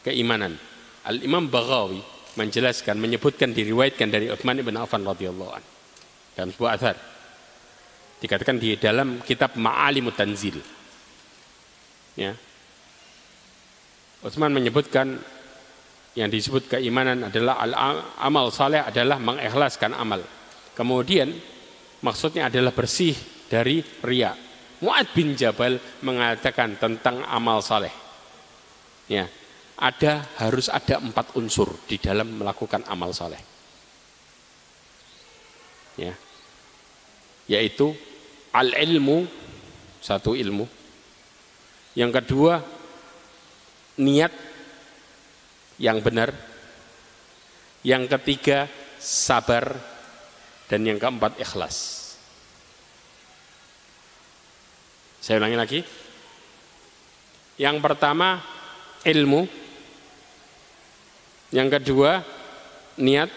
keimanan. 0.00 0.56
Al-Imam 1.04 1.48
Baghawi 1.48 2.00
menjelaskan, 2.40 2.96
menyebutkan, 2.96 3.52
diriwayatkan 3.52 4.08
dari 4.08 4.32
Uthman 4.32 4.60
ibn 4.60 4.76
Affan 4.80 5.04
radhiyallahu 5.04 5.52
an 5.52 5.64
dalam 6.36 6.50
sebuah 6.56 6.70
athar. 6.76 6.96
Dikatakan 8.20 8.56
di 8.60 8.76
dalam 8.76 9.24
kitab 9.24 9.56
Ma'alimut 9.56 10.16
Tanzil. 10.16 10.60
Ya, 12.16 12.36
Utsman 14.20 14.52
menyebutkan 14.52 15.16
yang 16.12 16.28
disebut 16.28 16.68
keimanan 16.76 17.30
adalah 17.30 17.62
al 17.62 17.72
amal 18.20 18.52
saleh 18.52 18.82
adalah 18.82 19.16
mengikhlaskan 19.16 19.96
amal. 19.96 20.20
Kemudian 20.76 21.32
maksudnya 22.04 22.52
adalah 22.52 22.74
bersih 22.74 23.14
dari 23.48 23.80
ria. 24.04 24.36
Mu'ad 24.80 25.12
bin 25.12 25.36
Jabal 25.36 25.76
mengatakan 26.04 26.76
tentang 26.80 27.24
amal 27.28 27.60
saleh. 27.64 27.92
Ya, 29.08 29.28
ada 29.80 30.28
harus 30.40 30.68
ada 30.68 31.00
empat 31.00 31.36
unsur 31.36 31.72
di 31.88 31.96
dalam 31.96 32.36
melakukan 32.36 32.84
amal 32.88 33.12
saleh. 33.16 33.40
Ya, 35.96 36.16
yaitu 37.48 37.92
al 38.52 38.72
ilmu 38.72 39.24
satu 40.00 40.32
ilmu. 40.36 40.64
Yang 41.92 42.22
kedua, 42.22 42.62
niat 44.00 44.32
yang 45.76 46.00
benar. 46.00 46.32
Yang 47.84 48.16
ketiga, 48.16 48.68
sabar. 48.96 49.76
Dan 50.68 50.86
yang 50.86 50.96
keempat, 50.96 51.36
ikhlas. 51.40 51.76
Saya 55.20 55.40
ulangi 55.40 55.58
lagi. 55.58 55.80
Yang 57.60 57.76
pertama, 57.84 58.40
ilmu. 59.04 59.44
Yang 61.52 61.68
kedua, 61.80 62.24
niat. 63.00 63.28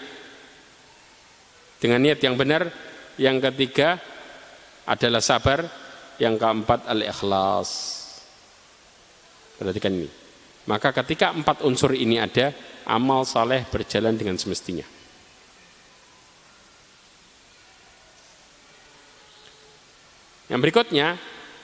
Dengan 1.80 2.00
niat 2.00 2.20
yang 2.24 2.36
benar. 2.40 2.72
Yang 3.20 3.52
ketiga 3.52 4.00
adalah 4.88 5.20
sabar. 5.20 5.68
Yang 6.22 6.36
keempat, 6.40 6.86
al-ikhlas. 6.88 7.70
Perhatikan 9.58 9.96
ini. 9.96 10.23
Maka 10.64 10.96
ketika 11.04 11.36
empat 11.36 11.60
unsur 11.68 11.92
ini 11.92 12.20
ada, 12.20 12.56
amal 12.88 13.28
saleh 13.28 13.68
berjalan 13.68 14.16
dengan 14.16 14.40
semestinya. 14.40 14.88
Yang 20.48 20.60
berikutnya, 20.60 21.08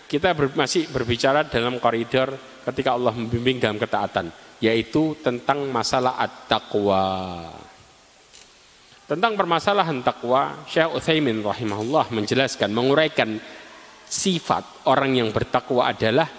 kita 0.09 0.33
masih 0.57 0.89
berbicara 0.89 1.45
dalam 1.45 1.77
koridor 1.77 2.33
ketika 2.65 2.97
Allah 2.97 3.13
membimbing 3.13 3.61
dalam 3.61 3.77
ketaatan, 3.77 4.33
yaitu 4.59 5.15
tentang 5.21 5.69
masalah 5.69 6.17
at-taqwa. 6.19 7.05
Tentang 9.09 9.33
permasalahan 9.33 10.05
takwa, 10.05 10.69
Syekh 10.69 10.93
Utsaimin 10.93 11.41
rahimahullah 11.41 12.13
menjelaskan, 12.13 12.69
menguraikan 12.69 13.41
sifat 14.05 14.85
orang 14.85 15.17
yang 15.17 15.33
bertakwa 15.33 15.89
adalah 15.89 16.29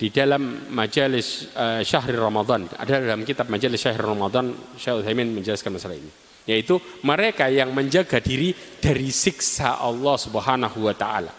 di 0.00 0.08
dalam 0.08 0.72
majelis 0.72 1.52
uh, 1.52 1.84
Syahri 1.84 2.16
Ramadan, 2.16 2.64
ada 2.80 3.04
dalam 3.04 3.20
kitab 3.20 3.52
majelis 3.52 3.84
Syahri 3.84 4.00
Ramadan, 4.00 4.48
Syekh 4.80 5.04
Utsaimin 5.04 5.28
menjelaskan 5.36 5.76
masalah 5.76 6.00
ini, 6.00 6.08
yaitu 6.48 6.80
mereka 7.04 7.52
yang 7.52 7.68
menjaga 7.76 8.16
diri 8.16 8.56
dari 8.80 9.12
siksa 9.12 9.76
Allah 9.76 10.16
Subhanahu 10.16 10.88
wa 10.88 10.96
taala 10.96 11.32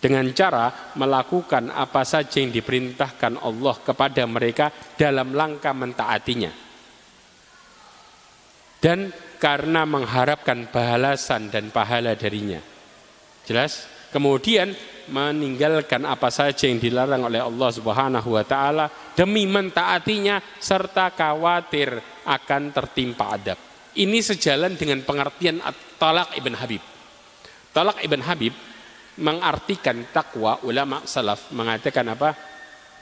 dengan 0.00 0.24
cara 0.32 0.96
melakukan 0.96 1.68
apa 1.68 2.00
saja 2.08 2.40
yang 2.40 2.48
diperintahkan 2.48 3.44
Allah 3.44 3.76
kepada 3.84 4.24
mereka 4.24 4.72
dalam 4.96 5.36
langkah 5.36 5.76
mentaatinya. 5.76 6.48
Dan 8.80 9.12
karena 9.36 9.84
mengharapkan 9.84 10.72
balasan 10.72 11.52
dan 11.52 11.68
pahala 11.68 12.16
darinya. 12.16 12.64
Jelas? 13.44 13.84
Kemudian 14.08 14.72
meninggalkan 15.10 16.06
apa 16.06 16.30
saja 16.30 16.70
yang 16.70 16.78
dilarang 16.78 17.26
oleh 17.26 17.42
Allah 17.42 17.70
Subhanahu 17.74 18.38
wa 18.38 18.44
taala 18.46 18.86
demi 19.12 19.44
mentaatinya 19.44 20.38
serta 20.56 21.12
khawatir 21.12 21.98
akan 22.24 22.62
tertimpa 22.70 23.34
adab. 23.34 23.58
Ini 23.90 24.22
sejalan 24.22 24.78
dengan 24.78 25.02
pengertian 25.02 25.58
Talak 25.98 26.38
Ibn 26.38 26.54
Habib. 26.56 26.82
Talak 27.74 27.98
Ibn 28.00 28.20
Habib 28.22 28.54
mengartikan 29.20 30.08
takwa 30.14 30.62
ulama 30.64 31.02
salaf 31.04 31.50
mengatakan 31.52 32.06
apa? 32.14 32.30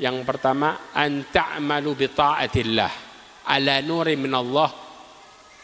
Yang 0.01 0.25
pertama 0.25 0.91
an 0.97 1.29
ta'malu 1.29 1.93
bi 1.95 2.07
ta'atillah 2.09 2.93
ala 3.49 3.75
nuri 3.83 4.15
min 4.17 4.33
Allah 4.33 4.71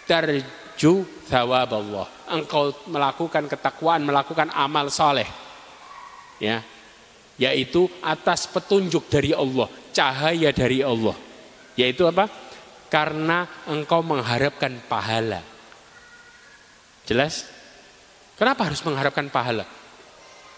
tarju 0.04 1.24
thawab 1.28 1.70
Allah. 1.72 2.06
Engkau 2.32 2.72
melakukan 2.88 3.44
ketakwaan, 3.48 4.04
melakukan 4.04 4.48
amal 4.52 4.88
soleh. 4.88 5.43
Ya. 6.43 6.62
Yaitu 7.35 7.90
atas 7.98 8.47
petunjuk 8.47 9.11
dari 9.11 9.35
Allah, 9.35 9.66
cahaya 9.90 10.55
dari 10.55 10.86
Allah. 10.86 11.19
Yaitu 11.74 12.06
apa? 12.06 12.31
Karena 12.86 13.47
engkau 13.66 14.06
mengharapkan 14.06 14.70
pahala. 14.86 15.43
Jelas? 17.05 17.51
Kenapa 18.39 18.70
harus 18.70 18.82
mengharapkan 18.86 19.27
pahala? 19.31 19.66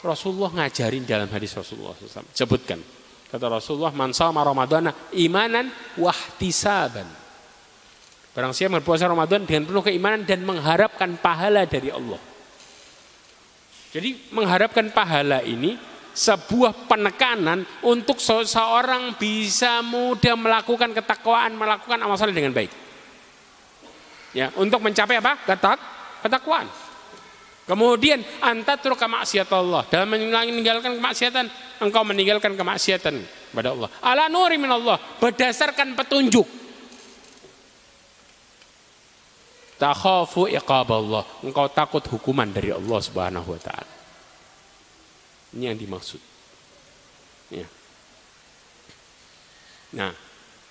Rasulullah 0.05 0.53
ngajarin 0.53 1.09
dalam 1.09 1.29
hadis 1.33 1.57
Rasulullah 1.57 1.97
SAW. 1.97 2.29
Sebutkan. 2.37 2.79
Kata 3.27 3.51
Rasulullah, 3.51 3.91
man 3.91 4.15
sama 4.15 4.45
Ramadana 4.45 4.95
imanan 5.17 5.73
wahtisaban. 5.99 7.09
Barang 8.37 8.53
siapa 8.53 8.79
berpuasa 8.79 9.09
Ramadan 9.09 9.49
dengan 9.49 9.65
penuh 9.65 9.81
keimanan 9.81 10.29
dan 10.29 10.45
mengharapkan 10.45 11.17
pahala 11.17 11.65
dari 11.65 11.89
Allah. 11.89 12.21
Jadi 13.97 14.29
mengharapkan 14.29 14.93
pahala 14.93 15.41
ini 15.41 15.73
sebuah 16.13 16.85
penekanan 16.85 17.65
untuk 17.81 18.21
seseorang 18.21 19.17
bisa 19.17 19.81
mudah 19.81 20.37
melakukan 20.37 20.93
ketakwaan, 20.93 21.57
melakukan 21.57 21.97
amal 22.05 22.21
saleh 22.21 22.37
dengan 22.37 22.53
baik. 22.53 22.69
Ya, 24.37 24.53
untuk 24.61 24.85
mencapai 24.85 25.17
apa? 25.17 25.41
Ketak, 25.49 25.81
ketakwaan. 26.21 26.69
Kemudian 27.65 28.21
antatruka 28.45 29.09
maksiat 29.09 29.49
Allah. 29.57 29.89
Dalam 29.89 30.13
meninggalkan 30.13 31.01
kemaksiatan, 31.01 31.49
engkau 31.81 32.05
meninggalkan 32.05 32.53
kemaksiatan 32.53 33.17
kepada 33.25 33.73
Allah. 33.73 33.89
Ala 34.05 34.29
nuri 34.29 34.61
min 34.61 34.77
Allah, 34.77 35.01
berdasarkan 35.01 35.97
petunjuk. 35.97 36.66
Takhafu 39.77 40.49
iqab 40.49 40.89
Allah. 40.89 41.25
Engkau 41.45 41.69
takut 41.69 42.01
hukuman 42.09 42.49
dari 42.49 42.73
Allah 42.73 42.99
Subhanahu 43.01 43.53
wa 43.53 43.61
taala. 43.61 43.95
Ini 45.53 45.73
yang 45.73 45.79
dimaksud. 45.79 46.21
Ya. 47.53 47.69
Nah, 49.97 50.13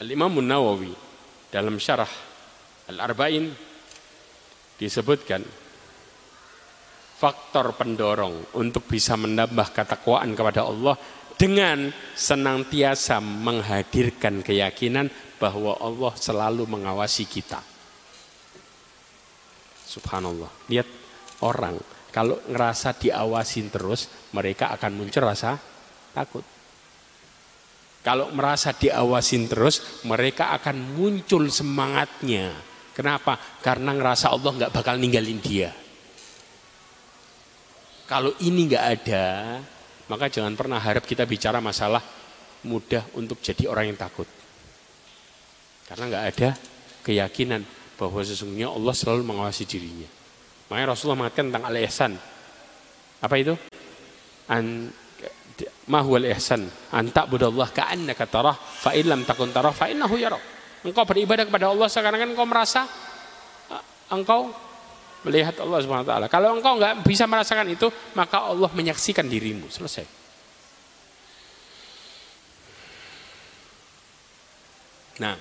Al-Imam 0.01 0.41
Nawawi 0.43 0.91
dalam 1.47 1.79
syarah 1.79 2.09
Al-Arba'in 2.91 3.49
disebutkan 4.75 5.41
faktor 7.15 7.71
pendorong 7.79 8.59
untuk 8.59 8.85
bisa 8.85 9.15
menambah 9.15 9.71
ketakwaan 9.71 10.35
kepada 10.35 10.67
Allah 10.67 10.99
dengan 11.39 11.89
senantiasa 12.13 13.23
menghadirkan 13.23 14.43
keyakinan 14.43 15.07
bahwa 15.39 15.79
Allah 15.79 16.13
selalu 16.19 16.67
mengawasi 16.67 17.23
kita. 17.23 17.74
Subhanallah. 19.85 20.49
Lihat 20.67 20.87
orang 21.45 21.77
kalau 22.15 22.39
ngerasa 22.47 22.95
diawasin 22.95 23.67
terus, 23.67 24.07
mereka 24.31 24.71
akan 24.71 25.03
muncul 25.03 25.27
rasa 25.27 25.59
takut. 26.15 26.47
Kalau 27.99 28.31
merasa 28.31 28.71
diawasin 28.71 29.51
terus, 29.51 29.99
mereka 30.07 30.55
akan 30.55 30.95
muncul 30.95 31.43
semangatnya. 31.51 32.55
Kenapa? 32.95 33.35
Karena 33.59 33.91
ngerasa 33.91 34.31
Allah 34.31 34.47
nggak 34.55 34.71
bakal 34.71 34.95
ninggalin 34.95 35.43
dia. 35.43 35.75
Kalau 38.07 38.31
ini 38.39 38.71
nggak 38.71 38.85
ada, 38.95 39.25
maka 40.07 40.31
jangan 40.31 40.55
pernah 40.55 40.79
harap 40.79 41.03
kita 41.03 41.27
bicara 41.27 41.59
masalah 41.59 41.99
mudah 42.63 43.11
untuk 43.19 43.43
jadi 43.43 43.67
orang 43.67 43.91
yang 43.91 43.99
takut. 43.99 44.29
Karena 45.83 46.07
nggak 46.07 46.25
ada 46.31 46.49
keyakinan 47.03 47.67
bahwa 47.95 48.19
sesungguhnya 48.21 48.71
Allah 48.71 48.93
selalu 48.93 49.23
mengawasi 49.23 49.63
dirinya. 49.63 50.07
Makanya 50.67 50.87
Rasulullah 50.95 51.19
mengatakan 51.25 51.45
tentang 51.51 51.65
al-ihsan. 51.67 52.11
Apa 53.23 53.35
itu? 53.39 53.53
An 54.51 54.91
ma 55.87 55.99
huwa 56.03 56.17
al-ihsan? 56.19 56.67
An 56.91 57.09
ta'budallah 57.09 57.71
ka'annaka 57.71 58.25
tarah 58.27 58.55
fa 58.55 58.91
in 58.93 59.07
lam 59.07 59.23
takun 59.23 59.49
tarah 59.55 59.71
fa 59.71 59.87
innahu 59.87 60.19
yarak. 60.19 60.41
Engkau 60.85 61.07
beribadah 61.07 61.49
kepada 61.49 61.71
Allah 61.71 61.87
sekarang 61.89 62.19
kan 62.21 62.29
engkau 62.29 62.45
merasa 62.45 62.85
engkau 64.13 64.53
melihat 65.25 65.57
Allah 65.57 65.81
Subhanahu 65.81 66.05
wa 66.05 66.09
taala. 66.13 66.27
Kalau 66.29 66.53
engkau 66.53 66.77
nggak 66.77 67.01
bisa 67.01 67.25
merasakan 67.25 67.73
itu, 67.73 67.89
maka 68.13 68.45
Allah 68.45 68.69
menyaksikan 68.69 69.25
dirimu. 69.25 69.65
Selesai. 69.73 70.05
Nah, 75.15 75.39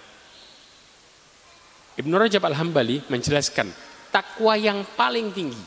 Ibnu 1.95 2.15
Rajab 2.19 2.43
Al-Hambali 2.43 3.07
menjelaskan 3.07 3.71
takwa 4.11 4.59
yang 4.59 4.83
paling 4.99 5.31
tinggi. 5.31 5.65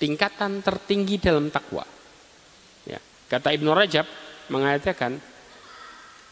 Tingkatan 0.00 0.64
tertinggi 0.64 1.16
dalam 1.20 1.48
takwa. 1.48 1.84
Ya, 2.84 3.00
kata 3.28 3.52
Ibnu 3.52 3.72
Rajab 3.72 4.04
mengatakan 4.52 5.20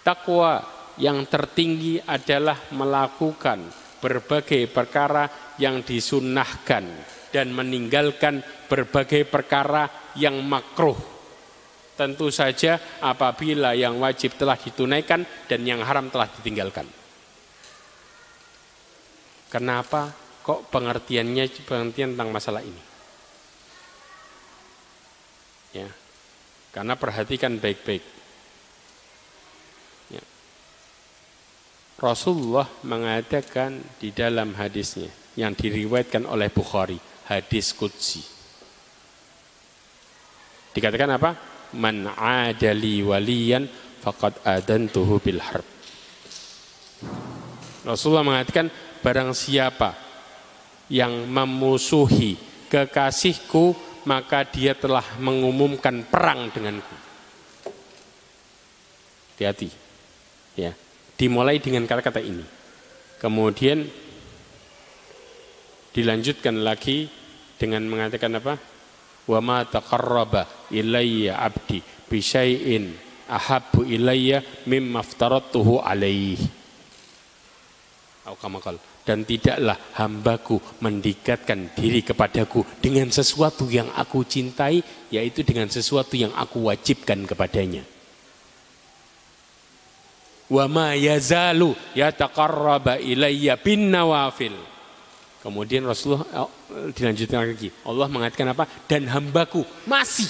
takwa 0.05 0.65
yang 1.01 1.25
tertinggi 1.29 2.01
adalah 2.05 2.57
melakukan 2.73 3.69
berbagai 4.01 4.69
perkara 4.69 5.57
yang 5.57 5.81
disunnahkan 5.81 6.85
dan 7.33 7.53
meninggalkan 7.53 8.41
berbagai 8.69 9.25
perkara 9.29 10.13
yang 10.17 10.41
makruh. 10.45 10.97
Tentu 11.99 12.31
saja 12.31 12.79
apabila 13.03 13.75
yang 13.75 13.99
wajib 13.99 14.39
telah 14.39 14.55
ditunaikan 14.55 15.25
dan 15.51 15.61
yang 15.67 15.83
haram 15.83 16.09
telah 16.09 16.31
ditinggalkan. 16.31 16.98
Kenapa 19.49 20.13
kok 20.45 20.69
pengertiannya 20.69 21.49
pengertian 21.65 22.13
tentang 22.13 22.31
masalah 22.33 22.61
ini? 22.61 22.83
Ya. 25.73 25.89
Karena 26.73 26.97
perhatikan 26.97 27.57
baik-baik. 27.57 28.05
Ya. 30.13 30.25
Rasulullah 31.97 32.69
mengatakan 32.85 33.81
di 33.97 34.13
dalam 34.13 34.53
hadisnya 34.53 35.09
yang 35.37 35.57
diriwayatkan 35.57 36.29
oleh 36.29 36.53
Bukhari, 36.53 37.01
hadis 37.29 37.73
Qudsi. 37.73 38.21
Dikatakan 40.77 41.11
apa? 41.17 41.31
Man 41.77 42.09
adali 42.09 43.01
waliyan 43.05 43.69
faqad 44.01 44.41
adantuhu 44.45 45.21
bil 45.21 45.41
harb. 45.41 45.67
Rasulullah 47.85 48.27
mengatakan 48.27 48.69
barang 49.01 49.33
siapa 49.33 49.95
yang 50.89 51.29
memusuhi 51.29 52.37
kekasihku 52.69 53.77
maka 54.09 54.45
dia 54.49 54.73
telah 54.73 55.05
mengumumkan 55.21 56.01
perang 56.09 56.49
denganku. 56.49 56.97
Hati-hati. 59.37 59.69
Ya. 60.57 60.73
Dimulai 61.21 61.61
dengan 61.61 61.85
kata-kata 61.85 62.25
ini. 62.25 62.43
Kemudian 63.21 63.85
dilanjutkan 65.93 66.63
lagi 66.65 67.11
dengan 67.61 67.85
mengatakan 67.85 68.39
apa? 68.39 68.55
Wa 69.29 69.45
ma 69.45 69.67
taqarraba 69.67 70.73
ilayya 70.73 71.37
abdi 71.37 71.85
bi 72.09 72.19
syai'in 72.23 72.97
ahabbu 73.29 73.85
ilayya 73.85 74.41
mimma 74.65 75.05
aftaratuhu 75.05 75.85
alaihi 75.85 76.58
dan 79.09 79.25
tidaklah 79.25 79.81
hambaku 79.97 80.61
mendekatkan 80.85 81.73
diri 81.73 82.05
kepadaku 82.05 82.61
dengan 82.77 83.09
sesuatu 83.09 83.65
yang 83.73 83.89
aku 83.97 84.21
cintai 84.29 84.85
yaitu 85.09 85.41
dengan 85.41 85.65
sesuatu 85.73 86.13
yang 86.13 86.37
aku 86.37 86.69
wajibkan 86.69 87.25
kepadanya. 87.25 87.89
Wa 90.53 90.69
ma 90.69 90.93
yazalu 90.93 91.73
nawafil. 93.81 94.57
Kemudian 95.41 95.89
Rasulullah 95.89 96.45
oh, 96.45 96.53
dilanjutkan 96.93 97.49
lagi. 97.49 97.73
Allah 97.89 98.09
mengatakan 98.13 98.53
apa? 98.53 98.69
Dan 98.85 99.09
hambaku 99.09 99.65
masih 99.89 100.29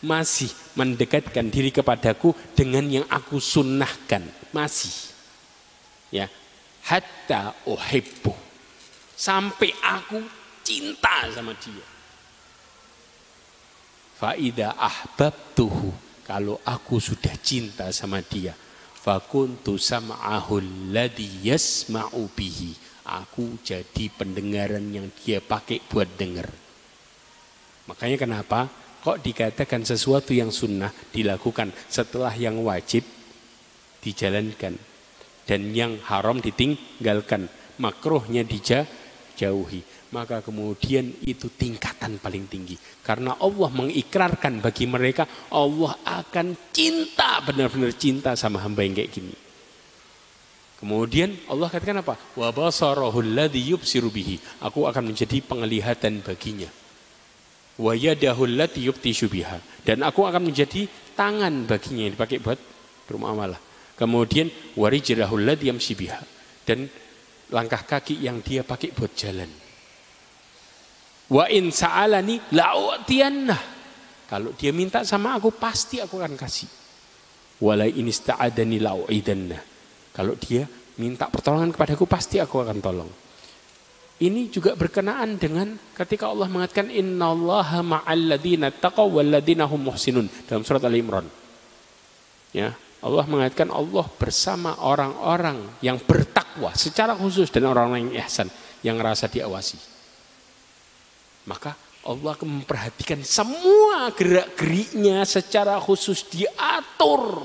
masih 0.00 0.48
mendekatkan 0.72 1.52
diri 1.52 1.68
kepadaku 1.68 2.32
dengan 2.56 2.88
yang 2.88 3.04
aku 3.12 3.36
sunnahkan. 3.36 4.24
Masih. 4.56 5.12
Ya 6.08 6.32
hatta 6.90 7.54
uhibbu. 7.70 8.34
Sampai 9.14 9.70
aku 9.78 10.18
cinta 10.66 11.30
sama 11.30 11.54
dia. 11.54 11.86
Faida 14.18 14.74
ahbabtuhu. 14.74 15.94
Kalau 16.26 16.58
aku 16.66 16.98
sudah 16.98 17.34
cinta 17.42 17.90
sama 17.90 18.22
dia 18.22 18.54
fakuntu 19.00 19.78
sam'ahu 19.80 20.62
alladhi 20.62 21.46
yasma'u 21.46 22.26
bihi. 22.34 22.74
Aku 23.06 23.58
jadi 23.66 24.06
pendengaran 24.14 24.84
yang 24.94 25.10
dia 25.18 25.42
pakai 25.42 25.82
buat 25.90 26.06
dengar 26.14 26.46
makanya 27.90 28.22
kenapa 28.22 28.70
kok 29.02 29.18
dikatakan 29.18 29.82
sesuatu 29.82 30.30
yang 30.30 30.54
sunnah 30.54 30.94
dilakukan 31.10 31.74
setelah 31.90 32.30
yang 32.38 32.62
wajib 32.62 33.02
dijalankan 33.98 34.78
dan 35.50 35.74
yang 35.74 35.98
haram 36.06 36.38
ditinggalkan, 36.38 37.50
makruhnya 37.82 38.46
dijauhi. 38.46 39.82
Maka 40.14 40.46
kemudian 40.46 41.10
itu 41.26 41.50
tingkatan 41.50 42.22
paling 42.22 42.46
tinggi. 42.46 42.78
Karena 43.02 43.34
Allah 43.34 43.66
mengikrarkan 43.74 44.62
bagi 44.62 44.86
mereka, 44.86 45.26
Allah 45.50 45.98
akan 46.06 46.54
cinta, 46.70 47.42
benar-benar 47.42 47.90
cinta 47.98 48.38
sama 48.38 48.62
hamba 48.62 48.86
yang 48.86 48.94
kayak 48.94 49.10
gini. 49.10 49.34
Kemudian 50.78 51.34
Allah 51.50 51.66
katakan 51.66 51.98
apa? 51.98 52.14
Wa. 52.38 52.54
Aku 54.62 54.80
akan 54.86 55.02
menjadi 55.02 55.36
penglihatan 55.42 56.22
baginya. 56.22 56.70
Wa 57.74 57.92
yadahul 57.98 58.54
biha. 59.30 59.58
Dan 59.82 60.06
aku 60.06 60.26
akan 60.30 60.46
menjadi 60.46 60.86
tangan 61.18 61.66
baginya 61.66 62.06
yang 62.06 62.14
dipakai 62.14 62.38
buat 62.38 62.58
bermuamalah. 63.10 63.69
Kemudian 64.00 64.48
warijrahul 64.80 65.44
ladzi 65.44 65.68
yamshi 65.68 66.08
dan 66.64 66.88
langkah 67.52 67.84
kaki 67.84 68.24
yang 68.24 68.40
dia 68.40 68.64
pakai 68.64 68.96
buat 68.96 69.12
jalan. 69.12 69.50
Wa 71.28 71.44
in 71.52 71.68
sa'alani 71.68 72.48
la'utiyannah. 72.48 73.62
Kalau 74.24 74.56
dia 74.56 74.72
minta 74.72 75.04
sama 75.04 75.36
aku 75.36 75.52
pasti 75.52 76.00
aku 76.00 76.16
akan 76.16 76.32
kasih. 76.32 76.70
Wala 77.60 77.84
in 77.84 78.08
ista'adani 78.08 78.80
la'uidannah. 78.80 79.62
Kalau 80.16 80.32
dia 80.40 80.64
minta 80.96 81.28
pertolongan 81.28 81.70
kepadaku 81.76 82.08
pasti 82.08 82.40
aku 82.40 82.64
akan 82.64 82.78
tolong. 82.80 83.10
Ini 84.20 84.52
juga 84.52 84.76
berkenaan 84.76 85.40
dengan 85.40 85.76
ketika 85.96 86.28
Allah 86.28 86.48
mengatakan 86.48 86.92
innallaha 86.92 87.80
ma'al 87.84 88.36
ladzina 88.36 88.72
taqaw 88.72 89.08
wal 89.08 89.28
ladzina 89.28 89.64
hum 89.64 89.80
muhsinun 89.92 90.28
dalam 90.44 90.64
surat 90.64 90.84
Al 90.84 90.92
Imran. 90.92 91.24
Ya, 92.52 92.76
Allah 93.00 93.24
mengatakan 93.24 93.72
Allah 93.72 94.04
bersama 94.20 94.76
orang-orang 94.84 95.80
yang 95.80 95.96
bertakwa 95.96 96.76
secara 96.76 97.16
khusus 97.16 97.48
dan 97.48 97.64
orang-orang 97.64 98.12
yang 98.12 98.28
ihsan 98.28 98.52
yang 98.84 99.00
merasa 99.00 99.24
diawasi. 99.24 99.80
Maka 101.48 101.72
Allah 102.04 102.36
akan 102.36 102.60
memperhatikan 102.60 103.24
semua 103.24 104.12
gerak-geriknya 104.12 105.24
secara 105.24 105.80
khusus 105.80 106.28
diatur 106.28 107.40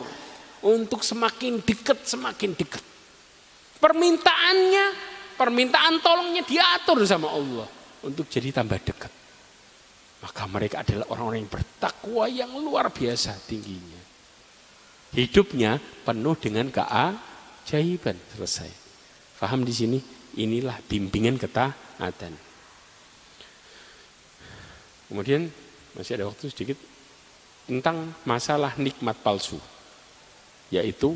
untuk 0.63 1.03
semakin 1.03 1.63
dekat 1.63 2.03
semakin 2.03 2.51
dekat. 2.55 2.83
Permintaannya, 3.79 4.85
permintaan 5.39 6.03
tolongnya 6.03 6.43
diatur 6.43 6.99
sama 7.07 7.31
Allah 7.31 7.67
untuk 8.03 8.27
jadi 8.27 8.51
tambah 8.51 8.79
dekat. 8.83 9.11
Maka 10.23 10.43
mereka 10.51 10.83
adalah 10.83 11.05
orang-orang 11.15 11.47
yang 11.47 11.51
bertakwa 11.51 12.25
yang 12.27 12.51
luar 12.59 12.91
biasa 12.91 13.35
tingginya. 13.47 13.94
Hidupnya 15.15 15.79
penuh 16.03 16.35
dengan 16.35 16.67
keajaiban 16.67 18.19
selesai. 18.35 18.67
Faham 19.39 19.63
di 19.63 19.71
sini? 19.71 19.99
Inilah 20.35 20.83
bimbingan 20.83 21.39
ketaatan. 21.39 22.35
Kemudian 25.07 25.47
masih 25.95 26.19
ada 26.19 26.27
waktu 26.27 26.51
sedikit 26.51 26.75
tentang 27.63 28.11
masalah 28.27 28.75
nikmat 28.75 29.15
palsu. 29.23 29.55
Yaitu 30.67 31.15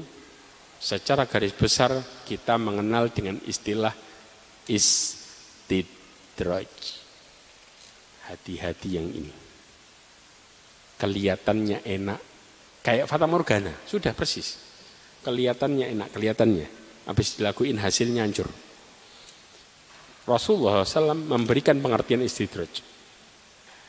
secara 0.80 1.28
garis 1.28 1.52
besar 1.52 1.92
kita 2.24 2.56
mengenal 2.56 3.12
dengan 3.12 3.36
istilah 3.44 3.92
istidraj. 4.70 6.70
Hati-hati 8.32 8.90
yang 8.96 9.12
ini. 9.12 9.34
Kelihatannya 10.96 11.84
enak, 11.84 12.29
Kayak 12.90 13.06
Fata 13.06 13.30
Morgana, 13.30 13.70
sudah 13.86 14.18
persis. 14.18 14.58
Kelihatannya 15.22 15.94
enak, 15.94 16.10
kelihatannya. 16.10 16.66
Habis 17.06 17.38
dilakuin 17.38 17.78
hasilnya 17.78 18.26
hancur. 18.26 18.50
Rasulullah 20.26 20.82
SAW 20.82 21.14
memberikan 21.14 21.78
pengertian 21.78 22.26
istidraj. 22.26 22.82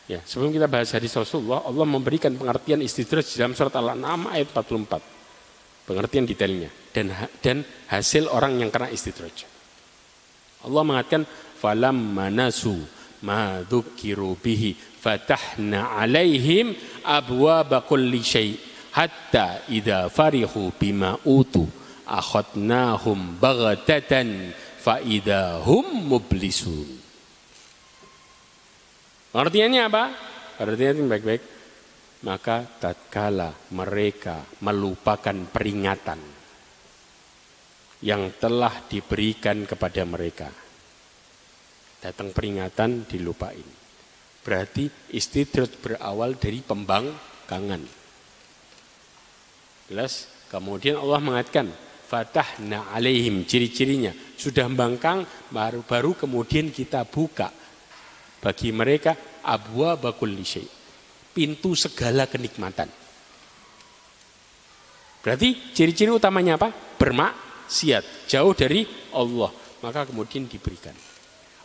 Ya, 0.05 0.20
sebelum 0.20 0.52
kita 0.52 0.68
bahas 0.68 0.93
hadis 0.93 1.16
Rasulullah, 1.16 1.64
Allah 1.64 1.89
memberikan 1.89 2.36
pengertian 2.36 2.85
istidraj 2.85 3.24
dalam 3.40 3.56
surat 3.56 3.72
Al-An'am 3.72 4.28
ayat 4.36 4.52
44. 4.52 5.89
Pengertian 5.89 6.28
detailnya 6.28 6.68
dan 6.93 7.09
dan 7.40 7.64
hasil 7.89 8.28
orang 8.28 8.60
yang 8.60 8.68
kena 8.68 8.93
istidraj. 8.93 9.48
Allah 10.60 10.85
mengatakan 10.85 11.24
falam 11.56 11.97
manasu 11.97 12.77
ma 13.24 13.64
dzukiru 13.64 14.36
bihi 14.36 14.77
fatahna 14.77 15.97
alaihim 15.97 16.77
abwaaba 17.01 17.81
kulli 17.89 18.20
syai' 18.20 18.70
hatta 18.95 19.67
idza 19.71 20.11
farihu 20.11 20.75
bima 20.75 21.19
utu 21.27 21.67
akhadnahum 22.07 23.39
baghtatan 23.39 24.51
fa 24.81 24.99
hum 25.62 26.11
mublisun 26.11 27.01
Artinya 29.31 29.87
apa? 29.87 30.05
Artinya 30.59 31.07
baik-baik. 31.07 31.43
Maka 32.27 32.67
tatkala 32.83 33.55
mereka 33.73 34.45
melupakan 34.61 35.39
peringatan 35.49 36.21
yang 38.05 38.37
telah 38.37 38.85
diberikan 38.91 39.65
kepada 39.65 40.03
mereka. 40.05 40.51
Datang 42.01 42.35
peringatan 42.35 43.09
dilupain. 43.09 43.65
Berarti 44.41 44.89
istidrat 45.15 45.81
berawal 45.81 46.37
dari 46.37 46.61
pembangkangan. 46.65 47.99
Jelas? 49.91 50.31
Kemudian 50.47 51.03
Allah 51.03 51.19
mengatakan, 51.19 51.67
Fatahna 52.07 52.91
alaihim, 52.95 53.43
ciri-cirinya. 53.43 54.15
Sudah 54.39 54.71
bangkang, 54.71 55.27
baru-baru 55.51 56.15
kemudian 56.15 56.71
kita 56.71 57.03
buka. 57.07 57.51
Bagi 58.39 58.71
mereka, 58.71 59.19
abwa 59.43 59.99
bakul 59.99 60.35
syai. 60.47 60.67
pintu 61.31 61.79
segala 61.79 62.27
kenikmatan. 62.27 62.91
Berarti 65.23 65.71
ciri-ciri 65.71 66.11
utamanya 66.11 66.59
apa? 66.59 66.75
Bermaksiat, 66.99 68.27
jauh 68.27 68.55
dari 68.57 68.83
Allah. 69.15 69.55
Maka 69.85 70.11
kemudian 70.11 70.51
diberikan. 70.51 70.95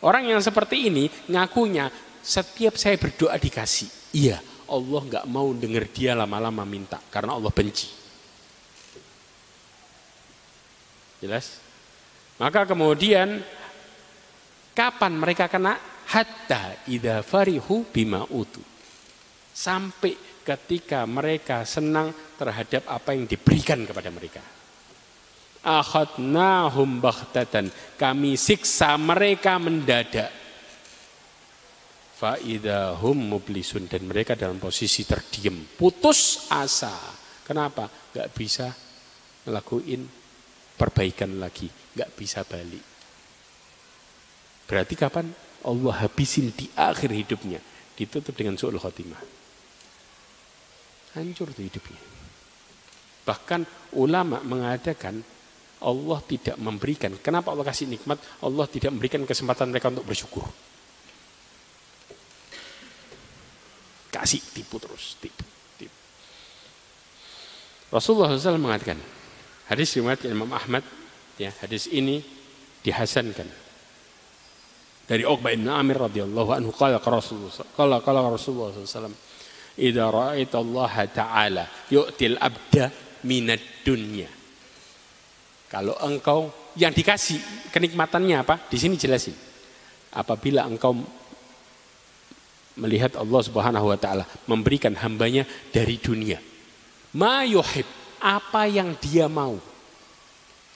Orang 0.06 0.30
yang 0.30 0.38
seperti 0.44 0.94
ini 0.94 1.10
ngakunya 1.34 1.90
setiap 2.22 2.78
saya 2.78 3.02
berdoa 3.02 3.34
dikasih. 3.42 4.14
Iya, 4.14 4.38
Allah 4.70 5.02
nggak 5.02 5.26
mau 5.26 5.50
dengar 5.58 5.90
dia 5.90 6.14
lama-lama 6.14 6.62
minta 6.62 7.02
karena 7.10 7.34
Allah 7.34 7.50
benci. 7.50 8.05
Jelas? 11.24 11.60
Maka 12.36 12.68
kemudian 12.68 13.40
kapan 14.76 15.14
mereka 15.16 15.48
kena? 15.48 15.80
Hatta 16.06 16.86
idha 16.86 17.26
farihu 17.26 17.88
bima 17.90 18.28
utu. 18.30 18.62
Sampai 19.56 20.14
ketika 20.46 21.08
mereka 21.10 21.66
senang 21.66 22.14
terhadap 22.38 22.86
apa 22.86 23.16
yang 23.18 23.26
diberikan 23.26 23.82
kepada 23.88 24.14
mereka. 24.14 24.44
Akhadnahum 25.66 27.02
baghtatan. 27.02 27.74
Kami 27.98 28.38
siksa 28.38 28.94
mereka 29.02 29.58
mendadak. 29.58 30.30
Faidahum 32.22 33.18
mublisun. 33.18 33.90
Dan 33.90 34.06
mereka 34.06 34.38
dalam 34.38 34.62
posisi 34.62 35.02
terdiam. 35.10 35.58
Putus 35.74 36.46
asa. 36.54 36.94
Kenapa? 37.42 37.90
Gak 38.14 38.30
bisa 38.38 38.70
ngelakuin 39.50 40.25
perbaikan 40.76 41.40
lagi. 41.40 41.68
Gak 41.96 42.12
bisa 42.16 42.44
balik. 42.44 42.84
Berarti 44.66 44.94
kapan 44.98 45.32
Allah 45.66 45.96
habisin 46.06 46.52
di 46.52 46.70
akhir 46.76 47.10
hidupnya. 47.10 47.60
Ditutup 47.96 48.36
dengan 48.36 48.60
su'ul 48.60 48.78
khotimah. 48.78 49.24
Hancur 51.16 51.56
tuh 51.56 51.64
hidupnya. 51.64 52.02
Bahkan 53.26 53.62
ulama 53.96 54.44
mengadakan 54.44 55.24
Allah 55.82 56.20
tidak 56.28 56.56
memberikan. 56.60 57.16
Kenapa 57.24 57.56
Allah 57.56 57.66
kasih 57.66 57.88
nikmat? 57.88 58.20
Allah 58.44 58.66
tidak 58.68 58.92
memberikan 58.92 59.24
kesempatan 59.24 59.72
mereka 59.72 59.90
untuk 59.92 60.08
bersyukur. 60.08 60.44
Kasih 64.12 64.40
tipu 64.56 64.80
terus, 64.80 65.20
tipu, 65.20 65.44
tipu. 65.76 65.98
Rasulullah 67.92 68.32
SAW 68.32 68.60
mengatakan, 68.60 68.96
hadis 69.70 69.96
riwayat 69.98 70.26
Imam 70.26 70.50
Ahmad, 70.54 70.84
ya 71.38 71.52
hadis 71.62 71.90
ini 71.90 72.22
dihasankan 72.86 73.48
dari 75.06 75.22
Uqbah 75.22 75.54
bin 75.54 75.70
Amir 75.70 76.02
radhiyallahu 76.02 76.50
anhu 76.54 76.72
qala 76.74 76.98
Rasulullah 76.98 77.54
qala 77.78 78.02
qala 78.02 78.26
Rasulullah 78.26 78.74
SAW 78.74 79.14
idza 79.78 80.06
ra'aita 80.10 80.58
Allah 80.62 80.94
taala 81.14 81.66
yu'til 81.90 82.38
abda 82.42 82.90
minad 83.26 83.62
dunya 83.86 84.30
kalau 85.76 85.98
engkau 86.08 86.54
yang 86.80 86.96
dikasih 86.96 87.68
kenikmatannya 87.74 88.40
apa? 88.40 88.56
Di 88.70 88.78
sini 88.80 88.96
jelasin. 88.96 89.36
Apabila 90.16 90.64
engkau 90.64 90.96
melihat 92.80 93.20
Allah 93.20 93.42
Subhanahu 93.44 93.92
wa 93.92 93.98
taala 94.00 94.24
memberikan 94.48 94.96
hambanya 94.96 95.44
dari 95.76 96.00
dunia. 96.00 96.40
Ma 97.16 97.44
yuhib, 97.44 97.88
apa 98.26 98.66
yang 98.66 98.98
dia 98.98 99.30
mau. 99.30 99.62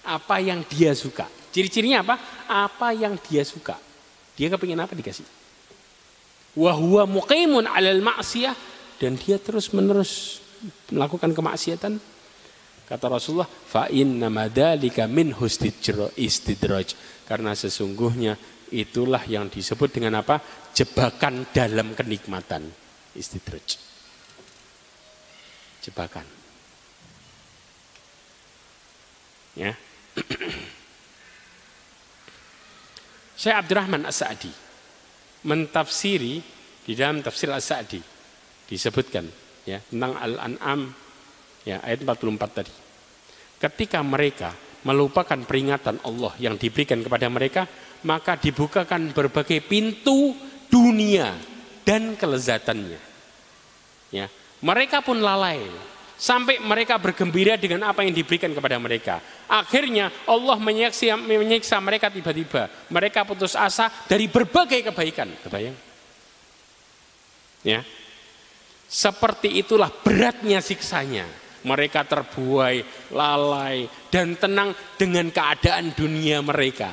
Apa 0.05 0.37
yang 0.37 0.61
dia 0.69 0.93
suka. 0.93 1.25
Ciri-cirinya 1.49 2.05
apa? 2.05 2.15
Apa 2.45 2.93
yang 2.93 3.17
dia 3.17 3.41
suka. 3.41 3.73
Dia 4.37 4.53
kepingin 4.53 4.77
apa 4.77 4.93
dikasih. 4.93 5.25
Wahwa 6.53 7.09
muqimun 7.09 7.65
alal 7.65 8.05
ma'siyah 8.05 8.53
dan 9.01 9.17
dia 9.17 9.41
terus 9.41 9.73
menerus 9.73 10.43
melakukan 10.93 11.33
kemaksiatan 11.33 11.97
Kata 12.89 13.05
Rasulullah, 13.05 13.45
fa 13.45 13.85
inna 13.93 14.33
madalika 14.33 15.05
min 15.05 15.29
istidraj. 16.17 16.97
Karena 17.21 17.53
sesungguhnya 17.53 18.33
itulah 18.73 19.21
yang 19.29 19.45
disebut 19.45 19.93
dengan 19.93 20.25
apa? 20.25 20.41
Jebakan 20.73 21.53
dalam 21.53 21.93
kenikmatan. 21.93 22.65
Istidraj. 23.13 23.77
Jebakan. 25.85 26.38
Ya. 29.59 29.75
Syekh 33.39 33.55
Abdurrahman 33.55 34.07
As-Sa'di 34.07 34.51
mentafsiri 35.43 36.39
di 36.83 36.93
dalam 36.95 37.19
tafsir 37.19 37.51
As-Sa'di 37.51 37.99
disebutkan 38.67 39.27
ya 39.67 39.83
tentang 39.83 40.15
Al-An'am 40.15 40.91
ya 41.67 41.83
ayat 41.83 42.03
44 42.07 42.55
tadi. 42.55 42.73
Ketika 43.59 43.99
mereka 43.99 44.55
melupakan 44.87 45.35
peringatan 45.43 45.99
Allah 46.07 46.31
yang 46.39 46.55
diberikan 46.55 47.03
kepada 47.03 47.27
mereka, 47.27 47.67
maka 48.07 48.39
dibukakan 48.39 49.11
berbagai 49.11 49.59
pintu 49.67 50.31
dunia 50.71 51.35
dan 51.83 52.15
kelezatannya. 52.15 53.01
Ya, 54.15 54.31
mereka 54.63 55.03
pun 55.03 55.19
lalai 55.19 55.59
sampai 56.19 56.59
mereka 56.59 56.99
bergembira 56.99 57.55
dengan 57.55 57.87
apa 57.87 58.03
yang 58.03 58.11
diberikan 58.11 58.51
kepada 58.51 58.75
mereka. 58.75 59.23
Akhirnya 59.47 60.11
Allah 60.27 60.59
menyiksa, 60.59 61.15
menyiksa 61.15 61.79
mereka 61.79 62.11
tiba-tiba. 62.11 62.67
Mereka 62.91 63.23
putus 63.23 63.55
asa 63.55 63.87
dari 64.05 64.27
berbagai 64.27 64.91
kebaikan. 64.91 65.31
Kebayang? 65.47 65.77
Ya. 67.63 67.81
Seperti 68.89 69.63
itulah 69.63 69.87
beratnya 69.87 70.59
siksanya 70.59 71.23
mereka 71.63 72.03
terbuai, 72.03 73.11
lalai, 73.15 73.87
dan 74.11 74.35
tenang 74.35 74.75
dengan 74.99 75.31
keadaan 75.31 75.95
dunia 75.95 76.43
mereka. 76.43 76.91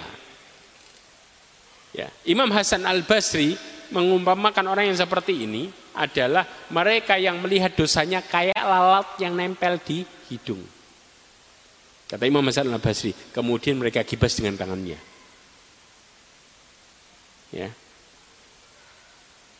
Ya. 1.95 2.13
Imam 2.29 2.51
Hasan 2.53 2.85
Al 2.85 3.03
Basri 3.03 3.57
mengumpamakan 3.91 4.67
orang 4.67 4.91
yang 4.91 4.99
seperti 4.99 5.47
ini 5.47 5.71
adalah 5.97 6.45
mereka 6.69 7.17
yang 7.17 7.41
melihat 7.41 7.73
dosanya 7.73 8.21
kayak 8.21 8.61
lalat 8.61 9.09
yang 9.19 9.33
nempel 9.33 9.81
di 9.81 10.05
hidung. 10.29 10.61
Kata 12.07 12.23
Imam 12.23 12.45
Hasan 12.47 12.71
Al 12.71 12.79
Basri, 12.79 13.11
kemudian 13.35 13.81
mereka 13.81 14.07
kibas 14.07 14.39
dengan 14.39 14.55
tangannya. 14.55 14.95
Ya. 17.51 17.73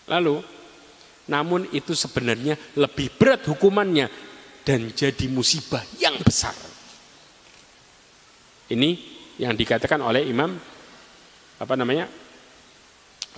Lalu, 0.07 0.45
namun 1.27 1.67
itu 1.75 1.97
sebenarnya 1.97 2.55
lebih 2.79 3.11
berat 3.19 3.43
hukumannya 3.51 4.07
dan 4.63 4.95
jadi 4.95 5.27
musibah 5.27 5.83
yang 5.99 6.15
besar. 6.23 6.55
Ini 8.71 8.91
yang 9.43 9.59
dikatakan 9.59 9.99
oleh 10.03 10.27
Imam 10.27 10.55
apa 11.57 11.75
namanya 11.75 12.07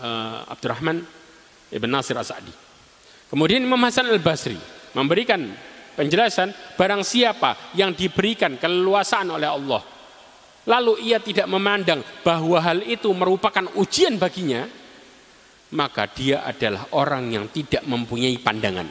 uh, 0.01 0.53
Abdurrahman 0.53 1.01
Ibn 1.73 1.89
Nasir 1.89 2.17
Asadi. 2.17 2.68
Kemudian 3.29 3.61
Imam 3.65 3.81
Hasan 3.85 4.09
Al 4.09 4.21
Basri 4.25 4.57
memberikan 4.97 5.45
penjelasan 5.95 6.55
barang 6.79 7.03
siapa 7.05 7.75
yang 7.77 7.93
diberikan 7.93 8.57
keleluasaan 8.57 9.29
oleh 9.35 9.51
Allah 9.51 9.83
lalu 10.69 11.11
ia 11.11 11.19
tidak 11.19 11.51
memandang 11.51 12.05
bahwa 12.23 12.61
hal 12.63 12.87
itu 12.87 13.11
merupakan 13.11 13.67
ujian 13.75 14.15
baginya 14.15 14.63
maka 15.75 16.07
dia 16.09 16.47
adalah 16.47 16.87
orang 16.95 17.29
yang 17.35 17.51
tidak 17.51 17.83
mempunyai 17.85 18.39
pandangan 18.39 18.89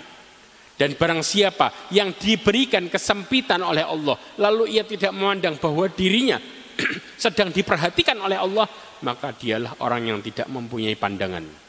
dan 0.78 0.94
barang 0.94 1.26
siapa 1.26 1.90
yang 1.90 2.14
diberikan 2.14 2.86
kesempitan 2.86 3.66
oleh 3.66 3.82
Allah, 3.82 4.14
lalu 4.38 4.78
ia 4.78 4.86
tidak 4.86 5.10
memandang 5.10 5.58
bahwa 5.58 5.90
dirinya 5.90 6.38
sedang 7.18 7.50
diperhatikan 7.50 8.14
oleh 8.22 8.38
Allah, 8.38 8.70
maka 9.02 9.34
dialah 9.34 9.82
orang 9.82 10.14
yang 10.14 10.20
tidak 10.22 10.46
mempunyai 10.46 10.94
pandangan. 10.94 11.67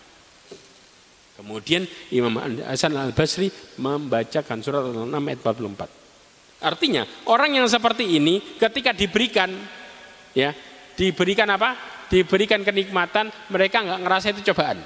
Kemudian 1.39 1.87
Imam 2.11 2.35
Hasan 2.67 2.99
Al-Basri 2.99 3.47
membacakan 3.79 4.59
surat 4.59 4.83
Al-6 4.91 5.15
ayat 5.15 5.39
44. 5.39 6.67
Artinya, 6.67 7.07
orang 7.31 7.63
yang 7.63 7.71
seperti 7.71 8.19
ini 8.19 8.59
ketika 8.59 8.91
diberikan 8.91 9.55
ya, 10.35 10.51
diberikan 10.99 11.47
apa? 11.55 11.79
Diberikan 12.11 12.67
kenikmatan, 12.67 13.31
mereka 13.55 13.87
nggak 13.87 14.01
ngerasa 14.03 14.27
itu 14.35 14.51
cobaan. 14.51 14.83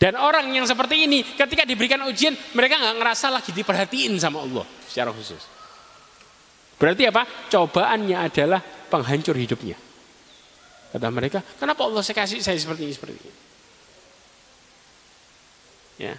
Dan 0.00 0.16
orang 0.16 0.48
yang 0.56 0.64
seperti 0.64 1.04
ini 1.04 1.20
ketika 1.20 1.68
diberikan 1.68 2.00
ujian 2.08 2.32
mereka 2.56 2.80
nggak 2.80 2.96
ngerasa 2.96 3.28
lagi 3.28 3.52
diperhatiin 3.52 4.16
sama 4.16 4.40
Allah 4.40 4.64
secara 4.88 5.12
khusus. 5.12 5.44
Berarti 6.80 7.04
apa? 7.12 7.28
Cobaannya 7.52 8.24
adalah 8.24 8.64
penghancur 8.64 9.36
hidupnya. 9.36 9.76
Kata 10.96 11.12
mereka, 11.12 11.44
kenapa 11.60 11.84
Allah 11.84 12.00
saya 12.00 12.24
kasih 12.24 12.40
saya 12.40 12.56
seperti 12.56 12.88
ini 12.88 12.94
seperti 12.96 13.14
ini? 13.20 13.43
Ya. 16.00 16.18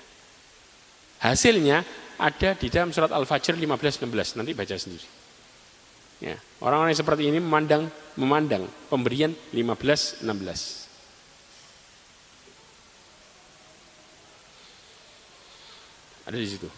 Hasilnya 1.19 1.83
ada 2.15 2.55
di 2.55 2.67
dalam 2.71 2.95
surat 2.95 3.11
Al-Fajr 3.11 3.59
15-16. 3.59 4.39
Nanti 4.39 4.51
baca 4.55 4.75
sendiri. 4.75 5.07
Ya. 6.23 6.39
Orang-orang 6.63 6.95
yang 6.95 7.01
seperti 7.03 7.27
ini 7.27 7.39
memandang 7.43 7.91
memandang 8.15 8.63
pemberian 8.87 9.35
15-16. 9.51 10.23
Ada 16.25 16.37
di 16.41 16.49
situ. 16.49 16.69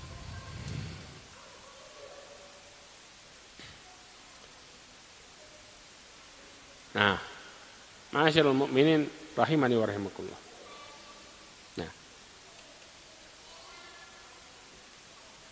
Nah, 6.98 7.22
Masyaallah 8.18 8.56
mukminin 8.56 9.06
rahimani 9.36 9.76
wa 9.76 9.86
rahimakumullah. 9.86 10.47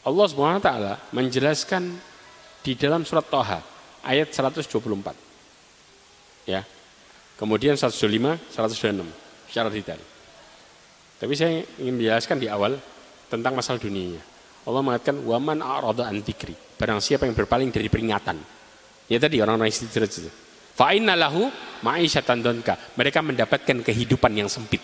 Allah 0.06 0.26
Subhanahu 0.30 0.61
wa 0.61 0.65
taala 0.65 0.94
menjelaskan 1.10 1.98
di 2.61 2.77
dalam 2.77 3.02
surat 3.02 3.26
Toha 3.26 3.60
ayat 4.06 4.30
124. 4.30 4.69
Ya. 6.45 6.61
Kemudian 7.36 7.73
125, 7.73 8.38
126 8.53 9.02
secara 9.49 9.68
detail. 9.73 9.99
Tapi 11.18 11.34
saya 11.34 11.65
ingin 11.82 11.98
menjelaskan 11.98 12.38
di 12.38 12.48
awal 12.48 12.77
tentang 13.27 13.57
masalah 13.57 13.82
dunianya. 13.82 14.22
Allah 14.65 14.82
mengatakan 14.86 15.22
waman 15.26 15.60
a'rada 15.61 16.06
an 16.10 16.22
Barang 16.76 17.02
siapa 17.02 17.26
yang 17.26 17.34
berpaling 17.34 17.73
dari 17.73 17.90
peringatan. 17.90 18.38
Ya 19.10 19.18
tadi 19.18 19.41
orang-orang 19.41 19.69
istidraj 19.69 20.11
itu. 20.22 20.32
Fa 20.76 20.91
lahu 20.94 21.49
ma'isyatan 21.82 22.44
donka. 22.45 22.76
Mereka 22.99 23.23
mendapatkan 23.26 23.77
kehidupan 23.82 24.32
yang 24.36 24.52
sempit. 24.52 24.84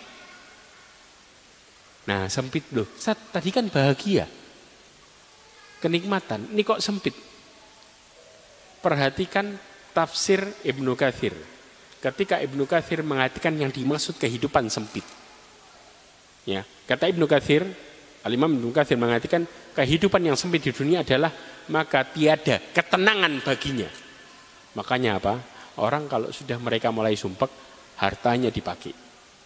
Nah, 2.08 2.26
sempit 2.26 2.66
loh. 2.74 2.88
Saat 2.98 3.30
tadi 3.30 3.52
kan 3.54 3.68
bahagia. 3.68 4.26
Kenikmatan. 5.82 6.54
Ini 6.54 6.62
kok 6.62 6.78
sempit? 6.78 7.10
Perhatikan 8.78 9.58
tafsir 9.90 10.46
Ibnu 10.62 10.94
Kathir. 10.94 11.34
Ketika 11.98 12.38
Ibnu 12.38 12.70
Kathir 12.70 13.02
mengatakan 13.02 13.58
yang 13.58 13.74
dimaksud 13.74 14.18
kehidupan 14.18 14.70
sempit. 14.70 15.02
Ya, 16.46 16.62
kata 16.86 17.10
Ibnu 17.10 17.26
Kathir, 17.26 17.66
Al-Imam 18.22 18.50
Ibnu 18.54 18.70
Kathir 18.70 18.98
mengatakan 18.98 19.46
kehidupan 19.74 20.22
yang 20.22 20.38
sempit 20.38 20.62
di 20.62 20.70
dunia 20.70 21.02
adalah 21.02 21.30
maka 21.70 22.06
tiada 22.06 22.58
ketenangan 22.70 23.42
baginya. 23.42 23.90
Makanya 24.78 25.18
apa? 25.18 25.34
Orang 25.82 26.06
kalau 26.06 26.30
sudah 26.30 26.58
mereka 26.62 26.94
mulai 26.94 27.18
sumpek, 27.18 27.50
hartanya 27.98 28.50
dipakai. 28.50 28.94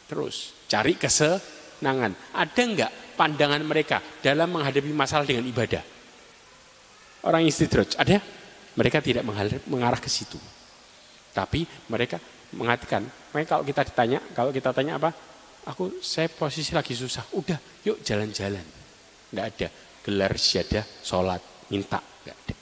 Terus 0.09 0.53
cari 0.69 0.97
kesenangan. 0.97 2.37
Ada 2.37 2.63
enggak 2.63 2.93
pandangan 3.17 3.63
mereka 3.65 4.01
dalam 4.21 4.53
menghadapi 4.53 4.93
masalah 4.93 5.25
dengan 5.25 5.45
ibadah? 5.49 5.96
Orang 7.27 7.43
istidraj, 7.43 7.99
ada? 7.99 8.23
Mereka 8.79 9.03
tidak 9.03 9.27
mengarah 9.67 9.99
ke 9.99 10.07
situ. 10.07 10.39
Tapi 11.35 11.67
mereka 11.91 12.23
mengatakan, 12.55 13.03
mereka 13.35 13.59
kalau 13.59 13.65
kita 13.67 13.83
ditanya, 13.83 14.23
kalau 14.31 14.55
kita 14.55 14.71
tanya 14.71 14.95
apa? 15.03 15.11
Aku 15.67 15.99
saya 15.99 16.31
posisi 16.31 16.71
lagi 16.71 16.95
susah. 16.95 17.27
Udah, 17.35 17.59
yuk 17.83 17.99
jalan-jalan. 18.07 18.63
Enggak 19.35 19.47
ada 19.51 19.69
gelar 20.07 20.33
syadah, 20.39 20.87
sholat, 21.03 21.43
minta, 21.67 21.99
enggak 21.99 22.37
ada. 22.47 22.55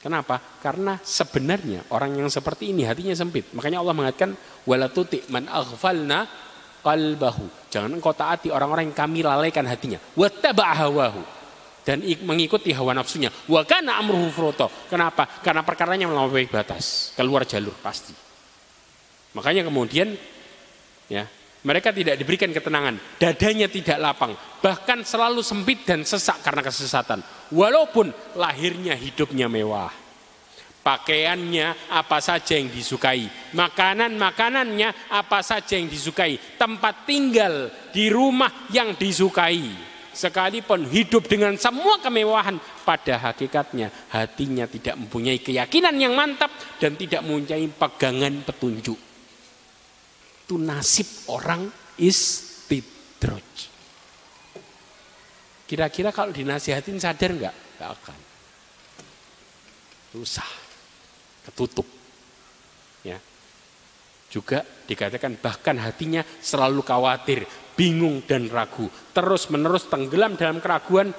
Kenapa? 0.00 0.36
Karena 0.64 0.96
sebenarnya 0.96 1.92
orang 1.92 2.24
yang 2.24 2.32
seperti 2.32 2.72
ini 2.72 2.88
hatinya 2.88 3.12
sempit. 3.12 3.52
Makanya 3.52 3.84
Allah 3.84 3.92
mengatakan 3.92 4.32
walatuti 4.64 5.28
man 5.28 5.44
aghfalna 5.44 6.24
qalbahu. 6.80 7.68
Jangan 7.68 8.00
engkau 8.00 8.16
taati 8.16 8.48
orang-orang 8.48 8.88
yang 8.88 8.96
kami 8.96 9.20
lalaikan 9.20 9.68
hatinya. 9.68 10.00
Wattaba' 10.16 10.72
hawahu 10.72 11.39
dan 11.84 12.04
mengikuti 12.24 12.70
hawa 12.74 12.92
nafsunya. 12.92 13.32
Wa 13.48 13.64
kana 13.64 13.96
amruhu 13.98 14.28
furuto. 14.28 14.68
Kenapa? 14.88 15.26
Karena 15.40 15.64
perkaranya 15.64 16.06
melampaui 16.06 16.46
batas, 16.46 17.12
keluar 17.16 17.48
jalur 17.48 17.74
pasti. 17.80 18.12
Makanya 19.34 19.62
kemudian 19.66 20.10
ya, 21.06 21.24
mereka 21.60 21.92
tidak 21.92 22.16
diberikan 22.16 22.50
ketenangan, 22.50 22.96
dadanya 23.20 23.68
tidak 23.68 23.98
lapang, 24.00 24.32
bahkan 24.64 25.04
selalu 25.04 25.44
sempit 25.44 25.84
dan 25.84 26.02
sesak 26.08 26.40
karena 26.40 26.64
kesesatan. 26.64 27.20
Walaupun 27.52 28.10
lahirnya 28.36 28.96
hidupnya 28.96 29.46
mewah. 29.46 29.92
Pakaiannya 30.80 31.92
apa 31.92 32.24
saja 32.24 32.56
yang 32.56 32.72
disukai, 32.72 33.28
makanan-makanannya 33.52 35.12
apa 35.12 35.44
saja 35.44 35.76
yang 35.76 35.92
disukai, 35.92 36.40
tempat 36.56 37.04
tinggal 37.04 37.68
di 37.92 38.08
rumah 38.08 38.48
yang 38.72 38.96
disukai. 38.96 39.89
Sekalipun 40.20 40.84
hidup 40.84 41.24
dengan 41.24 41.56
semua 41.56 41.96
kemewahan, 41.96 42.60
pada 42.84 43.16
hakikatnya 43.16 43.88
hatinya 44.12 44.68
tidak 44.68 45.00
mempunyai 45.00 45.40
keyakinan 45.40 45.96
yang 45.96 46.12
mantap 46.12 46.52
dan 46.76 46.92
tidak 47.00 47.24
mempunyai 47.24 47.64
pegangan 47.72 48.44
petunjuk 48.44 49.00
itu 50.50 50.58
nasib 50.58 51.06
orang 51.30 51.70
istidraj. 51.94 53.70
Kira-kira 55.62 56.10
kalau 56.10 56.34
dinasihatin 56.34 56.98
sadar 56.98 57.30
nggak? 57.30 57.54
Nggak 57.78 57.90
akan. 57.94 58.18
Susah. 60.10 60.50
Ketutup. 61.46 61.86
Juga 64.30 64.62
dikatakan 64.62 65.42
bahkan 65.42 65.74
hatinya 65.82 66.22
selalu 66.22 66.86
khawatir, 66.86 67.42
bingung 67.74 68.22
dan 68.22 68.46
ragu. 68.46 68.86
Terus 69.10 69.50
menerus 69.50 69.90
tenggelam 69.90 70.38
dalam 70.38 70.62
keraguan. 70.62 71.10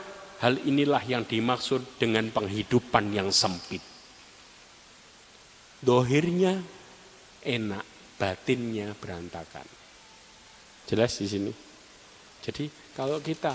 Hal 0.41 0.57
inilah 0.65 1.05
yang 1.05 1.21
dimaksud 1.21 2.01
dengan 2.01 2.25
penghidupan 2.33 3.13
yang 3.13 3.29
sempit. 3.29 3.83
Dohirnya 5.85 6.57
enak, 7.45 7.85
batinnya 8.17 8.97
berantakan. 8.97 9.67
Jelas 10.89 11.13
di 11.21 11.27
sini. 11.29 11.53
Jadi 12.41 12.65
kalau 12.97 13.21
kita 13.21 13.53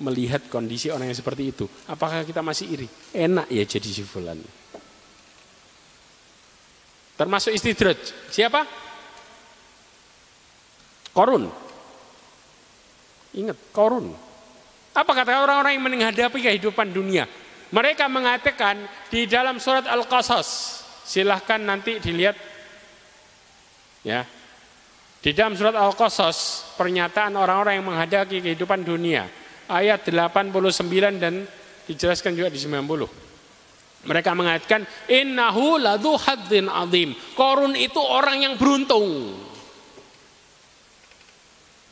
melihat 0.00 0.48
kondisi 0.48 0.88
orang 0.88 1.12
yang 1.12 1.20
seperti 1.20 1.52
itu, 1.52 1.68
apakah 1.84 2.24
kita 2.24 2.40
masih 2.40 2.72
iri? 2.72 2.88
Enak 3.12 3.52
ya 3.52 3.64
jadi 3.68 3.88
si 3.92 4.00
fulan. 4.00 4.40
Termasuk 7.20 7.52
istidraj. 7.52 8.00
Siapa? 8.32 8.64
Korun. 11.12 11.52
Ingat, 13.36 13.60
korun. 13.76 14.16
Apa 14.96 15.12
kata 15.12 15.44
orang-orang 15.44 15.76
yang 15.76 15.84
menghadapi 15.84 16.40
kehidupan 16.40 16.88
dunia? 16.88 17.28
Mereka 17.68 18.08
mengatakan 18.08 18.88
di 19.12 19.28
dalam 19.28 19.60
surat 19.60 19.84
Al-Qasas, 19.84 20.80
silahkan 21.04 21.60
nanti 21.60 22.00
dilihat 22.00 22.34
Ya. 24.00 24.24
Di 25.20 25.36
dalam 25.36 25.52
surat 25.52 25.76
Al-Qasas, 25.76 26.72
pernyataan 26.80 27.36
orang-orang 27.36 27.76
yang 27.76 27.86
menghadapi 27.92 28.40
kehidupan 28.40 28.80
dunia, 28.80 29.28
ayat 29.68 30.08
89 30.08 31.20
dan 31.20 31.44
dijelaskan 31.84 32.32
juga 32.32 32.48
di 32.48 32.56
90. 32.56 33.29
Mereka 34.00 34.32
mengatakan 34.32 34.88
innahu 35.12 35.76
ladu 35.76 36.16
haddin 36.16 36.72
azim. 36.72 37.12
Korun 37.36 37.76
itu 37.76 38.00
orang 38.00 38.40
yang 38.48 38.54
beruntung. 38.56 39.36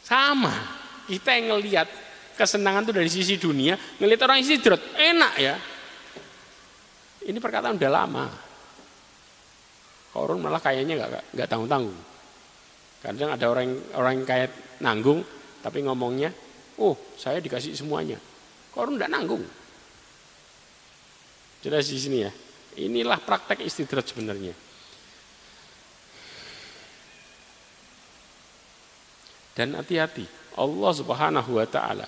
Sama. 0.01 0.81
Kita 1.05 1.37
yang 1.37 1.57
ngelihat 1.57 1.89
kesenangan 2.37 2.89
itu 2.89 2.93
dari 2.97 3.11
sisi 3.11 3.35
dunia, 3.41 3.77
ngelihat 3.99 4.25
orang 4.29 4.45
drot, 4.45 4.83
enak 4.97 5.33
ya. 5.37 5.55
Ini 7.29 7.37
perkataan 7.37 7.77
udah 7.77 7.93
lama. 7.93 8.27
Korun 10.13 10.41
malah 10.41 10.63
kayaknya 10.63 10.97
nggak 10.97 11.37
nggak 11.37 11.49
tanggung 11.49 11.69
tanggung. 11.69 11.99
Kadang 13.05 13.31
ada 13.37 13.47
orang 13.53 13.69
orang 13.95 14.13
yang 14.23 14.27
kayak 14.27 14.51
nanggung, 14.81 15.21
tapi 15.61 15.85
ngomongnya, 15.85 16.33
oh 16.81 16.97
saya 17.21 17.43
dikasih 17.43 17.77
semuanya. 17.77 18.17
Korun 18.73 18.97
nggak 18.97 19.13
nanggung. 19.13 19.45
Jelas 21.63 21.91
di 21.91 21.99
sini 21.99 22.19
ya. 22.23 22.33
Inilah 22.79 23.19
praktek 23.19 23.67
istidrat 23.67 24.07
sebenarnya. 24.07 24.55
Dan 29.59 29.75
hati-hati, 29.75 30.23
Allah 30.55 30.93
Subhanahu 30.95 31.59
wa 31.59 31.67
taala 31.67 32.07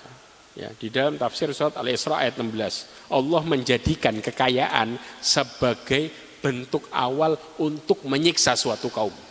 ya 0.55 0.71
di 0.75 0.91
dalam 0.91 1.15
tafsir 1.15 1.51
surat 1.55 1.75
Al-Isra 1.75 2.23
ayat 2.23 2.39
16, 2.39 3.11
Allah 3.11 3.41
menjadikan 3.43 4.15
kekayaan 4.19 4.95
sebagai 5.19 6.11
bentuk 6.39 6.87
awal 6.91 7.35
untuk 7.59 8.03
menyiksa 8.07 8.55
suatu 8.55 8.87
kaum. 8.87 9.30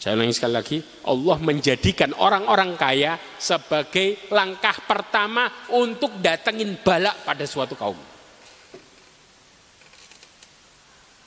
Saya 0.00 0.16
ulangi 0.16 0.32
sekali 0.32 0.54
lagi, 0.56 0.78
Allah 1.04 1.36
menjadikan 1.44 2.16
orang-orang 2.16 2.72
kaya 2.80 3.20
sebagai 3.36 4.32
langkah 4.32 4.72
pertama 4.88 5.68
untuk 5.76 6.16
datengin 6.24 6.80
balak 6.80 7.20
pada 7.20 7.44
suatu 7.44 7.76
kaum. 7.76 8.00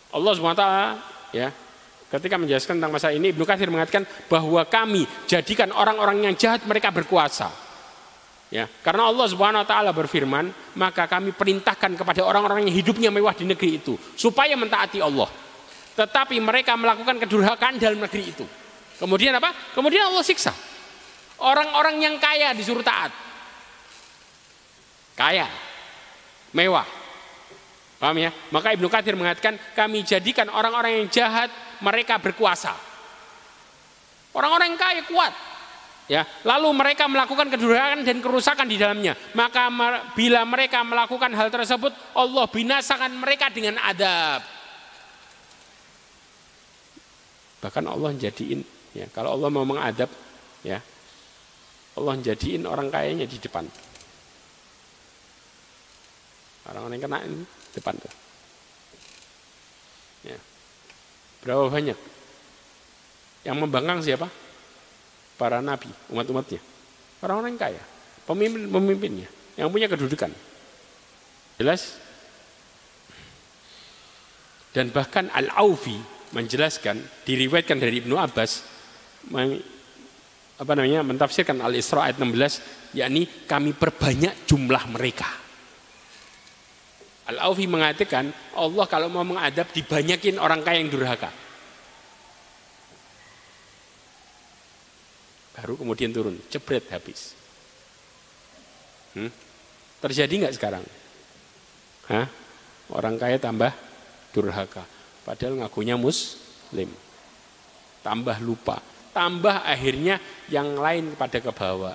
Allah 0.10 0.32
SWT 0.34 0.66
ya, 1.38 1.54
ketika 2.18 2.34
menjelaskan 2.42 2.82
tentang 2.82 2.98
masa 2.98 3.14
ini, 3.14 3.30
Ibnu 3.30 3.46
Katsir 3.46 3.70
mengatakan 3.70 4.10
bahwa 4.26 4.66
kami 4.66 5.06
jadikan 5.30 5.70
orang-orang 5.70 6.26
yang 6.26 6.34
jahat 6.34 6.66
mereka 6.66 6.90
berkuasa. 6.90 7.54
Ya, 8.50 8.66
karena 8.82 9.06
Allah 9.06 9.30
taala 9.70 9.94
berfirman, 9.94 10.50
maka 10.82 11.06
kami 11.06 11.30
perintahkan 11.30 11.94
kepada 11.94 12.26
orang-orang 12.26 12.66
yang 12.66 12.74
hidupnya 12.74 13.14
mewah 13.14 13.38
di 13.38 13.46
negeri 13.46 13.78
itu 13.78 13.94
supaya 14.18 14.58
mentaati 14.58 14.98
Allah. 14.98 15.30
Tetapi 15.94 16.42
mereka 16.42 16.74
melakukan 16.74 17.22
kedurhakaan 17.22 17.78
dalam 17.78 18.02
negeri 18.02 18.34
itu. 18.34 18.63
Kemudian 19.04 19.36
apa? 19.36 19.52
Kemudian 19.76 20.08
Allah 20.08 20.24
siksa. 20.24 20.56
Orang-orang 21.44 22.00
yang 22.00 22.16
kaya 22.24 22.56
disuruh 22.56 22.80
taat. 22.80 23.12
Kaya, 25.20 25.44
mewah. 26.56 26.88
Paham 28.00 28.16
ya? 28.16 28.32
Maka 28.48 28.72
Ibnu 28.72 28.88
Katsir 28.88 29.20
mengatakan 29.20 29.60
kami 29.76 30.08
jadikan 30.08 30.48
orang-orang 30.48 31.04
yang 31.04 31.08
jahat 31.12 31.52
mereka 31.84 32.16
berkuasa. 32.16 32.72
Orang-orang 34.32 34.72
yang 34.72 34.80
kaya 34.80 35.04
kuat. 35.04 35.36
Ya, 36.08 36.28
lalu 36.44 36.68
mereka 36.72 37.08
melakukan 37.08 37.48
kedurhakaan 37.48 38.04
dan 38.08 38.24
kerusakan 38.24 38.68
di 38.68 38.76
dalamnya. 38.80 39.16
Maka 39.36 39.68
bila 40.16 40.48
mereka 40.48 40.84
melakukan 40.84 41.32
hal 41.32 41.52
tersebut, 41.52 41.92
Allah 42.16 42.46
binasakan 42.48 43.20
mereka 43.20 43.52
dengan 43.52 43.80
adab. 43.84 44.44
Bahkan 47.64 47.84
Allah 47.88 48.12
jadiin 48.20 48.83
ya, 48.94 49.06
kalau 49.12 49.36
Allah 49.36 49.50
mau 49.50 49.66
mengadab 49.66 50.10
ya, 50.62 50.80
Allah 51.94 52.14
jadiin 52.18 52.66
orang 52.66 52.90
kayanya 52.90 53.30
di 53.30 53.38
depan. 53.38 53.66
Orang-orang 56.64 56.96
yang 56.96 57.06
kena 57.06 57.20
ini 57.28 57.44
depan 57.76 57.94
tuh. 58.00 58.14
Ya. 60.24 60.40
Berapa 61.44 61.68
banyak? 61.68 62.00
Yang 63.44 63.58
membangkang 63.60 64.00
siapa? 64.00 64.32
Para 65.36 65.60
nabi, 65.60 65.92
umat-umatnya. 66.08 66.64
Orang-orang 67.20 67.60
kaya, 67.60 67.84
pemimpin-pemimpinnya, 68.24 69.28
yang 69.60 69.68
punya 69.68 69.92
kedudukan. 69.92 70.32
Jelas? 71.60 72.00
Dan 74.74 74.90
bahkan 74.90 75.30
Al-Aufi 75.30 76.00
menjelaskan, 76.34 77.04
diriwayatkan 77.28 77.78
dari 77.78 78.02
Ibnu 78.02 78.18
Abbas, 78.18 78.73
apa 80.60 80.72
namanya, 80.76 81.02
mentafsirkan 81.04 81.60
Al-Isra 81.64 82.08
ayat 82.10 82.18
16, 82.20 82.98
yakni 82.98 83.28
kami 83.48 83.76
perbanyak 83.76 84.48
jumlah 84.48 84.84
mereka. 84.92 85.28
Al-Aufi 87.24 87.66
mengatakan 87.72 88.28
Allah 88.60 88.86
kalau 88.92 89.08
mau 89.08 89.24
mengadab 89.24 89.72
dibanyakin 89.72 90.36
orang 90.38 90.60
kaya 90.60 90.84
yang 90.84 90.92
durhaka. 90.92 91.32
Baru 95.56 95.80
kemudian 95.80 96.12
turun, 96.12 96.36
jebret 96.52 96.84
habis. 96.92 97.32
Hmm? 99.16 99.32
Terjadi 100.04 100.34
nggak 100.44 100.56
sekarang? 100.60 100.84
Hah? 102.12 102.28
Orang 102.92 103.16
kaya 103.16 103.40
tambah 103.40 103.72
durhaka. 104.36 104.84
Padahal 105.24 105.64
ngakunya 105.64 105.96
muslim. 105.96 106.92
Tambah 108.04 108.36
lupa. 108.44 108.84
Tambah 109.14 109.62
akhirnya 109.62 110.18
yang 110.50 110.74
lain 110.74 111.14
pada 111.14 111.38
ke 111.38 111.54
bawah. 111.54 111.94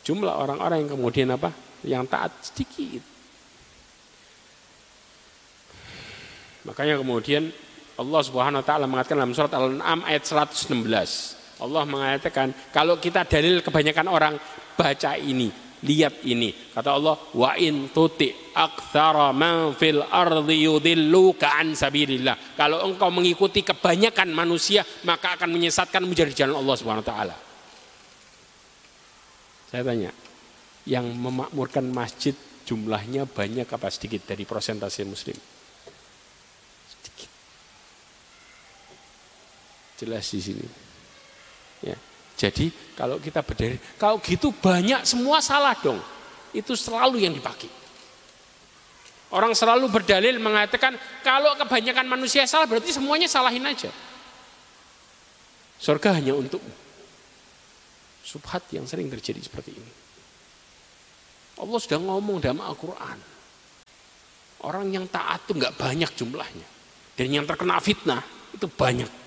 Jumlah 0.00 0.32
orang-orang 0.32 0.84
yang 0.84 0.90
kemudian 0.96 1.28
apa? 1.36 1.52
Yang 1.84 2.04
taat 2.08 2.32
sedikit. 2.40 3.04
Makanya 6.64 6.96
kemudian 6.96 7.52
Allah 8.00 8.20
Subhanahu 8.24 8.64
wa 8.64 8.66
taala 8.66 8.88
mengatakan 8.88 9.20
dalam 9.20 9.36
surat 9.36 9.52
Al-An'am 9.52 10.00
ayat 10.08 10.24
116. 10.24 11.60
Allah 11.60 11.82
mengatakan 11.86 12.50
kalau 12.74 12.98
kita 12.98 13.22
dalil 13.28 13.62
kebanyakan 13.62 14.06
orang 14.10 14.34
baca 14.74 15.14
ini, 15.20 15.52
lihat 15.84 16.24
ini. 16.24 16.50
Kata 16.72 16.96
Allah, 16.96 17.14
wa 17.36 17.52
in 17.60 17.92
tuti 17.92 18.32
aktsara 18.56 19.30
man 19.36 19.76
fil 19.76 20.00
ardi 20.00 20.64
yudilluka 20.64 21.60
an 21.60 21.76
sabilillah. 21.76 22.56
Kalau 22.56 22.82
engkau 22.88 23.12
mengikuti 23.12 23.60
kebanyakan 23.60 24.32
manusia, 24.32 24.82
maka 25.04 25.36
akan 25.36 25.52
menyesatkan 25.52 26.02
menjadi 26.02 26.44
jalan 26.44 26.64
Allah 26.64 26.76
Subhanahu 26.80 27.04
wa 27.04 27.10
taala. 27.12 27.36
Saya 29.68 29.82
tanya, 29.84 30.10
yang 30.88 31.04
memakmurkan 31.12 31.84
masjid 31.92 32.32
jumlahnya 32.64 33.28
banyak 33.28 33.68
apa 33.68 33.88
sedikit 33.92 34.24
dari 34.24 34.48
persentase 34.48 35.04
muslim? 35.04 35.36
Jelas 39.94 40.26
di 40.26 40.40
sini. 40.42 40.66
Ya. 41.84 41.94
Jadi 42.34 42.70
kalau 42.98 43.22
kita 43.22 43.40
berdiri, 43.46 43.78
kalau 43.98 44.18
gitu 44.18 44.50
banyak 44.50 45.06
semua 45.06 45.38
salah 45.38 45.74
dong. 45.78 46.02
Itu 46.54 46.74
selalu 46.78 47.22
yang 47.22 47.34
dipakai. 47.34 47.70
Orang 49.34 49.50
selalu 49.50 49.90
berdalil 49.90 50.38
mengatakan 50.38 50.94
kalau 51.26 51.58
kebanyakan 51.58 52.06
manusia 52.06 52.46
salah 52.46 52.70
berarti 52.70 52.94
semuanya 52.94 53.26
salahin 53.26 53.66
aja. 53.66 53.90
Surga 55.78 56.22
hanya 56.22 56.38
untuk 56.38 56.62
Subhat 58.24 58.64
yang 58.72 58.88
sering 58.88 59.12
terjadi 59.12 59.36
seperti 59.36 59.76
ini. 59.76 59.92
Allah 61.60 61.78
sudah 61.78 62.00
ngomong 62.00 62.40
dalam 62.40 62.64
Al-Quran. 62.64 63.18
Orang 64.64 64.88
yang 64.88 65.04
taat 65.12 65.44
itu 65.44 65.60
nggak 65.60 65.76
banyak 65.76 66.10
jumlahnya. 66.16 66.66
Dan 67.14 67.28
yang 67.30 67.44
terkena 67.44 67.76
fitnah 67.84 68.24
itu 68.56 68.64
banyak. 68.64 69.23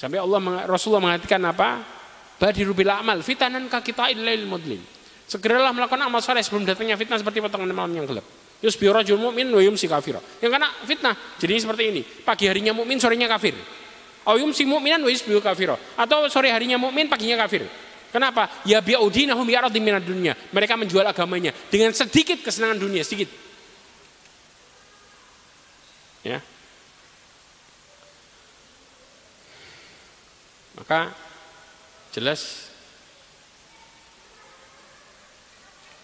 Sampai 0.00 0.16
Allah 0.16 0.64
Rasulullah 0.64 1.12
mengatakan 1.12 1.44
apa? 1.44 1.84
Badiru 2.40 2.72
bila 2.72 3.04
amal 3.04 3.20
fitanan 3.20 3.68
ka 3.68 3.84
kita 3.84 4.08
ilail 4.08 4.48
mudlim. 4.48 4.80
Segeralah 5.28 5.76
melakukan 5.76 6.00
amal 6.00 6.24
soleh 6.24 6.40
sebelum 6.40 6.64
datangnya 6.64 6.96
fitnah 6.96 7.20
seperti 7.20 7.44
potongan 7.44 7.68
malam 7.68 7.92
yang 7.92 8.08
gelap. 8.08 8.24
Yus 8.64 8.80
rajul 8.80 9.20
mu'min 9.20 9.52
wa 9.52 9.60
yumsi 9.60 9.84
kafira. 9.84 10.24
Yang 10.40 10.56
kena 10.56 10.68
fitnah. 10.88 11.14
Jadi 11.36 11.52
seperti 11.60 11.82
ini. 11.92 12.00
Pagi 12.00 12.48
harinya 12.48 12.72
mukmin, 12.72 12.96
sorenya 12.96 13.28
kafir. 13.28 13.52
Au 14.24 14.40
yumsi 14.40 14.64
mu'minan 14.64 15.04
wa 15.04 15.12
yusbihu 15.12 15.44
kafira. 15.44 15.76
Atau 16.00 16.32
sore 16.32 16.48
harinya 16.48 16.80
mukmin, 16.80 17.04
paginya 17.04 17.36
kafir. 17.44 17.68
Kenapa? 18.08 18.48
Ya 18.64 18.80
bi'udinahum 18.80 19.44
ya'radim 19.44 19.84
minad 19.84 20.04
dunia. 20.04 20.32
Mereka 20.32 20.80
menjual 20.80 21.04
agamanya 21.04 21.52
dengan 21.68 21.92
sedikit 21.92 22.40
kesenangan 22.40 22.80
dunia, 22.80 23.04
sedikit. 23.04 23.28
Ya, 26.20 26.40
Maka 30.80 31.12
jelas 32.10 32.70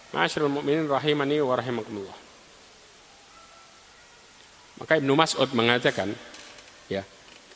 Masyarul 0.07 0.49
mu'minin 0.49 0.87
rahimani 0.87 1.37
wa 1.43 1.53
rahimakumullah. 1.59 2.17
Maka 4.79 4.93
Ibnu 5.01 5.13
Mas'ud 5.17 5.49
mengatakan, 5.51 6.13
ya, 6.87 7.03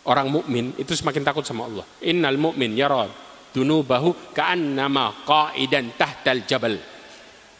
orang 0.03 0.27
mukmin 0.27 0.75
itu 0.75 0.91
semakin 0.91 1.23
takut 1.23 1.47
sama 1.47 1.69
Allah. 1.69 1.85
Innal 2.03 2.35
mu'min 2.35 2.75
yara 2.75 3.07
dunubahu 3.55 4.33
ka'annama 4.35 5.23
qa'idan 5.23 5.95
tahtal 5.95 6.43
jabal. 6.43 6.75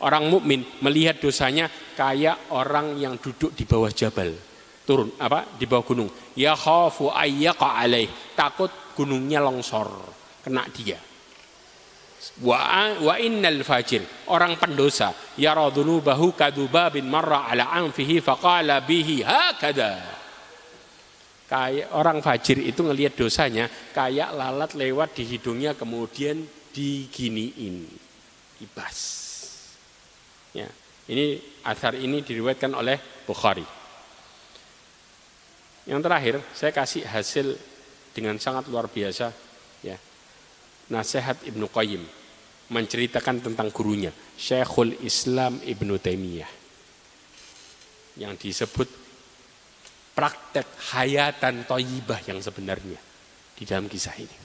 Orang 0.02 0.34
mukmin 0.34 0.66
melihat 0.82 1.22
dosanya 1.22 1.70
kayak 1.94 2.50
orang 2.58 2.98
yang 2.98 3.22
duduk 3.22 3.54
di 3.54 3.70
bawah 3.70 3.94
jabal. 3.94 4.34
Turun 4.82 5.14
apa? 5.22 5.46
Di 5.56 5.70
bawah 5.70 5.86
gunung. 5.86 6.10
Ya 6.34 6.58
khafu 6.58 7.14
ayyaqa 7.14 7.86
alaih. 7.86 8.10
Takut 8.34 8.74
gunungnya 8.93 9.39
longsor 9.43 9.89
kena 10.43 10.65
dia. 10.72 10.99
Wa 12.45 12.93
wa 13.01 13.15
innal 13.18 13.65
fajir 13.65 14.05
orang 14.30 14.57
pendosa. 14.57 15.13
Yara 15.41 15.69
bahu 15.73 16.38
kaduba 16.38 16.93
bin 16.93 17.09
marra 17.09 17.49
ala 17.49 17.73
anfihi 17.73 18.22
faqala 18.22 18.85
bihi 18.85 19.26
hakada. 19.26 20.22
Kayak 21.49 21.91
orang 21.97 22.23
fajir 22.23 22.63
itu 22.63 22.80
ngelihat 22.80 23.18
dosanya 23.18 23.68
kayak 23.91 24.31
lalat 24.31 24.72
lewat 24.77 25.18
di 25.18 25.23
hidungnya 25.27 25.73
kemudian 25.73 26.45
diginiin. 26.72 27.89
Ibas. 28.61 28.97
Ya 30.53 30.69
ini 31.09 31.41
asar 31.65 31.97
ini 31.97 32.23
diriwayatkan 32.23 32.72
oleh 32.72 32.95
Bukhari. 33.26 33.65
Yang 35.89 36.01
terakhir 36.05 36.35
saya 36.53 36.72
kasih 36.72 37.03
hasil 37.09 37.47
dengan 38.12 38.36
sangat 38.38 38.68
luar 38.68 38.92
biasa 38.92 39.32
ya. 39.84 39.98
Nasihat 40.92 41.48
Ibnu 41.48 41.72
Qayyim 41.72 42.04
menceritakan 42.72 43.44
tentang 43.44 43.72
gurunya 43.72 44.12
Syekhul 44.36 45.00
Islam 45.04 45.60
Ibnu 45.64 45.96
Taimiyah 46.00 46.52
yang 48.20 48.36
disebut 48.36 48.88
praktek 50.12 50.68
hayatan 50.92 51.64
toyibah 51.64 52.20
yang 52.28 52.44
sebenarnya 52.44 53.00
di 53.56 53.64
dalam 53.64 53.88
kisah 53.88 54.16
ini. 54.20 54.40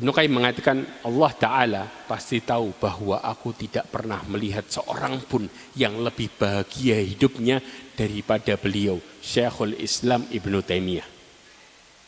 Ibnu 0.00 0.16
Qayyim 0.16 0.32
mengatakan 0.32 0.80
Allah 1.04 1.32
Ta'ala 1.36 1.82
pasti 2.08 2.40
tahu 2.40 2.72
bahwa 2.80 3.20
aku 3.20 3.52
tidak 3.52 3.84
pernah 3.92 4.24
melihat 4.32 4.64
seorang 4.64 5.20
pun 5.28 5.44
yang 5.76 6.00
lebih 6.00 6.32
bahagia 6.40 7.04
hidupnya 7.04 7.60
daripada 7.92 8.56
beliau 8.56 8.96
Syekhul 9.20 9.76
Islam 9.76 10.24
Ibnu 10.32 10.64
Taimiyah. 10.64 11.04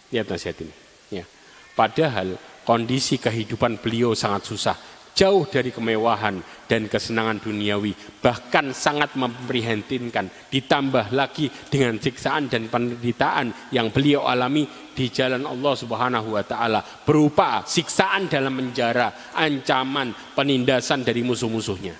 Lihat 0.08 0.24
nasihat 0.24 0.64
ini. 0.64 0.72
Ya. 1.20 1.28
Padahal 1.76 2.40
kondisi 2.64 3.20
kehidupan 3.20 3.76
beliau 3.76 4.16
sangat 4.16 4.48
susah. 4.48 4.76
Jauh 5.12 5.44
dari 5.48 5.70
kemewahan 5.70 6.40
dan 6.66 6.88
kesenangan 6.88 7.40
duniawi, 7.40 7.92
bahkan 8.20 8.72
sangat 8.72 9.12
memprihatinkan. 9.16 10.28
Ditambah 10.48 11.12
lagi 11.12 11.52
dengan 11.68 12.00
siksaan 12.00 12.48
dan 12.48 12.72
penderitaan 12.72 13.72
yang 13.72 13.92
beliau 13.92 14.24
alami 14.24 14.64
di 14.92 15.08
jalan 15.12 15.44
Allah 15.44 15.74
Subhanahu 15.76 16.36
wa 16.36 16.44
taala 16.44 16.80
berupa 16.80 17.64
siksaan 17.64 18.28
dalam 18.28 18.56
penjara, 18.56 19.32
ancaman, 19.36 20.12
penindasan 20.32 21.04
dari 21.04 21.20
musuh-musuhnya. 21.20 21.94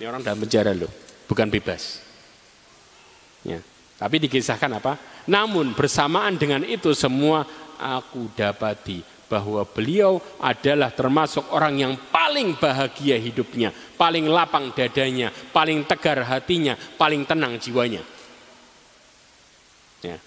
Ini 0.00 0.04
orang 0.08 0.24
dalam 0.24 0.40
penjara 0.40 0.72
loh, 0.72 0.90
bukan 1.28 1.52
bebas. 1.52 2.00
Ya. 3.44 3.60
Tapi 4.00 4.18
dikisahkan 4.26 4.82
apa? 4.82 4.98
Namun 5.30 5.78
bersamaan 5.78 6.34
dengan 6.34 6.66
itu 6.66 6.90
semua 6.90 7.46
aku 7.78 8.26
dapati 8.34 9.11
bahwa 9.32 9.64
beliau 9.64 10.20
adalah 10.44 10.92
termasuk 10.92 11.48
orang 11.56 11.80
yang 11.80 11.94
paling 12.12 12.60
bahagia 12.60 13.16
hidupnya, 13.16 13.72
paling 13.72 14.28
lapang 14.28 14.76
dadanya, 14.76 15.32
paling 15.32 15.88
tegar 15.88 16.20
hatinya, 16.20 16.76
paling 16.76 17.24
tenang 17.24 17.56
jiwanya. 17.56 18.04
Ya. 20.04 20.20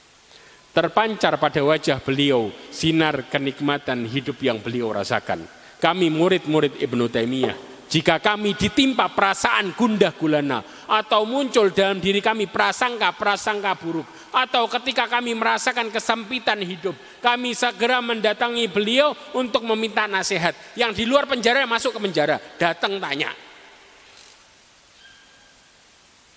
Terpancar 0.73 1.37
pada 1.37 1.61
wajah 1.61 2.01
beliau 2.01 2.49
sinar 2.73 3.29
kenikmatan 3.29 4.09
hidup 4.09 4.41
yang 4.41 4.57
beliau 4.57 4.89
rasakan. 4.89 5.45
Kami 5.77 6.09
murid-murid 6.09 6.81
Ibnu 6.81 7.05
Taimiyah 7.05 7.75
jika 7.85 8.17
kami 8.17 8.57
ditimpa 8.57 9.13
perasaan 9.13 9.77
gundah 9.77 10.17
gulana 10.17 10.65
atau 10.89 11.21
muncul 11.29 11.69
dalam 11.69 12.01
diri 12.01 12.17
kami 12.17 12.49
prasangka-prasangka 12.49 13.77
buruk 13.77 14.07
atau 14.35 14.67
ketika 14.67 15.07
kami 15.07 15.31
merasakan 15.31 15.87
kesempitan 15.87 16.59
hidup, 16.59 16.91
kami 17.23 17.55
segera 17.55 18.03
mendatangi 18.03 18.67
beliau 18.67 19.15
untuk 19.31 19.63
meminta 19.63 20.11
nasihat. 20.11 20.51
Yang 20.75 20.99
di 20.99 21.03
luar 21.07 21.23
penjara 21.23 21.63
masuk 21.63 21.95
ke 21.95 21.99
penjara, 22.03 22.35
datang 22.59 22.99
tanya. 22.99 23.31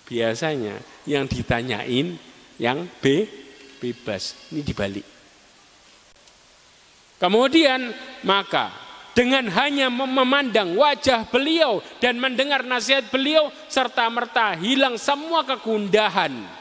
Biasanya 0.07 0.79
yang 1.03 1.27
ditanyain 1.27 2.15
yang 2.55 2.87
B 3.03 3.27
bebas, 3.83 4.47
ini 4.55 4.63
dibalik. 4.63 5.05
Kemudian 7.19 7.91
maka 8.23 8.71
dengan 9.11 9.51
hanya 9.51 9.91
memandang 9.91 10.79
wajah 10.79 11.27
beliau 11.27 11.83
dan 11.99 12.15
mendengar 12.15 12.63
nasihat 12.63 13.11
beliau 13.11 13.51
serta 13.67 14.07
merta 14.07 14.55
hilang 14.55 14.95
semua 14.95 15.43
kegundahan 15.43 16.58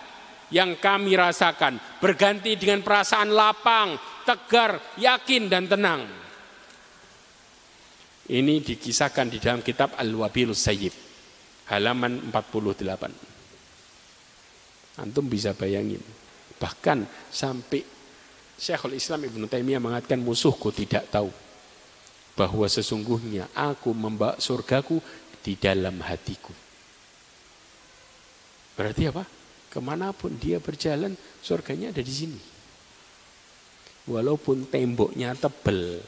yang 0.55 0.77
kami 0.81 1.17
rasakan 1.17 1.81
berganti 2.01 2.57
dengan 2.57 2.81
perasaan 2.81 3.31
lapang, 3.33 3.99
tegar, 4.25 4.81
yakin 4.97 5.49
dan 5.49 5.69
tenang. 5.69 6.09
Ini 8.29 8.61
dikisahkan 8.61 9.33
di 9.33 9.41
dalam 9.41 9.65
kitab 9.65 9.97
Al-Wabilus 9.97 10.61
Sayyib 10.61 10.93
halaman 11.73 12.29
48. 12.29 15.01
Antum 15.01 15.25
bisa 15.31 15.55
bayangin. 15.57 16.03
Bahkan 16.59 17.07
sampai 17.31 17.87
Syekhul 18.59 18.99
Islam 18.99 19.23
Ibnu 19.23 19.47
Taimiyah 19.47 19.79
mengatakan 19.79 20.19
musuhku 20.19 20.75
tidak 20.75 21.07
tahu 21.09 21.31
bahwa 22.35 22.67
sesungguhnya 22.67 23.47
aku 23.55 23.95
membawa 23.95 24.35
surgaku 24.43 24.99
di 25.41 25.55
dalam 25.55 26.03
hatiku. 26.03 26.51
Berarti 28.75 29.07
apa? 29.07 29.38
Ke 29.79 29.87
mana 29.87 30.11
pun 30.11 30.35
dia 30.35 30.59
berjalan, 30.59 31.15
surganya 31.39 31.95
ada 31.95 32.03
di 32.03 32.11
sini. 32.11 32.41
Walaupun 34.11 34.67
temboknya 34.67 35.39
tebal 35.39 36.03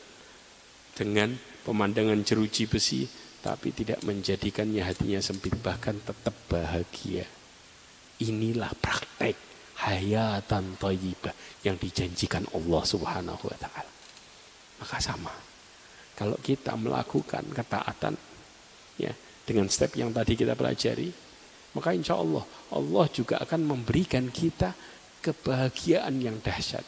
dengan 0.99 1.39
pemandangan 1.63 2.19
jeruji 2.27 2.67
besi, 2.67 3.07
tapi 3.39 3.71
tidak 3.71 4.03
menjadikannya 4.03 4.83
hatinya 4.83 5.23
sempit, 5.23 5.55
bahkan 5.63 6.03
tetap 6.03 6.35
bahagia. 6.51 7.31
Inilah 8.19 8.75
praktek 8.75 9.39
hayatan 9.87 10.75
thayyibah 10.75 11.63
yang 11.63 11.79
dijanjikan 11.79 12.51
Allah 12.51 12.83
Subhanahu 12.83 13.47
wa 13.47 13.55
taala. 13.55 13.93
Maka 14.83 14.99
sama 14.99 15.31
kalau 16.19 16.35
kita 16.43 16.75
melakukan 16.75 17.47
ketaatan 17.55 18.19
ya 18.99 19.15
dengan 19.47 19.71
step 19.71 19.95
yang 19.95 20.11
tadi 20.11 20.35
kita 20.35 20.59
pelajari, 20.59 21.30
maka 21.77 21.95
insya 21.95 22.19
Allah 22.19 22.43
Allah 22.75 23.07
juga 23.13 23.39
akan 23.43 23.61
memberikan 23.63 24.27
kita 24.31 24.75
kebahagiaan 25.21 26.17
yang 26.19 26.37
dahsyat. 26.41 26.83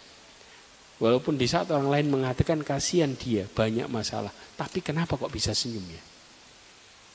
Walaupun 1.03 1.35
di 1.35 1.51
saat 1.51 1.67
orang 1.75 1.91
lain 1.91 2.07
mengatakan 2.15 2.63
kasihan 2.63 3.11
dia 3.19 3.47
banyak 3.51 3.91
masalah, 3.91 4.31
tapi 4.55 4.79
kenapa 4.79 5.19
kok 5.19 5.33
bisa 5.35 5.51
senyum 5.51 5.83
ya? 5.91 6.03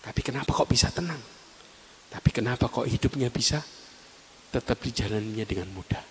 Tapi 0.03 0.19
kenapa 0.23 0.51
kok 0.51 0.67
bisa 0.67 0.91
tenang? 0.91 1.19
Tapi 2.07 2.29
kenapa 2.31 2.67
kok 2.67 2.87
hidupnya 2.87 3.31
bisa 3.31 3.63
tetap 4.51 4.79
dijalannya 4.79 5.43
dengan 5.43 5.67
mudah? 5.71 6.03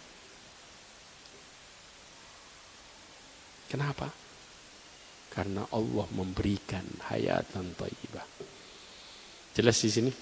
Kenapa? 3.67 4.27
karena 5.37 5.69
Allah 5.69 6.09
memberikan 6.17 6.81
hayatan 7.13 7.77
thayyibah. 7.77 8.25
Jelas 9.53 9.77
di 9.85 9.91
sini. 9.93 10.13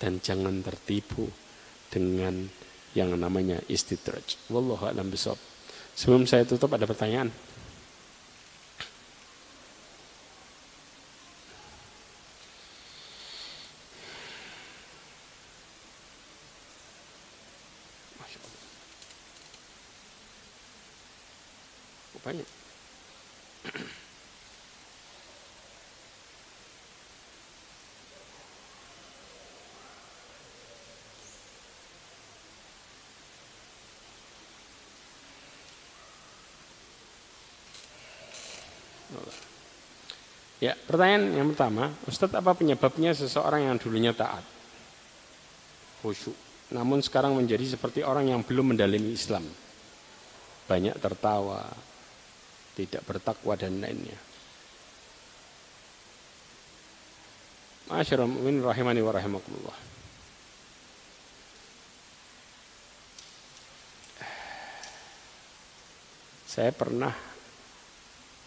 Dan 0.00 0.16
jangan 0.24 0.64
tertipu 0.64 1.28
dengan 1.92 2.48
yang 2.96 3.12
namanya 3.14 3.60
istidraj. 3.68 4.40
Wallahu 4.48 4.88
a'lam 4.88 5.12
bishawab. 5.12 5.38
Sebelum 5.94 6.24
saya 6.24 6.48
tutup 6.48 6.72
ada 6.72 6.88
pertanyaan. 6.88 7.28
Banyak. 22.20 22.44
Ya, 40.60 40.76
pertanyaan 40.76 41.40
yang 41.40 41.48
pertama, 41.56 41.88
Ustadz 42.04 42.36
apa 42.36 42.52
penyebabnya 42.52 43.16
seseorang 43.16 43.64
yang 43.64 43.80
dulunya 43.80 44.12
taat? 44.12 44.44
Khusyuk. 46.04 46.36
Namun 46.70 47.00
sekarang 47.00 47.32
menjadi 47.32 47.64
seperti 47.64 48.04
orang 48.04 48.28
yang 48.28 48.44
belum 48.44 48.76
mendalami 48.76 49.10
Islam. 49.16 49.42
Banyak 50.68 51.00
tertawa, 51.00 51.64
tidak 52.76 53.02
bertakwa 53.08 53.56
dan 53.56 53.80
lainnya. 53.80 54.20
Masyarakat 57.90 58.28
mu'min 58.28 58.62
rahimani 58.62 59.00
wa 59.02 59.12
rahimakumullah. 59.16 59.78
Saya 66.46 66.70
pernah 66.70 67.29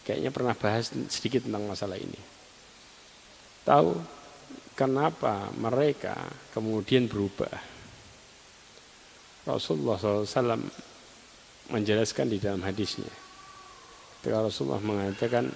kayaknya 0.04 0.30
pernah 0.30 0.54
bahas 0.54 0.92
sedikit 1.08 1.48
tentang 1.48 1.64
masalah 1.64 1.96
ini. 1.96 2.20
Tahu 3.64 3.96
kenapa 4.76 5.48
mereka 5.56 6.14
kemudian 6.52 7.08
berubah? 7.08 7.72
Rasulullah 9.48 9.96
SAW 9.96 10.60
menjelaskan 11.72 12.28
di 12.28 12.38
dalam 12.40 12.60
hadisnya. 12.64 13.08
Ketika 14.20 14.44
Rasulullah 14.44 14.80
mengatakan 14.80 15.48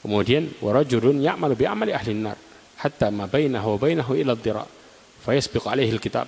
Kemudian 0.00 0.48
warajulun 0.64 1.20
ya'malu 1.20 1.60
bi 1.60 1.68
amali 1.68 1.92
ahli 1.92 2.16
nar 2.16 2.32
hatta 2.80 3.12
ma 3.12 3.28
bainahu 3.28 3.76
wa 3.76 3.78
bainahu 3.78 4.16
ila 4.16 4.32
dhira 4.32 4.64
fayasbiqu 5.20 5.68
alaihi 5.68 5.92
alkitab 5.92 6.24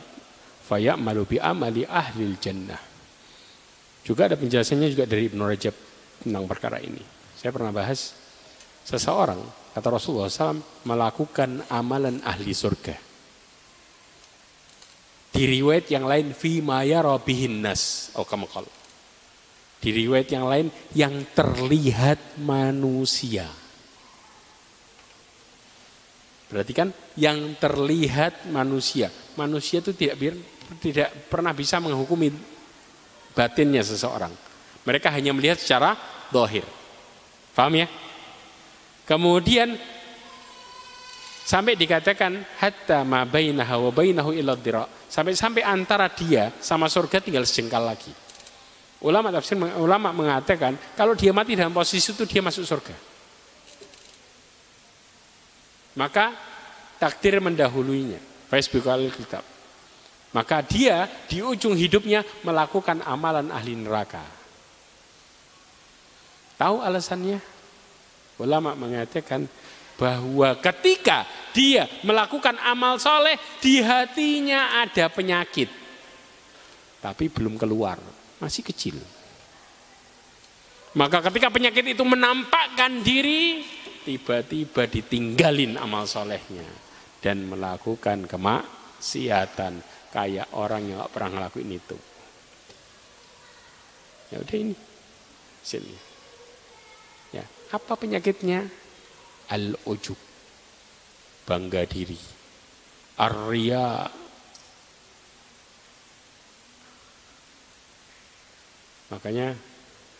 fayamalu 0.68 1.24
bi 1.24 1.36
amali 1.40 1.88
ahli 1.88 2.36
jannah 2.36 2.91
juga 4.02 4.26
ada 4.26 4.34
penjelasannya 4.34 4.88
juga 4.90 5.06
dari 5.06 5.30
Ibnu 5.30 5.42
Rajab 5.46 5.74
tentang 6.22 6.44
perkara 6.50 6.82
ini. 6.82 7.02
Saya 7.38 7.54
pernah 7.54 7.70
bahas 7.70 8.14
seseorang 8.82 9.38
kata 9.74 9.88
Rasulullah 9.88 10.30
SAW 10.30 10.86
melakukan 10.86 11.66
amalan 11.70 12.18
ahli 12.26 12.50
surga. 12.50 12.94
Di 15.32 15.48
riwayat 15.48 15.88
yang 15.88 16.04
lain 16.04 16.36
fi 16.36 16.60
maya 16.60 17.00
robihin 17.00 17.64
nas. 17.64 18.12
Kalau. 18.12 18.68
Di 19.80 19.90
riwayat 19.90 20.28
yang 20.28 20.44
lain 20.44 20.66
yang 20.92 21.14
terlihat 21.32 22.36
manusia. 22.42 23.48
Berarti 26.52 26.72
kan 26.76 26.92
yang 27.16 27.56
terlihat 27.56 28.52
manusia. 28.52 29.08
Manusia 29.40 29.80
itu 29.80 29.96
tidak 29.96 30.20
tidak 30.84 31.08
pernah 31.32 31.56
bisa 31.56 31.80
menghukumi 31.80 32.51
batinnya 33.32 33.82
seseorang. 33.84 34.32
Mereka 34.82 35.08
hanya 35.12 35.32
melihat 35.36 35.58
secara 35.60 35.94
dohir. 36.32 36.64
Paham 37.52 37.84
ya? 37.84 37.86
Kemudian 39.04 39.76
sampai 41.42 41.76
dikatakan 41.76 42.44
hatta 42.58 43.04
ma 43.04 43.26
bainaha 43.28 43.76
wa 43.78 43.90
bainahu 43.92 44.32
illa 44.32 44.56
dira. 44.56 44.88
Sampai-sampai 44.88 45.60
antara 45.60 46.08
dia 46.08 46.48
sama 46.62 46.88
surga 46.88 47.20
tinggal 47.20 47.44
sejengkal 47.44 47.84
lagi. 47.84 48.10
Ulama 49.02 49.34
tafsir 49.34 49.58
ulama 49.58 50.14
mengatakan 50.14 50.78
kalau 50.94 51.18
dia 51.18 51.34
mati 51.34 51.58
dalam 51.58 51.74
posisi 51.74 52.14
itu 52.14 52.24
dia 52.24 52.40
masuk 52.40 52.64
surga. 52.64 52.94
Maka 55.98 56.32
takdir 56.96 57.36
mendahuluinya. 57.42 58.16
Facebook 58.48 58.84
kitab. 59.16 59.44
Maka 60.32 60.64
dia 60.64 61.04
di 61.28 61.44
ujung 61.44 61.76
hidupnya 61.76 62.24
melakukan 62.40 63.04
amalan 63.04 63.52
ahli 63.52 63.76
neraka. 63.76 64.24
Tahu 66.56 66.80
alasannya? 66.80 67.36
Ulama 68.40 68.72
mengatakan 68.72 69.44
bahwa 70.00 70.56
ketika 70.56 71.28
dia 71.52 71.84
melakukan 72.00 72.56
amal 72.64 72.96
soleh 72.96 73.36
di 73.60 73.84
hatinya 73.84 74.80
ada 74.80 75.12
penyakit. 75.12 75.68
Tapi 77.02 77.28
belum 77.28 77.60
keluar, 77.60 78.00
masih 78.40 78.64
kecil. 78.64 78.96
Maka 80.96 81.24
ketika 81.28 81.52
penyakit 81.52 81.92
itu 81.92 82.04
menampakkan 82.08 83.04
diri, 83.04 83.64
tiba-tiba 84.08 84.88
ditinggalin 84.88 85.76
amal 85.76 86.08
solehnya. 86.08 86.64
Dan 87.22 87.46
melakukan 87.46 88.26
kemaksiatan 88.26 89.78
kayak 90.12 90.52
orang 90.52 90.92
yang 90.92 91.00
pernah 91.08 91.40
ngelakuin 91.40 91.72
itu. 91.72 91.96
Ya 94.28 94.36
udah 94.44 94.56
ini. 94.60 94.76
Sini. 95.64 95.96
Ya, 97.32 97.48
apa 97.72 97.96
penyakitnya? 97.96 98.68
Al-ujub. 99.48 100.20
Bangga 101.48 101.88
diri. 101.88 102.20
Arya. 103.16 104.12
Makanya 109.12 109.56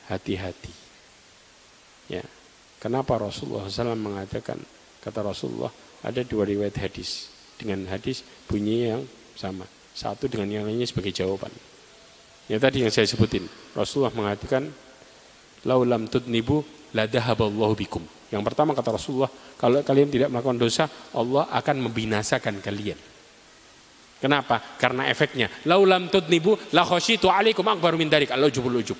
hati-hati. 0.09 0.73
Ya. 2.09 2.25
Kenapa 2.83 3.15
Rasulullah 3.15 3.71
SAW 3.71 3.95
mengatakan 3.95 4.59
kata 5.01 5.23
Rasulullah 5.23 5.71
ada 6.03 6.27
dua 6.27 6.43
riwayat 6.43 6.83
hadis 6.83 7.31
dengan 7.55 7.87
hadis 7.87 8.27
bunyi 8.51 8.91
yang 8.91 9.07
sama 9.39 9.71
satu 9.93 10.29
dengan 10.29 10.49
yang 10.49 10.65
lainnya 10.65 10.89
sebagai 10.89 11.13
jawaban. 11.13 11.53
Ya 12.51 12.59
tadi 12.59 12.83
yang 12.83 12.91
saya 12.91 13.07
sebutin 13.07 13.47
Rasulullah 13.77 14.13
mengatakan 14.13 14.69
laulam 15.65 16.11
tudnibu 16.11 16.65
ladahaballahu 16.93 17.75
bikum. 17.79 18.03
Yang 18.33 18.43
pertama 18.49 18.73
kata 18.73 18.97
Rasulullah, 18.97 19.29
kalau 19.61 19.85
kalian 19.85 20.09
tidak 20.09 20.29
melakukan 20.33 20.57
dosa, 20.57 20.89
Allah 21.13 21.53
akan 21.53 21.77
membinasakan 21.89 22.65
kalian. 22.65 22.97
Kenapa? 24.23 24.63
Karena 24.79 25.11
efeknya. 25.11 25.51
Laulam 25.69 26.09
tudnibu 26.09 26.57
la 26.73 26.87
khasyitu 26.87 27.29
alaikum 27.29 27.67
akbar 27.69 27.99
min 27.99 28.09
darik. 28.09 28.33
Allah 28.33 28.49
ujub. 28.49 28.97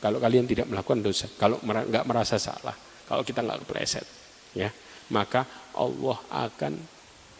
Kalau 0.00 0.16
kalian 0.16 0.48
tidak 0.48 0.64
melakukan 0.70 1.04
dosa, 1.04 1.28
kalau 1.36 1.60
nggak 1.60 2.04
merasa 2.08 2.40
salah, 2.40 2.72
kalau 3.04 3.20
kita 3.20 3.44
nggak 3.44 3.68
kepleset, 3.68 4.06
ya, 4.56 4.72
maka 5.12 5.44
Allah 5.76 6.16
akan 6.32 6.72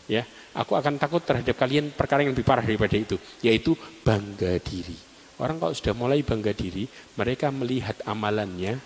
ya, 0.04 0.28
aku 0.54 0.72
akan 0.74 0.98
takut 0.98 1.22
terhadap 1.22 1.54
kalian 1.54 1.94
perkara 1.94 2.26
yang 2.26 2.34
lebih 2.34 2.46
parah 2.46 2.64
daripada 2.64 2.96
itu, 2.96 3.16
yaitu 3.44 3.76
bangga 4.02 4.58
diri. 4.58 4.96
Orang 5.40 5.56
kalau 5.56 5.72
sudah 5.72 5.94
mulai 5.96 6.20
bangga 6.20 6.52
diri, 6.52 6.84
mereka 7.16 7.48
melihat 7.48 7.96
amalannya 8.04 8.76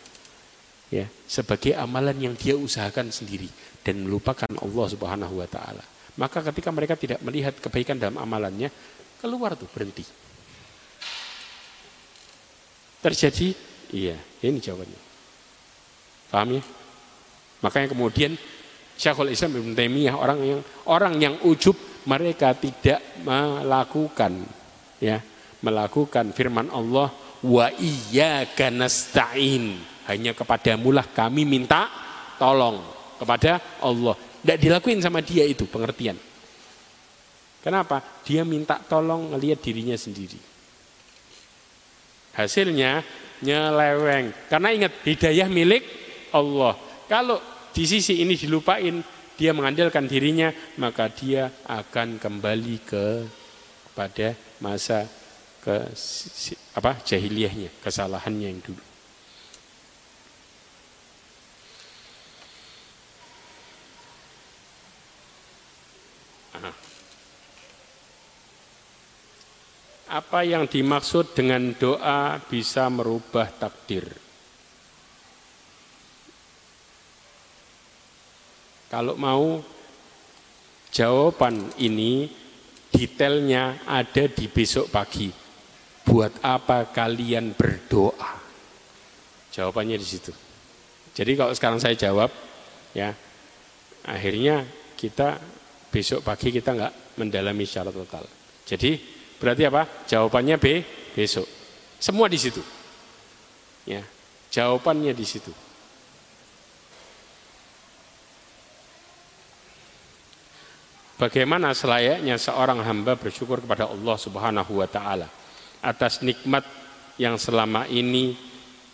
ya 0.93 1.11
sebagai 1.27 1.75
amalan 1.75 2.15
yang 2.31 2.35
dia 2.39 2.55
usahakan 2.55 3.11
sendiri 3.11 3.51
dan 3.83 4.07
melupakan 4.07 4.47
Allah 4.47 4.87
Subhanahu 4.87 5.43
wa 5.43 5.49
taala. 5.51 5.83
Maka 6.15 6.47
ketika 6.53 6.71
mereka 6.71 6.95
tidak 6.95 7.19
melihat 7.27 7.59
kebaikan 7.59 7.99
dalam 7.99 8.23
amalannya, 8.23 8.71
keluar 9.19 9.59
tuh 9.59 9.67
berhenti. 9.67 10.07
Terjadi, 13.03 13.53
iya, 13.91 14.17
ini 14.41 14.63
jawabannya. 14.63 15.01
Paham 16.31 16.57
ya? 16.57 16.63
Makanya 17.67 17.89
kemudian 17.91 18.39
Syekhul 19.05 19.37
Islam 19.37 19.61
Ibn 19.61 19.77
Taimiyah 19.77 20.17
orang 20.17 20.41
yang 20.41 20.61
orang 20.89 21.15
yang 21.21 21.35
ujub 21.45 21.77
mereka 22.09 22.57
tidak 22.57 23.05
melakukan 23.21 24.41
ya, 24.97 25.21
melakukan 25.61 26.33
firman 26.33 26.73
Allah 26.73 27.13
wa 27.45 27.67
iyyaka 27.69 28.73
nasta'in 28.73 29.77
hanya 30.09 30.33
kepadamulah 30.33 31.05
kami 31.13 31.45
minta 31.45 31.93
tolong 32.41 32.81
kepada 33.21 33.61
Allah. 33.85 34.17
Tidak 34.17 34.57
dilakuin 34.57 35.01
sama 35.05 35.21
dia 35.21 35.45
itu 35.45 35.69
pengertian. 35.69 36.17
Kenapa? 37.61 38.01
Dia 38.25 38.45
minta 38.45 38.77
tolong 38.77 39.33
ngelihat 39.33 39.61
dirinya 39.65 39.97
sendiri. 39.97 40.37
Hasilnya 42.37 43.01
nyeleweng. 43.41 44.33
Karena 44.53 44.69
ingat 44.73 45.01
hidayah 45.01 45.49
milik 45.49 45.85
Allah. 46.37 46.77
Kalau 47.09 47.41
di 47.75 47.85
sisi 47.85 48.23
ini 48.23 48.39
dilupain, 48.39 49.03
dia 49.35 49.51
mengandalkan 49.51 50.07
dirinya, 50.07 50.55
maka 50.79 51.11
dia 51.11 51.51
akan 51.67 52.23
kembali 52.23 52.77
ke 52.87 53.07
pada 53.99 54.39
masa 54.63 55.11
ke 55.59 55.91
apa 56.79 57.03
jahiliyahnya, 57.03 57.83
kesalahannya 57.83 58.49
yang 58.55 58.63
dulu. 58.63 58.85
apa 70.15 70.47
yang 70.47 70.71
dimaksud 70.71 71.35
dengan 71.35 71.75
doa 71.75 72.39
bisa 72.39 72.87
merubah 72.87 73.51
takdir. 73.51 74.24
Kalau 78.95 79.19
mau 79.19 79.59
jawaban 80.95 81.75
ini 81.83 82.31
detailnya 82.95 83.83
ada 83.91 84.31
di 84.31 84.47
besok 84.47 84.87
pagi. 84.95 85.35
Buat 86.07 86.39
apa 86.47 86.95
kalian 86.95 87.59
berdoa? 87.59 88.39
Jawabannya 89.51 89.99
di 89.99 90.07
situ. 90.07 90.31
Jadi 91.11 91.35
kalau 91.35 91.51
sekarang 91.51 91.83
saya 91.83 91.99
jawab, 91.99 92.31
ya 92.95 93.11
akhirnya 94.07 94.63
kita 94.95 95.43
besok 95.91 96.23
pagi 96.23 96.55
kita 96.55 96.71
nggak 96.71 97.19
mendalami 97.19 97.67
secara 97.67 97.91
total. 97.91 98.23
Jadi 98.63 99.15
Berarti 99.45 99.63
apa? 99.69 99.85
Jawabannya 100.09 100.57
B 100.57 100.81
besok. 101.13 101.45
Semua 102.01 102.33
di 102.33 102.41
situ. 102.41 102.65
Ya, 103.85 104.01
jawabannya 104.49 105.13
di 105.13 105.27
situ. 105.29 105.53
Bagaimana 111.15 111.71
selayaknya 111.71 112.35
seorang 112.35 112.83
hamba 112.83 113.15
bersyukur 113.15 113.63
kepada 113.63 113.87
Allah 113.87 114.17
Subhanahu 114.19 114.83
wa 114.83 114.89
taala 114.91 115.31
atas 115.79 116.27
nikmat 116.27 116.67
yang 117.23 117.39
selama 117.39 117.87
ini 117.87 118.35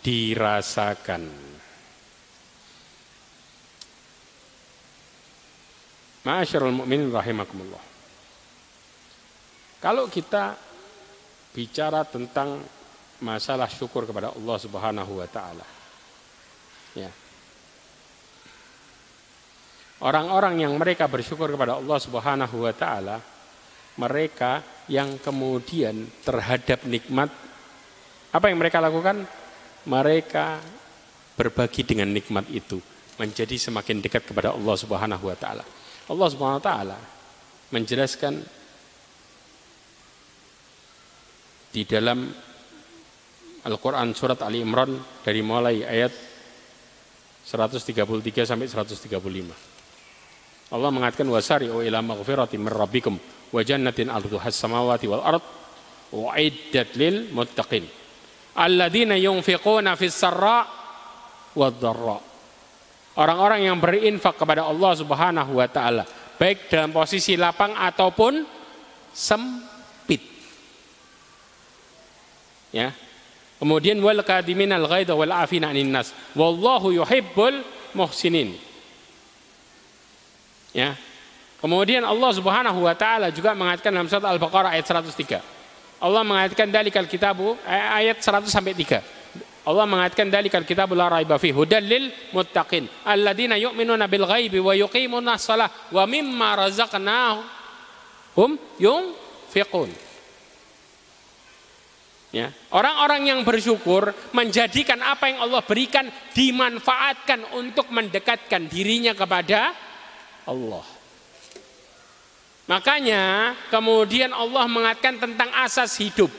dirasakan. 0.05 1.49
Ma'asyiral 6.21 6.69
mu'minin 6.69 7.09
rahimakumullah. 7.09 7.81
Kalau 9.81 10.05
kita 10.05 10.53
bicara 11.49 12.05
tentang 12.05 12.61
masalah 13.25 13.65
syukur 13.65 14.05
kepada 14.05 14.29
Allah 14.29 14.57
Subhanahu 14.61 15.17
wa 15.17 15.25
taala. 15.25 15.65
Ya. 16.93 17.09
Orang-orang 20.01 20.65
yang 20.65 20.73
mereka 20.81 21.05
bersyukur 21.05 21.53
kepada 21.53 21.77
Allah 21.77 21.97
Subhanahu 22.01 22.65
wa 22.65 22.73
taala, 22.73 23.21
mereka 24.01 24.65
yang 24.89 25.21
kemudian 25.21 26.09
terhadap 26.25 26.89
nikmat 26.89 27.29
apa 28.31 28.47
yang 28.47 28.57
mereka 28.57 28.79
lakukan? 28.79 29.27
Mereka 29.85 30.45
berbagi 31.35 31.83
dengan 31.83 32.09
nikmat 32.09 32.47
itu, 32.47 32.79
menjadi 33.19 33.59
semakin 33.59 33.99
dekat 33.99 34.23
kepada 34.23 34.55
Allah 34.55 34.75
Subhanahu 34.79 35.27
wa 35.27 35.37
taala. 35.37 35.63
Allah 36.07 36.27
Subhanahu 36.31 36.59
wa 36.63 36.65
taala 36.65 36.97
menjelaskan 37.71 38.41
di 41.71 41.83
dalam 41.87 42.27
Al-Quran 43.61 44.11
surat 44.17 44.41
Ali 44.41 44.65
Imran 44.65 44.97
dari 45.21 45.45
mulai 45.45 45.85
ayat 45.85 46.11
133 47.45 48.49
sampai 48.49 48.65
135. 48.65 49.70
Allah 50.71 50.87
mengatakan 50.87 51.27
wasari'u 51.27 51.83
ila 51.83 51.99
maghfirati 51.99 52.55
min 52.55 52.71
rabbikum 52.71 53.19
wa 53.51 53.59
jannatin 53.59 54.07
arduha 54.07 54.47
samawati 54.47 55.05
wal 55.11 55.19
ard 55.19 55.43
uiddat 56.15 56.95
lil 56.95 57.27
muttaqin. 57.35 57.83
Alladzina 58.55 59.19
yunfiquna 59.19 59.99
fis 59.99 60.15
sarra 60.15 60.63
wad 61.55 61.75
dharra. 61.79 62.19
Orang-orang 63.19 63.67
yang 63.67 63.77
berinfak 63.83 64.39
kepada 64.39 64.63
Allah 64.63 64.91
Subhanahu 64.95 65.59
wa 65.59 65.67
taala, 65.67 66.07
baik 66.39 66.71
dalam 66.71 66.95
posisi 66.95 67.35
lapang 67.35 67.75
ataupun 67.75 68.47
sempit. 69.11 70.23
Ya. 72.71 72.95
Kemudian 73.59 73.99
wal 73.99 74.23
kadiminal 74.23 74.87
ghaidha 74.87 75.11
wal 75.11 75.35
afina 75.35 75.75
'anil 75.75 75.91
nas. 75.91 76.15
Wallahu 76.31 76.95
yuhibbul 76.95 77.59
muhsinin. 77.91 78.70
Ya. 80.71 80.95
Kemudian 81.61 82.01
Allah 82.01 82.31
Subhanahu 82.33 82.89
wa 82.89 82.95
taala 82.97 83.29
juga 83.29 83.53
mengatakan 83.53 83.93
dalam 83.93 84.09
surat 84.09 84.25
Al-Baqarah 84.25 84.73
ayat 84.73 84.87
103. 84.87 85.37
Allah 86.01 86.25
mengatakan 86.25 86.73
dalikal 86.73 87.05
kitabu 87.05 87.53
ayat 87.69 88.17
100 88.17 88.49
sampai 88.49 88.73
3. 88.73 88.97
Allah 89.61 89.85
mengatakan 89.85 90.25
dalikal 90.33 90.65
kitabu 90.65 90.97
la 90.97 91.05
raiba 91.05 91.37
fi 91.37 91.53
hudal 91.53 91.85
lil 91.85 92.09
muttaqin 92.33 92.89
alladzina 93.05 93.61
yu'minuna 93.61 94.09
bil 94.09 94.25
ghaibi 94.25 94.57
wa 94.57 94.73
yuqimuna 94.73 95.37
shalah 95.37 95.69
wa 95.93 96.01
mimma 96.09 96.65
razaqnahum 96.65 98.49
yunfiqun. 98.81 99.93
Ya, 102.31 102.47
orang-orang 102.71 103.27
yang 103.27 103.39
bersyukur 103.43 104.15
menjadikan 104.31 104.97
apa 105.03 105.27
yang 105.29 105.45
Allah 105.45 105.61
berikan 105.67 106.07
dimanfaatkan 106.31 107.59
untuk 107.59 107.91
mendekatkan 107.91 108.71
dirinya 108.71 109.11
kepada 109.11 109.75
Allah. 110.47 110.85
Makanya 112.71 113.51
kemudian 113.67 114.31
Allah 114.31 114.63
mengatakan 114.69 115.19
tentang 115.19 115.51
asas 115.59 115.97
hidup. 115.99 116.31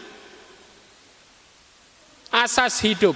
Asas 2.32 2.80
hidup. 2.80 3.12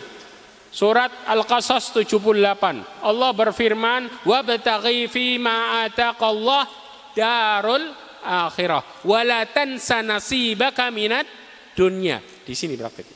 Surat 0.69 1.09
Al-Qasas 1.25 1.89
78. 1.97 2.85
Allah 3.01 3.31
berfirman, 3.33 4.13
"Wa 4.29 4.45
bataghi 4.45 5.09
fi 5.09 5.41
ma 5.41 5.89
ataqallah 5.89 6.69
darul 7.17 7.97
akhirah 8.21 8.85
wa 9.01 9.21
la 9.25 9.49
tansa 9.49 10.05
nasibaka 10.05 10.93
minat 10.93 11.25
dunya." 11.73 12.21
Di 12.21 12.53
sini 12.53 12.77
praktek. 12.77 13.09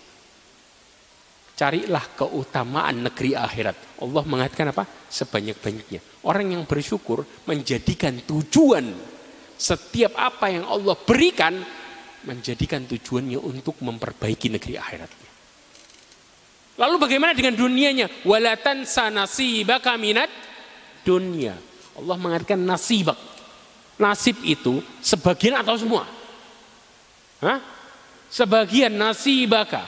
Carilah 1.52 2.16
keutamaan 2.16 3.04
negeri 3.04 3.36
akhirat. 3.36 4.00
Allah 4.00 4.24
mengatakan 4.24 4.72
apa? 4.72 4.88
Sebanyak-banyaknya. 5.12 6.09
Orang 6.20 6.52
yang 6.52 6.68
bersyukur 6.68 7.24
menjadikan 7.48 8.20
tujuan 8.28 8.92
setiap 9.56 10.16
apa 10.16 10.52
yang 10.52 10.68
Allah 10.68 10.96
berikan 10.96 11.60
menjadikan 12.24 12.84
tujuannya 12.84 13.40
untuk 13.40 13.80
memperbaiki 13.80 14.52
negeri 14.52 14.76
akhiratnya. 14.76 15.30
Lalu 16.80 16.96
bagaimana 16.96 17.32
dengan 17.36 17.56
dunianya? 17.56 18.08
Walatan 18.24 18.88
sanasibaka 18.88 19.96
minat 20.00 20.28
dunia. 21.04 21.56
Allah 21.96 22.16
mengatakan 22.16 22.60
nasibak. 22.60 23.16
Nasib 24.00 24.40
itu 24.44 24.80
sebagian 25.04 25.60
atau 25.60 25.76
semua? 25.76 26.08
Hah? 27.44 27.60
Sebagian 28.32 28.96
nasibaka. 28.96 29.84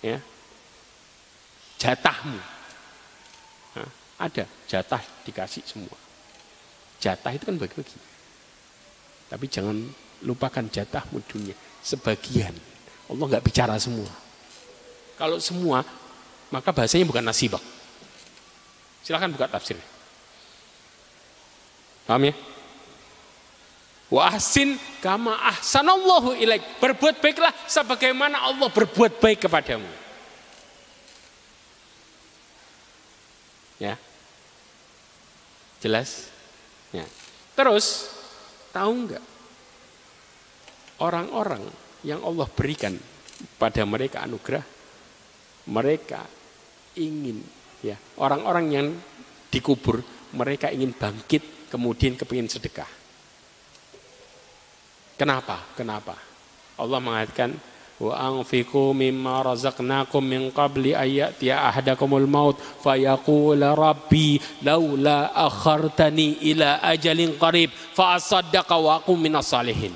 Ya. 0.00 0.20
Jatahmu. 1.76 2.53
Ada 4.18 4.46
jatah 4.70 5.02
dikasih 5.26 5.66
semua. 5.66 5.96
Jatah 7.02 7.32
itu 7.34 7.44
kan 7.44 7.56
bagi-bagi. 7.58 7.98
Tapi 9.28 9.44
jangan 9.50 9.76
lupakan 10.22 10.64
jatahmu 10.70 11.18
dunia. 11.26 11.56
Sebagian. 11.82 12.54
Allah 13.10 13.24
nggak 13.28 13.44
bicara 13.44 13.74
semua. 13.76 14.08
Kalau 15.18 15.38
semua, 15.42 15.84
maka 16.48 16.70
bahasanya 16.70 17.04
bukan 17.06 17.22
nasibak. 17.22 17.60
Silahkan 19.04 19.28
buka 19.28 19.50
tafsir. 19.50 19.76
Paham 22.08 22.30
ya? 22.30 22.34
Wa 24.12 24.30
ahsin 24.30 24.78
kama 25.02 25.34
ahsanallahu 25.50 26.36
ilaik. 26.38 26.80
Berbuat 26.80 27.18
baiklah 27.18 27.52
sebagaimana 27.66 28.38
Allah 28.38 28.68
berbuat 28.70 29.18
baik 29.18 29.48
kepadamu. 29.48 30.03
Ya. 33.82 33.98
Jelas? 35.82 36.30
Ya. 36.94 37.04
Terus 37.54 38.10
tahu 38.70 39.06
nggak 39.10 39.24
orang-orang 41.02 41.62
yang 42.06 42.22
Allah 42.22 42.46
berikan 42.50 42.94
pada 43.58 43.82
mereka 43.82 44.22
anugerah, 44.22 44.64
mereka 45.70 46.22
ingin 46.94 47.42
ya 47.82 47.98
orang-orang 48.22 48.66
yang 48.70 48.86
dikubur 49.50 50.00
mereka 50.34 50.70
ingin 50.70 50.94
bangkit 50.94 51.70
kemudian 51.70 52.18
kepingin 52.18 52.50
sedekah. 52.50 52.88
Kenapa? 55.14 55.62
Kenapa? 55.78 56.18
Allah 56.74 56.98
mengatakan 56.98 57.54
wa 58.00 58.18
anfiqu 58.18 58.90
mimma 58.90 59.46
razaqnakum 59.46 60.22
min 60.24 60.50
qabli 60.50 60.96
ayati 60.96 61.54
ahadakumul 61.54 62.26
maut. 62.26 62.56
Fayaqula 62.58 63.78
rabbi 63.78 64.40
laula 64.66 65.30
akhartani 65.30 66.42
ila 66.50 66.82
ajalin 66.82 67.38
qarib 67.38 67.70
fa 67.70 68.18
asaddaqa 68.18 68.74
wa 68.74 68.98
aqum 68.98 69.18
minas 69.18 69.46
salihin. 69.46 69.94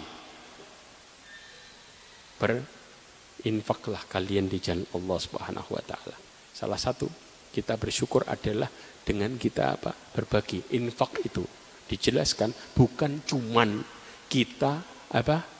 Berinfaklah 2.38 4.06
kalian 4.06 4.46
di 4.46 4.62
jalan 4.62 4.86
Allah 4.94 5.18
Subhanahu 5.18 5.70
wa 5.74 5.82
taala. 5.82 6.16
Salah 6.54 6.78
satu 6.78 7.10
kita 7.50 7.74
bersyukur 7.74 8.22
adalah 8.30 8.70
dengan 9.02 9.34
kita 9.34 9.74
apa? 9.74 9.90
Berbagi. 9.90 10.78
Infak 10.78 11.18
itu 11.26 11.42
dijelaskan 11.88 12.52
bukan 12.76 13.24
cuman 13.24 13.80
kita 14.28 14.84
apa 15.08 15.57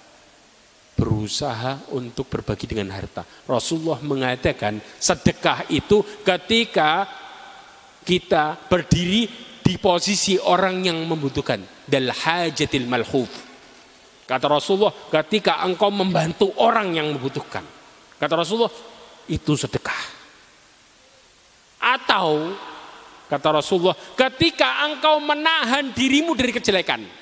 berusaha 0.98 1.94
untuk 1.94 2.26
berbagi 2.26 2.66
dengan 2.66 2.90
harta. 2.90 3.22
Rasulullah 3.46 4.02
mengatakan 4.02 4.82
sedekah 4.98 5.70
itu 5.70 6.02
ketika 6.26 7.06
kita 8.02 8.58
berdiri 8.66 9.30
di 9.62 9.78
posisi 9.78 10.34
orang 10.42 10.82
yang 10.82 10.98
membutuhkan. 11.06 11.62
Dal 11.86 12.10
hajatil 12.10 12.90
malhuf. 12.90 13.30
Kata 14.26 14.50
Rasulullah 14.50 14.92
ketika 15.22 15.62
engkau 15.62 15.88
membantu 15.94 16.50
orang 16.58 16.92
yang 16.98 17.14
membutuhkan. 17.14 17.62
Kata 18.18 18.34
Rasulullah 18.34 18.74
itu 19.30 19.54
sedekah. 19.54 20.18
Atau 21.78 22.52
kata 23.30 23.48
Rasulullah 23.54 23.94
ketika 24.18 24.88
engkau 24.88 25.22
menahan 25.22 25.94
dirimu 25.94 26.34
dari 26.34 26.50
kejelekan 26.50 27.17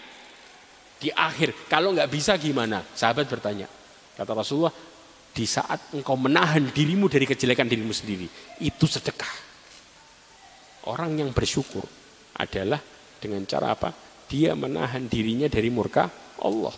di 0.97 1.13
akhir. 1.13 1.69
Kalau 1.69 1.93
nggak 1.93 2.11
bisa 2.11 2.37
gimana? 2.41 2.83
Sahabat 2.83 3.29
bertanya. 3.29 3.69
Kata 4.17 4.33
Rasulullah, 4.33 4.73
di 5.37 5.45
saat 5.45 5.93
engkau 5.93 6.17
menahan 6.17 6.73
dirimu 6.73 7.13
dari 7.13 7.29
kejelekan 7.29 7.69
dirimu 7.69 7.93
sendiri, 7.93 8.27
itu 8.65 8.85
sedekah. 8.89 9.45
Orang 10.89 11.19
yang 11.19 11.35
bersyukur 11.37 11.85
adalah 12.41 12.81
dengan 13.21 13.45
cara 13.45 13.77
apa? 13.77 13.93
Dia 14.27 14.57
menahan 14.57 15.05
dirinya 15.07 15.47
dari 15.51 15.69
murka 15.69 16.09
Allah. 16.41 16.75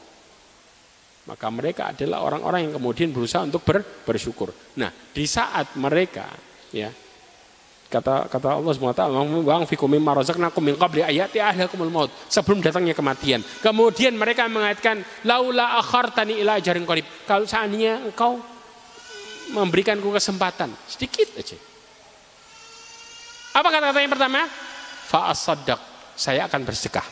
Maka 1.29 1.47
mereka 1.53 1.93
adalah 1.93 2.25
orang-orang 2.25 2.69
yang 2.69 2.75
kemudian 2.81 3.13
berusaha 3.13 3.45
untuk 3.45 3.61
ber, 3.61 3.85
bersyukur. 3.85 4.49
Nah, 4.81 4.89
di 4.91 5.29
saat 5.29 5.77
mereka 5.77 6.25
ya 6.73 6.89
Kata 7.89 8.29
kata 8.29 8.61
Allah 8.61 8.73
SWT, 8.77 9.03
"Wang 9.49 9.65
fikum 9.65 9.89
mimma 9.89 10.21
razaqnakum 10.21 10.61
min 10.61 10.77
qabli 10.77 11.01
ayati 11.01 11.41
ahlakumul 11.41 11.89
maut." 11.89 12.11
Sebelum 12.29 12.61
datangnya 12.61 12.93
kematian. 12.93 13.41
Kemudian 13.65 14.13
mereka 14.13 14.45
mengatakan, 14.45 15.01
"Laula 15.25 15.81
akhartani 15.81 16.37
ila 16.45 16.61
ajarin 16.61 16.85
qarib." 16.85 17.09
Kalau 17.25 17.49
seandainya 17.49 18.05
engkau 18.05 18.37
memberikanku 19.57 20.13
kesempatan 20.13 20.69
sedikit 20.85 21.33
aja. 21.41 21.57
Apa 23.57 23.69
kata-kata 23.73 23.99
yang 24.05 24.13
pertama? 24.13 24.45
Fa 25.09 25.33
asaddaq. 25.33 25.81
Saya 26.13 26.45
akan 26.45 26.69
bersedekah. 26.69 27.07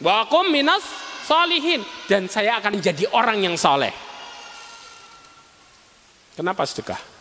Wa 0.00 0.24
akum 0.24 0.48
minas 0.48 0.80
salihin 1.28 1.84
dan 2.08 2.24
saya 2.32 2.56
akan 2.56 2.80
menjadi 2.80 3.04
orang 3.12 3.44
yang 3.44 3.52
saleh. 3.60 3.92
Kenapa 6.32 6.64
sedekah? 6.64 7.18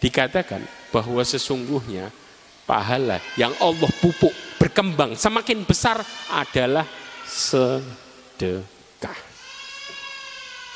dikatakan 0.00 0.60
bahwa 0.90 1.22
sesungguhnya 1.22 2.10
pahala 2.66 3.22
yang 3.38 3.54
Allah 3.62 3.90
pupuk 4.02 4.32
berkembang 4.58 5.14
semakin 5.14 5.62
besar 5.62 6.02
adalah 6.32 6.86
sedekah. 7.26 9.18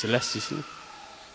Jelas 0.01 0.25
di 0.33 0.41
sini. 0.41 0.63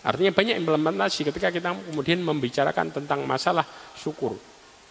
Artinya 0.06 0.32
banyak 0.32 0.56
implementasi 0.62 1.26
ketika 1.34 1.50
kita 1.50 1.74
kemudian 1.92 2.22
membicarakan 2.22 2.94
tentang 2.94 3.26
masalah 3.26 3.66
syukur 3.98 4.38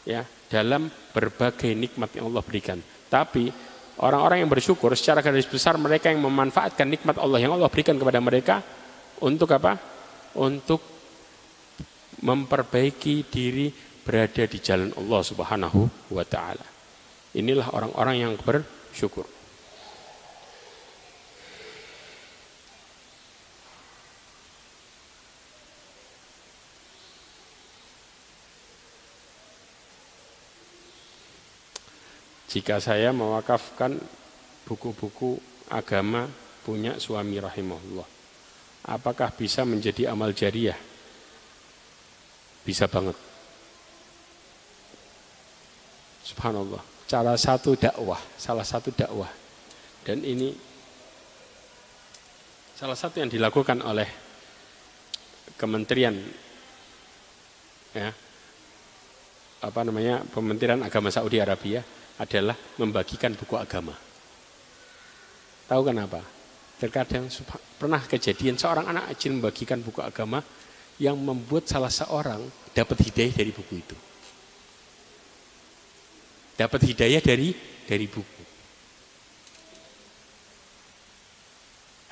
ya 0.03 0.27
dalam 0.51 0.91
berbagai 1.15 1.71
nikmat 1.71 2.11
yang 2.19 2.35
Allah 2.35 2.43
berikan. 2.43 2.83
Tapi 3.07 3.47
orang-orang 4.03 4.43
yang 4.43 4.51
bersyukur 4.51 4.91
secara 4.99 5.23
garis 5.23 5.47
besar 5.47 5.79
mereka 5.79 6.11
yang 6.11 6.19
memanfaatkan 6.19 6.87
nikmat 6.91 7.15
Allah 7.23 7.39
yang 7.39 7.55
Allah 7.55 7.71
berikan 7.71 7.95
kepada 7.95 8.19
mereka 8.19 8.59
untuk 9.23 9.55
apa? 9.55 9.95
untuk 10.35 10.83
memperbaiki 12.25 13.29
diri 13.29 13.69
berada 14.01 14.49
di 14.49 14.59
jalan 14.59 14.89
Allah 14.97 15.21
Subhanahu 15.21 15.81
wa 16.09 16.25
taala. 16.25 16.65
Inilah 17.37 17.69
orang-orang 17.77 18.17
yang 18.25 18.33
bersyukur. 18.41 19.29
Jika 32.55 32.79
saya 32.79 33.11
mewakafkan 33.11 33.99
buku-buku 34.63 35.43
agama 35.67 36.31
punya 36.63 37.03
suami 37.03 37.43
rahimahullah, 37.43 38.07
apakah 38.87 39.35
bisa 39.35 39.67
menjadi 39.67 40.15
amal 40.15 40.31
jariah? 40.31 40.94
Bisa 42.65 42.89
banget. 42.89 43.17
Subhanallah. 46.25 46.81
Salah 47.05 47.37
satu 47.37 47.77
dakwah, 47.77 48.19
salah 48.41 48.65
satu 48.65 48.89
dakwah. 48.89 49.29
Dan 50.05 50.25
ini 50.25 50.57
salah 52.75 52.97
satu 52.97 53.21
yang 53.21 53.29
dilakukan 53.29 53.85
oleh 53.85 54.09
kementerian 55.61 56.17
ya 57.95 58.11
apa 59.65 59.81
namanya 59.81 60.21
Kementerian 60.29 60.83
Agama 60.85 61.09
Saudi 61.09 61.41
Arabia 61.41 61.81
adalah 62.21 62.53
membagikan 62.77 63.33
buku 63.33 63.57
agama. 63.57 63.97
Tahu 65.65 65.83
kenapa? 65.89 66.21
Terkadang 66.77 67.33
pernah 67.81 68.03
kejadian 68.05 68.61
seorang 68.61 68.93
anak 68.93 69.17
kecil 69.17 69.41
membagikan 69.41 69.81
buku 69.81 70.05
agama 70.05 70.45
yang 70.99 71.19
membuat 71.19 71.67
salah 71.67 71.91
seorang 71.91 72.45
dapat 72.75 72.99
hidayah 73.07 73.35
dari 73.35 73.51
buku 73.51 73.75
itu. 73.79 73.97
Dapat 76.55 76.81
hidayah 76.87 77.23
dari 77.23 77.51
dari 77.85 78.07
buku. 78.07 78.43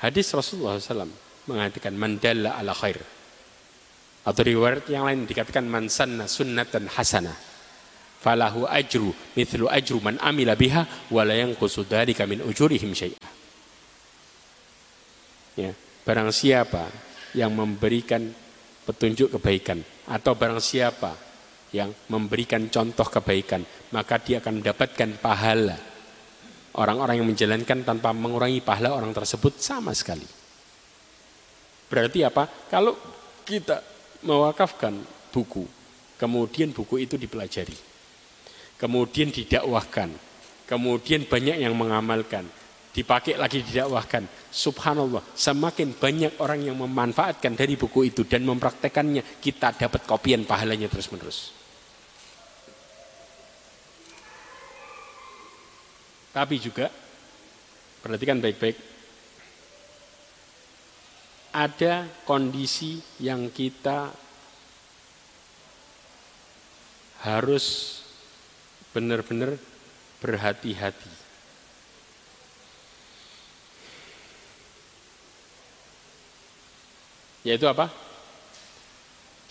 Hadis 0.03 0.27
Rasulullah 0.35 0.75
SAW 0.75 1.07
mengatakan 1.47 1.95
mandalla 1.95 2.59
ala 2.59 2.75
khair. 2.75 2.99
Atau 4.23 4.43
riwayat 4.43 4.87
yang 4.91 5.07
lain 5.07 5.27
dikatakan 5.27 5.67
man 5.67 5.87
sanna 5.87 6.27
sunnatan 6.27 6.91
hasanah 6.91 7.35
falahu 8.23 8.63
ajru 8.71 9.11
mithlu 9.35 9.67
ajru 9.67 9.99
man 9.99 10.15
amila 10.23 10.55
biha 10.55 11.11
wa 11.11 11.27
la 11.27 11.35
yanqusu 11.35 11.83
dzalika 11.83 12.23
min 12.23 12.39
ujurihim 12.39 12.95
syai'a. 12.95 13.27
Ya, 15.59 15.75
barang 16.07 16.31
siapa 16.31 16.87
yang 17.35 17.51
memberikan 17.51 18.31
petunjuk 18.83 19.33
kebaikan 19.39 19.79
atau 20.11 20.35
barang 20.35 20.59
siapa 20.59 21.15
yang 21.73 21.89
memberikan 22.11 22.69
contoh 22.69 23.07
kebaikan, 23.07 23.65
maka 23.95 24.21
dia 24.21 24.43
akan 24.43 24.61
mendapatkan 24.61 25.09
pahala. 25.17 25.77
Orang-orang 26.73 27.21
yang 27.21 27.29
menjalankan 27.29 27.85
tanpa 27.85 28.13
mengurangi 28.13 28.61
pahala 28.61 28.93
orang 28.97 29.13
tersebut 29.13 29.61
sama 29.61 29.93
sekali. 29.93 30.25
Berarti 31.89 32.25
apa? 32.25 32.49
Kalau 32.69 32.97
kita 33.45 33.81
mewakafkan 34.25 34.97
buku, 35.29 35.65
kemudian 36.17 36.73
buku 36.73 37.05
itu 37.05 37.17
dipelajari 37.17 37.93
kemudian 38.83 39.31
didakwahkan, 39.31 40.11
kemudian 40.67 41.23
banyak 41.23 41.63
yang 41.63 41.71
mengamalkan, 41.71 42.43
dipakai 42.93 43.33
lagi 43.35 43.65
didakwahkan. 43.65 44.29
Subhanallah, 44.53 45.25
semakin 45.33 45.97
banyak 45.97 46.37
orang 46.37 46.61
yang 46.61 46.77
memanfaatkan 46.77 47.57
dari 47.57 47.73
buku 47.73 48.13
itu 48.13 48.21
dan 48.29 48.45
mempraktekannya, 48.45 49.41
kita 49.41 49.73
dapat 49.73 50.05
kopian 50.05 50.45
pahalanya 50.45 50.85
terus-menerus. 50.87 51.51
Tapi 56.33 56.55
juga, 56.61 56.89
perhatikan 58.01 58.37
baik-baik, 58.37 58.77
ada 61.53 62.09
kondisi 62.25 62.97
yang 63.21 63.53
kita 63.53 64.09
harus 67.21 68.01
benar-benar 68.89 69.57
berhati-hati. 70.17 71.22
Yaitu 77.43 77.67
apa? 77.67 77.91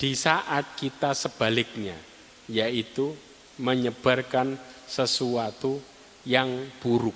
Di 0.00 0.16
saat 0.16 0.74
kita 0.74 1.14
sebaliknya, 1.14 1.94
yaitu 2.48 3.14
menyebarkan 3.60 4.56
sesuatu 4.88 5.78
yang 6.26 6.68
buruk. 6.80 7.14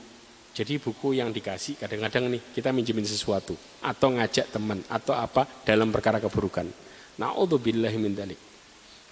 Jadi 0.57 0.81
buku 0.81 1.21
yang 1.21 1.29
dikasih 1.37 1.77
kadang-kadang 1.77 2.33
nih 2.33 2.41
kita 2.57 2.73
minjemin 2.73 3.05
sesuatu 3.05 3.53
atau 3.85 4.09
ngajak 4.17 4.57
teman 4.57 4.81
atau 4.89 5.13
apa 5.13 5.45
dalam 5.69 5.93
perkara 5.93 6.17
keburukan. 6.17 6.65
Nauzubillahi 7.21 7.97
min 8.01 8.17
dalik. 8.17 8.41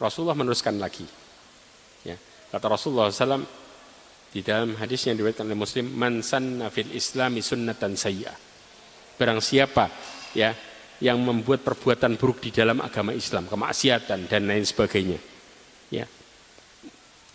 Rasulullah 0.00 0.36
meneruskan 0.36 0.80
lagi. 0.80 1.04
Ya. 2.00 2.16
Kata 2.48 2.66
Rasulullah 2.72 3.12
SAW 3.12 3.44
di 4.32 4.40
dalam 4.40 4.72
hadis 4.80 5.04
yang 5.04 5.20
diriwayatkan 5.20 5.44
oleh 5.44 5.58
Muslim, 5.58 5.86
"Man 5.92 6.24
sanna 6.24 6.72
fil 6.72 6.90
Islami 6.96 7.44
sunnatan 7.44 7.92
sayyi'ah." 7.92 8.36
Barang 9.20 9.44
siapa 9.44 9.92
ya 10.32 10.50
yang 11.02 11.18
membuat 11.18 11.66
perbuatan 11.66 12.14
buruk 12.14 12.44
di 12.44 12.50
dalam 12.54 12.78
agama 12.82 13.10
Islam, 13.10 13.50
kemaksiatan 13.50 14.30
dan 14.30 14.42
lain 14.46 14.62
sebagainya. 14.62 15.18
Ya. 15.90 16.06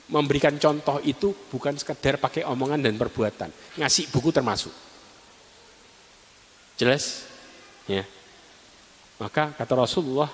Memberikan 0.10 0.58
contoh 0.58 0.98
itu 1.06 1.36
bukan 1.54 1.78
sekedar 1.78 2.18
pakai 2.18 2.48
omongan 2.48 2.82
dan 2.82 2.98
perbuatan, 2.98 3.50
ngasih 3.78 4.10
buku 4.10 4.34
termasuk. 4.34 4.74
Jelas? 6.80 7.28
Ya. 7.86 8.08
Maka 9.20 9.52
kata 9.54 9.74
Rasulullah, 9.76 10.32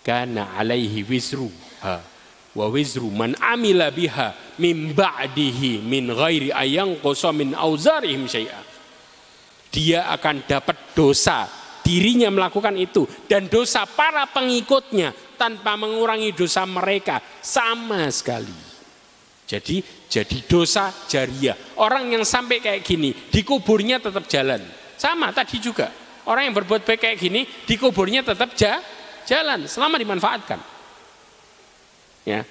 "Kana 0.00 0.56
alaihi 0.56 1.04
wizru." 1.04 1.52
Ha 1.84 2.12
wa 2.52 2.68
wizru 2.68 3.08
man 3.08 3.32
amila 3.40 3.88
biha 3.88 4.36
min 4.60 4.92
ba'dihi 4.92 5.80
min 5.80 6.12
ghairi 6.12 6.52
ayang 6.52 7.00
min 7.32 7.56
auzarihim 7.56 8.28
syai'a. 8.28 8.60
Dia 9.72 10.12
akan 10.12 10.44
dapat 10.44 10.92
dosa 10.92 11.48
dirinya 11.82 12.30
melakukan 12.30 12.74
itu 12.78 13.04
dan 13.26 13.50
dosa 13.50 13.84
para 13.84 14.24
pengikutnya 14.30 15.12
tanpa 15.36 15.74
mengurangi 15.74 16.30
dosa 16.32 16.62
mereka 16.64 17.18
sama 17.42 18.06
sekali. 18.08 18.54
Jadi 19.46 19.84
jadi 20.08 20.38
dosa 20.48 20.88
jariah. 21.10 21.58
Orang 21.76 22.08
yang 22.08 22.24
sampai 22.24 22.62
kayak 22.62 22.80
gini 22.80 23.12
dikuburnya 23.12 24.00
tetap 24.00 24.24
jalan. 24.30 24.62
Sama 24.96 25.34
tadi 25.34 25.58
juga. 25.60 25.90
Orang 26.24 26.46
yang 26.46 26.54
berbuat 26.54 26.86
baik 26.86 27.00
kayak 27.02 27.18
gini 27.18 27.42
dikuburnya 27.66 28.22
tetap 28.22 28.54
ja, 28.54 28.78
jalan 29.26 29.66
selama 29.66 29.98
dimanfaatkan. 29.98 30.60
Ya. 32.22 32.46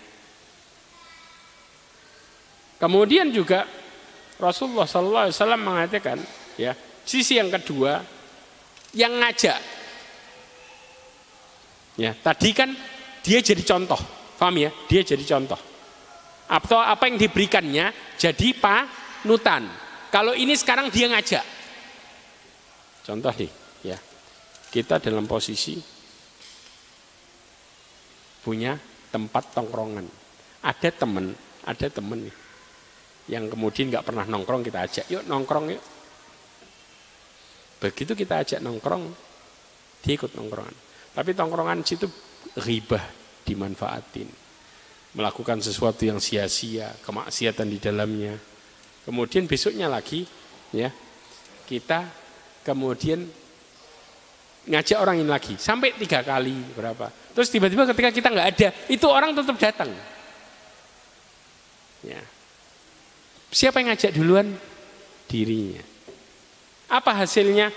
Kemudian 2.75 3.31
juga 3.31 3.63
Rasulullah 4.41 4.89
SAW 4.89 5.53
mengatakan, 5.55 6.17
ya, 6.57 6.73
sisi 7.05 7.37
yang 7.37 7.53
kedua 7.53 8.01
yang 8.95 9.13
ngajak. 9.19 9.59
Ya, 11.99 12.15
tadi 12.15 12.49
kan 12.55 12.71
dia 13.21 13.39
jadi 13.43 13.61
contoh, 13.61 13.99
paham 14.39 14.55
ya? 14.57 14.71
Dia 14.87 15.01
jadi 15.03 15.23
contoh. 15.23 15.59
Atau 16.51 16.79
apa 16.79 17.07
yang 17.07 17.15
diberikannya 17.19 18.17
jadi 18.19 18.47
panutan. 18.57 19.67
Kalau 20.11 20.35
ini 20.35 20.55
sekarang 20.55 20.91
dia 20.91 21.07
ngajak. 21.07 21.45
Contoh 23.07 23.31
nih, 23.31 23.51
ya. 23.85 23.97
Kita 24.71 24.99
dalam 25.03 25.27
posisi 25.27 25.75
punya 28.41 28.75
tempat 29.11 29.51
tongkrongan. 29.55 30.07
Ada 30.63 30.89
teman, 30.95 31.35
ada 31.67 31.87
teman 31.91 32.19
nih. 32.27 32.35
Yang 33.29 33.55
kemudian 33.55 33.85
nggak 33.91 34.05
pernah 34.07 34.25
nongkrong 34.25 34.63
kita 34.65 34.79
ajak, 34.83 35.05
yuk 35.11 35.23
nongkrong 35.27 35.75
yuk. 35.75 35.83
Begitu 37.81 38.13
kita 38.13 38.45
ajak 38.45 38.59
nongkrong, 38.61 39.09
dia 40.05 40.13
ikut 40.13 40.37
nongkrongan. 40.37 40.75
Tapi 41.17 41.33
tongkrongan 41.33 41.81
situ 41.81 42.05
ribah 42.61 43.01
dimanfaatin. 43.41 44.29
Melakukan 45.17 45.59
sesuatu 45.59 46.05
yang 46.05 46.21
sia-sia, 46.21 46.93
kemaksiatan 47.03 47.67
di 47.67 47.81
dalamnya. 47.81 48.37
Kemudian 49.03 49.49
besoknya 49.49 49.89
lagi, 49.89 50.23
ya 50.71 50.93
kita 51.65 52.05
kemudian 52.61 53.27
ngajak 54.61 54.97
orang 55.01 55.17
ini 55.17 55.29
lagi 55.29 55.57
sampai 55.57 55.97
tiga 55.97 56.21
kali 56.21 56.53
berapa 56.77 57.09
terus 57.33 57.49
tiba-tiba 57.49 57.89
ketika 57.89 58.09
kita 58.13 58.27
nggak 58.29 58.49
ada 58.53 58.69
itu 58.93 59.05
orang 59.09 59.33
tetap 59.33 59.57
datang 59.57 59.89
ya 62.05 62.21
siapa 63.49 63.81
yang 63.81 63.89
ngajak 63.89 64.11
duluan 64.13 64.53
dirinya 65.25 65.81
apa 66.91 67.23
hasilnya 67.23 67.71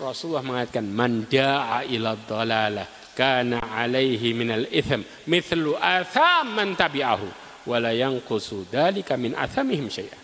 Rasulullah 0.00 0.44
mengatakan 0.44 0.88
manda 0.88 1.84
ila 1.84 2.16
dhalalah 2.16 2.88
kana 3.16 3.60
alaihi 3.76 4.32
minal 4.36 4.68
ithm 4.68 5.04
mithlu 5.28 5.76
atham 5.76 6.56
man 6.56 6.76
tabi'ahu 6.76 7.28
wa 7.68 7.76
la 7.80 7.92
yanqusu 7.92 8.68
dzalika 8.68 9.16
min 9.20 9.36
athamihim 9.36 9.88
syai'a. 9.88 10.20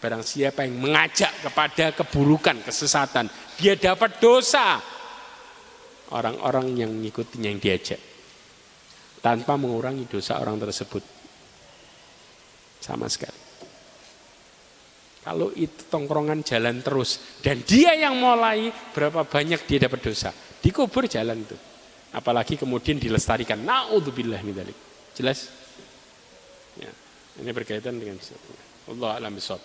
Barang 0.00 0.24
siapa 0.24 0.64
yang 0.64 0.80
mengajak 0.80 1.44
kepada 1.44 1.92
keburukan, 1.92 2.64
kesesatan, 2.64 3.28
dia 3.60 3.76
dapat 3.76 4.16
dosa. 4.16 4.80
Orang-orang 6.10 6.72
yang 6.72 6.90
mengikutinya 6.96 7.52
yang 7.52 7.60
diajak. 7.60 8.00
Tanpa 9.20 9.60
mengurangi 9.60 10.08
dosa 10.08 10.40
orang 10.40 10.56
tersebut. 10.56 11.04
Sama 12.80 13.12
sekali. 13.12 13.49
Kalau 15.30 15.54
itu 15.54 15.86
tongkrongan 15.86 16.42
jalan 16.42 16.82
terus 16.82 17.38
dan 17.38 17.62
dia 17.62 17.94
yang 17.94 18.18
mulai 18.18 18.74
berapa 18.90 19.22
banyak 19.22 19.62
dia 19.62 19.86
dapat 19.86 20.02
dosa. 20.02 20.34
Dikubur 20.58 21.06
jalan 21.06 21.46
itu. 21.46 21.54
Apalagi 22.10 22.58
kemudian 22.58 22.98
dilestarikan. 22.98 23.62
Naudzubillah 23.62 24.42
min 24.42 24.58
Jelas? 25.14 25.46
Ya. 26.74 26.90
Ini 27.38 27.46
berkaitan 27.54 28.02
dengan 28.02 28.18
Allah 28.90 29.22
alam 29.22 29.30
bisawab. 29.38 29.62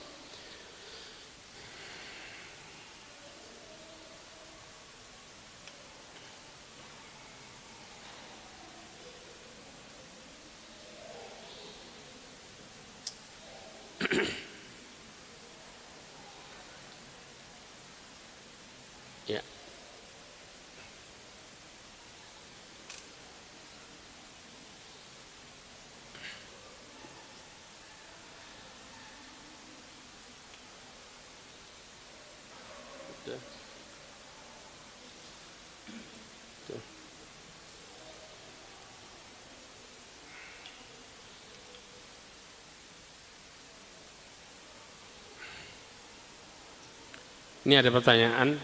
Ini 47.66 47.82
ada 47.82 47.90
pertanyaan. 47.90 48.62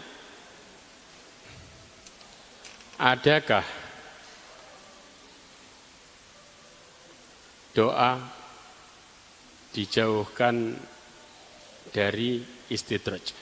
Adakah 3.02 3.66
doa 7.74 8.22
dijauhkan 9.74 10.78
dari 11.90 12.46
istidraj? 12.70 13.34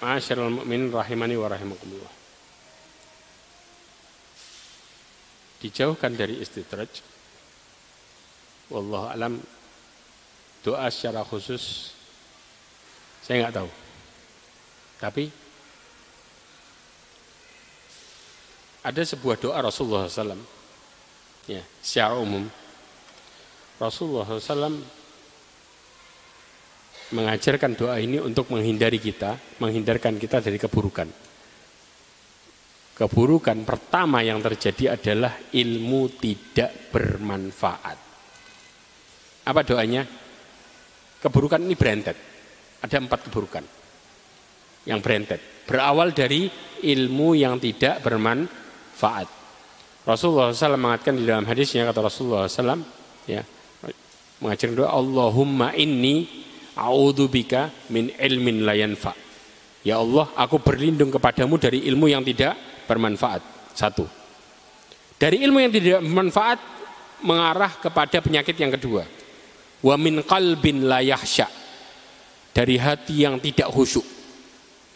Masyarul 0.00 0.64
mu'min 0.64 0.88
rahimani 0.88 1.36
wa 1.36 1.52
rahimakumullah. 1.52 2.14
Dijauhkan 5.60 6.16
dari 6.16 6.40
istidraj. 6.40 7.04
Wallahu 8.72 9.06
alam 9.12 9.36
doa 10.64 10.88
secara 10.88 11.20
khusus 11.20 11.92
saya 13.26 13.42
nggak 13.42 13.56
tahu. 13.58 13.70
Tapi 15.02 15.24
ada 18.86 19.02
sebuah 19.02 19.34
doa 19.42 19.58
Rasulullah 19.66 20.06
SAW. 20.06 20.38
Ya, 21.50 21.66
secara 21.82 22.14
umum. 22.22 22.46
Rasulullah 23.82 24.30
SAW 24.30 24.78
mengajarkan 27.10 27.74
doa 27.74 27.98
ini 27.98 28.22
untuk 28.22 28.46
menghindari 28.54 29.02
kita, 29.02 29.58
menghindarkan 29.58 30.22
kita 30.22 30.38
dari 30.38 30.58
keburukan. 30.62 31.10
Keburukan 32.94 33.58
pertama 33.66 34.22
yang 34.22 34.38
terjadi 34.38 34.94
adalah 34.94 35.34
ilmu 35.50 36.14
tidak 36.22 36.94
bermanfaat. 36.94 37.98
Apa 39.50 39.60
doanya? 39.66 40.06
Keburukan 41.20 41.60
ini 41.66 41.74
berentet 41.74 42.35
ada 42.82 42.96
empat 43.00 43.28
keburukan 43.28 43.64
yang 44.86 45.02
berentet. 45.02 45.40
Berawal 45.66 46.14
dari 46.14 46.46
ilmu 46.86 47.34
yang 47.34 47.58
tidak 47.58 48.04
bermanfaat. 48.04 49.28
Rasulullah 50.06 50.54
SAW 50.54 50.78
mengatakan 50.78 51.18
di 51.18 51.26
dalam 51.26 51.42
hadisnya 51.42 51.82
kata 51.90 51.98
Rasulullah 51.98 52.46
SAW 52.46 52.78
ya 53.26 53.42
mengajarkan 54.38 54.78
doa 54.78 54.94
Allahumma 54.94 55.74
inni 55.74 56.46
a'udzubika 56.78 57.90
min 57.90 58.14
ilmin 58.14 58.62
la 58.62 58.78
yanfa. 58.78 59.16
Ya 59.82 59.98
Allah, 59.98 60.30
aku 60.34 60.62
berlindung 60.62 61.10
kepadamu 61.10 61.58
dari 61.58 61.86
ilmu 61.90 62.10
yang 62.10 62.22
tidak 62.22 62.54
bermanfaat. 62.86 63.42
Satu. 63.74 64.06
Dari 65.16 65.42
ilmu 65.42 65.58
yang 65.62 65.72
tidak 65.74 66.02
bermanfaat 66.04 66.58
mengarah 67.26 67.72
kepada 67.80 68.22
penyakit 68.22 68.54
yang 68.54 68.70
kedua. 68.70 69.02
Wa 69.82 69.94
min 69.98 70.22
qalbin 70.22 70.86
la 70.86 71.02
yahsya 71.02 71.65
dari 72.56 72.80
hati 72.80 73.28
yang 73.28 73.36
tidak 73.36 73.68
khusyuk 73.68 74.16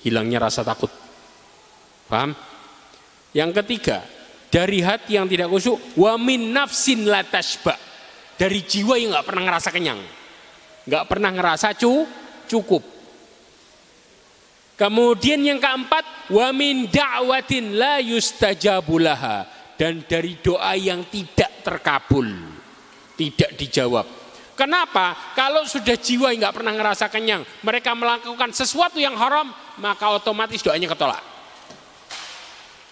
hilangnya 0.01 0.41
rasa 0.41 0.65
takut. 0.65 0.89
Paham? 2.09 2.33
Yang 3.37 3.51
ketiga 3.61 4.01
dari 4.49 4.81
hati 4.81 5.21
yang 5.21 5.29
tidak 5.29 5.53
khusyuk 5.53 5.77
wa 6.01 6.17
min 6.17 6.57
nafsin 6.57 7.05
la 7.05 7.21
tashba. 7.21 7.77
Dari 8.41 8.65
jiwa 8.65 8.97
yang 8.97 9.13
nggak 9.13 9.29
pernah 9.29 9.45
ngerasa 9.45 9.69
kenyang. 9.69 10.01
Nggak 10.89 11.05
pernah 11.05 11.31
ngerasa 11.37 11.77
cu 11.77 12.09
cukup. 12.49 12.81
Kemudian 14.81 15.45
yang 15.45 15.61
keempat 15.61 16.33
wa 16.33 16.49
min 16.57 16.89
da'watin 16.89 17.77
la 17.77 18.01
yustajabulaha 18.01 19.45
dan 19.77 20.09
dari 20.09 20.41
doa 20.41 20.73
yang 20.73 21.05
tidak 21.13 21.61
terkabul 21.61 22.25
tidak 23.21 23.53
dijawab 23.61 24.20
Kenapa? 24.61 25.17
Kalau 25.33 25.65
sudah 25.65 25.97
jiwa 25.97 26.37
nggak 26.37 26.61
pernah 26.61 26.77
ngerasa 26.77 27.09
kenyang, 27.09 27.41
mereka 27.65 27.97
melakukan 27.97 28.53
sesuatu 28.53 29.01
yang 29.01 29.17
haram, 29.17 29.49
maka 29.81 30.13
otomatis 30.13 30.61
doanya 30.61 30.85
ketolak. 30.85 31.25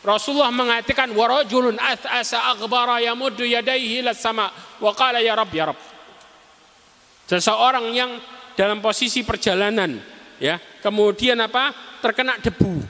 Rasulullah 0.01 0.49
mengatakan 0.49 1.13
warajulun 1.13 1.77
yamuddu 3.05 3.45
yadayhi 3.45 4.01
sama 4.17 4.49
wa 4.81 4.97
qala 4.97 5.21
ya 5.21 5.37
rab 5.37 5.53
ya 5.53 5.69
rab. 5.69 5.79
Seseorang 7.29 7.93
yang 7.93 8.17
dalam 8.57 8.81
posisi 8.81 9.21
perjalanan 9.21 10.01
ya, 10.41 10.57
kemudian 10.81 11.37
apa? 11.37 11.77
terkena 12.01 12.41
debu. 12.41 12.81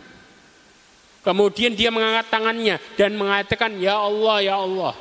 Kemudian 1.27 1.75
dia 1.75 1.91
mengangkat 1.91 2.31
tangannya 2.31 2.79
dan 2.95 3.19
mengatakan 3.19 3.75
ya 3.83 3.99
Allah 3.99 4.39
ya 4.39 4.55
Allah. 4.63 4.95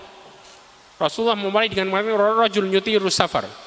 Rasulullah 0.98 1.38
memulai 1.38 1.70
dengan 1.70 1.94
mengatakan 1.94 2.18
rajul 2.42 2.74
yutiru 2.74 3.14
safar 3.14 3.67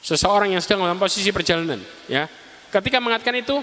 seseorang 0.00 0.52
yang 0.52 0.62
sedang 0.64 0.84
dalam 0.84 0.98
posisi 1.00 1.28
perjalanan 1.30 1.80
ya. 2.08 2.28
Ketika 2.70 2.98
mengatakan 2.98 3.36
itu 3.40 3.56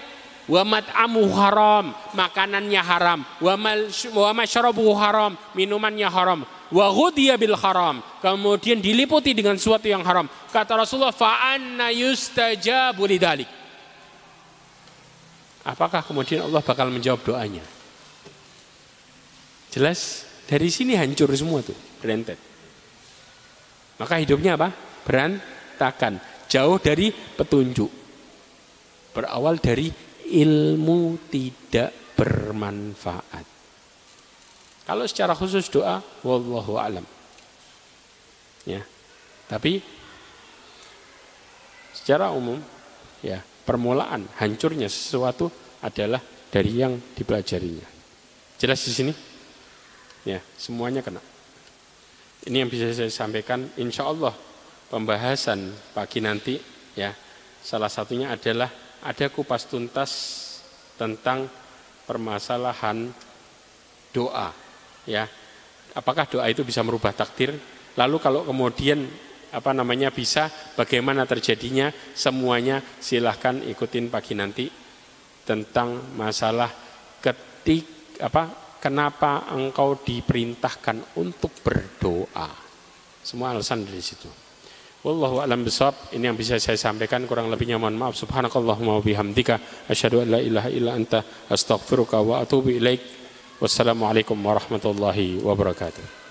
wa 0.47 0.63
mat'amu 0.63 1.27
haram 1.33 1.91
makanannya 2.13 2.81
haram. 2.81 3.19
Wa 3.41 3.55
haram 4.95 5.31
minumannya 5.57 6.09
haram. 6.09 6.39
Wa 6.71 6.91
bil 7.13 7.55
haram. 7.57 8.03
Kemudian 8.21 8.79
diliputi 8.79 9.31
dengan 9.31 9.55
sesuatu 9.55 9.87
yang 9.87 10.03
haram. 10.03 10.27
Kata 10.51 10.75
Rasulullah 10.75 11.15
fa 11.15 11.55
anna 11.55 11.91
yustajabu 11.91 13.07
lidalik 13.07 13.57
apakah 15.67 15.99
kemudian 15.99 16.47
Allah 16.47 16.63
bakal 16.63 16.87
menjawab 16.87 17.19
doanya? 17.27 17.61
Jelas 19.67 20.23
dari 20.47 20.71
sini 20.71 20.95
hancur 20.95 21.27
semua 21.35 21.59
tuh 21.59 21.75
berentet 21.99 22.39
maka 23.99 24.15
hidupnya 24.23 24.55
apa? 24.55 24.71
Berantakan 25.03 25.56
berantakan, 25.77 26.17
jauh 26.49 26.81
dari 26.81 27.13
petunjuk. 27.13 27.91
Berawal 29.13 29.61
dari 29.61 29.93
ilmu 30.33 31.29
tidak 31.29 32.17
bermanfaat. 32.17 33.45
Kalau 34.89 35.05
secara 35.05 35.37
khusus 35.37 35.69
doa, 35.69 36.01
wallahu 36.25 36.81
alam. 36.81 37.05
Ya. 38.65 38.81
Tapi 39.45 39.79
secara 41.93 42.33
umum 42.33 42.57
ya, 43.21 43.39
permulaan 43.63 44.25
hancurnya 44.41 44.89
sesuatu 44.89 45.53
adalah 45.85 46.19
dari 46.49 46.73
yang 46.73 46.97
dipelajarinya. 47.13 47.85
Jelas 48.57 48.81
di 48.81 48.91
sini? 48.91 49.13
Ya, 50.25 50.41
semuanya 50.57 51.05
kena. 51.05 51.21
Ini 52.47 52.65
yang 52.65 52.69
bisa 52.71 52.89
saya 52.91 53.11
sampaikan 53.11 53.69
insya 53.77 54.07
Allah 54.07 54.46
pembahasan 54.87 55.71
pagi 55.91 56.19
nanti 56.23 56.55
ya. 56.95 57.11
Salah 57.61 57.91
satunya 57.91 58.31
adalah 58.31 58.71
ada 59.03 59.27
kupas 59.27 59.67
tuntas 59.67 60.11
tentang 60.95 61.51
permasalahan 62.07 63.11
doa 64.15 64.55
ya. 65.03 65.27
Apakah 65.91 66.29
doa 66.29 66.47
itu 66.47 66.63
bisa 66.63 66.81
merubah 66.81 67.11
takdir? 67.11 67.57
Lalu 67.97 68.17
kalau 68.21 68.41
kemudian 68.47 69.03
apa 69.51 69.71
namanya 69.75 70.13
bisa 70.13 70.47
bagaimana 70.79 71.27
terjadinya? 71.27 71.91
Semuanya 72.15 72.79
silahkan 73.03 73.59
ikutin 73.67 74.07
pagi 74.07 74.33
nanti 74.37 74.65
tentang 75.43 76.15
masalah 76.15 76.71
ketik 77.19 78.15
apa 78.23 78.77
kenapa 78.79 79.51
engkau 79.51 79.99
diperintahkan 79.99 81.19
untuk 81.19 81.51
berdoa. 81.65 82.47
Semua 83.25 83.51
alasan 83.51 83.83
dari 83.83 83.99
situ 83.99 84.46
Wallahu 85.07 85.39
a'lam 85.39 85.63
bishawab. 85.63 86.11
Ini 86.11 86.27
yang 86.27 86.35
bisa 86.35 86.59
saya 86.59 86.75
sampaikan 86.75 87.23
kurang 87.23 87.47
lebihnya 87.47 87.79
mohon 87.79 87.95
maaf. 87.95 88.19
Subhanakallahumma 88.19 88.99
wa 88.99 89.03
bihamdika 89.03 89.87
asyhadu 89.87 90.19
an 90.19 90.35
la 90.35 90.39
ilaha 90.43 90.67
illa 90.67 90.91
anta 90.99 91.23
astaghfiruka 91.47 92.19
wa 92.19 92.43
atubu 92.43 92.75
ilaik. 92.75 92.99
Wassalamualaikum 93.63 94.35
warahmatullahi 94.35 95.39
wabarakatuh. 95.39 96.26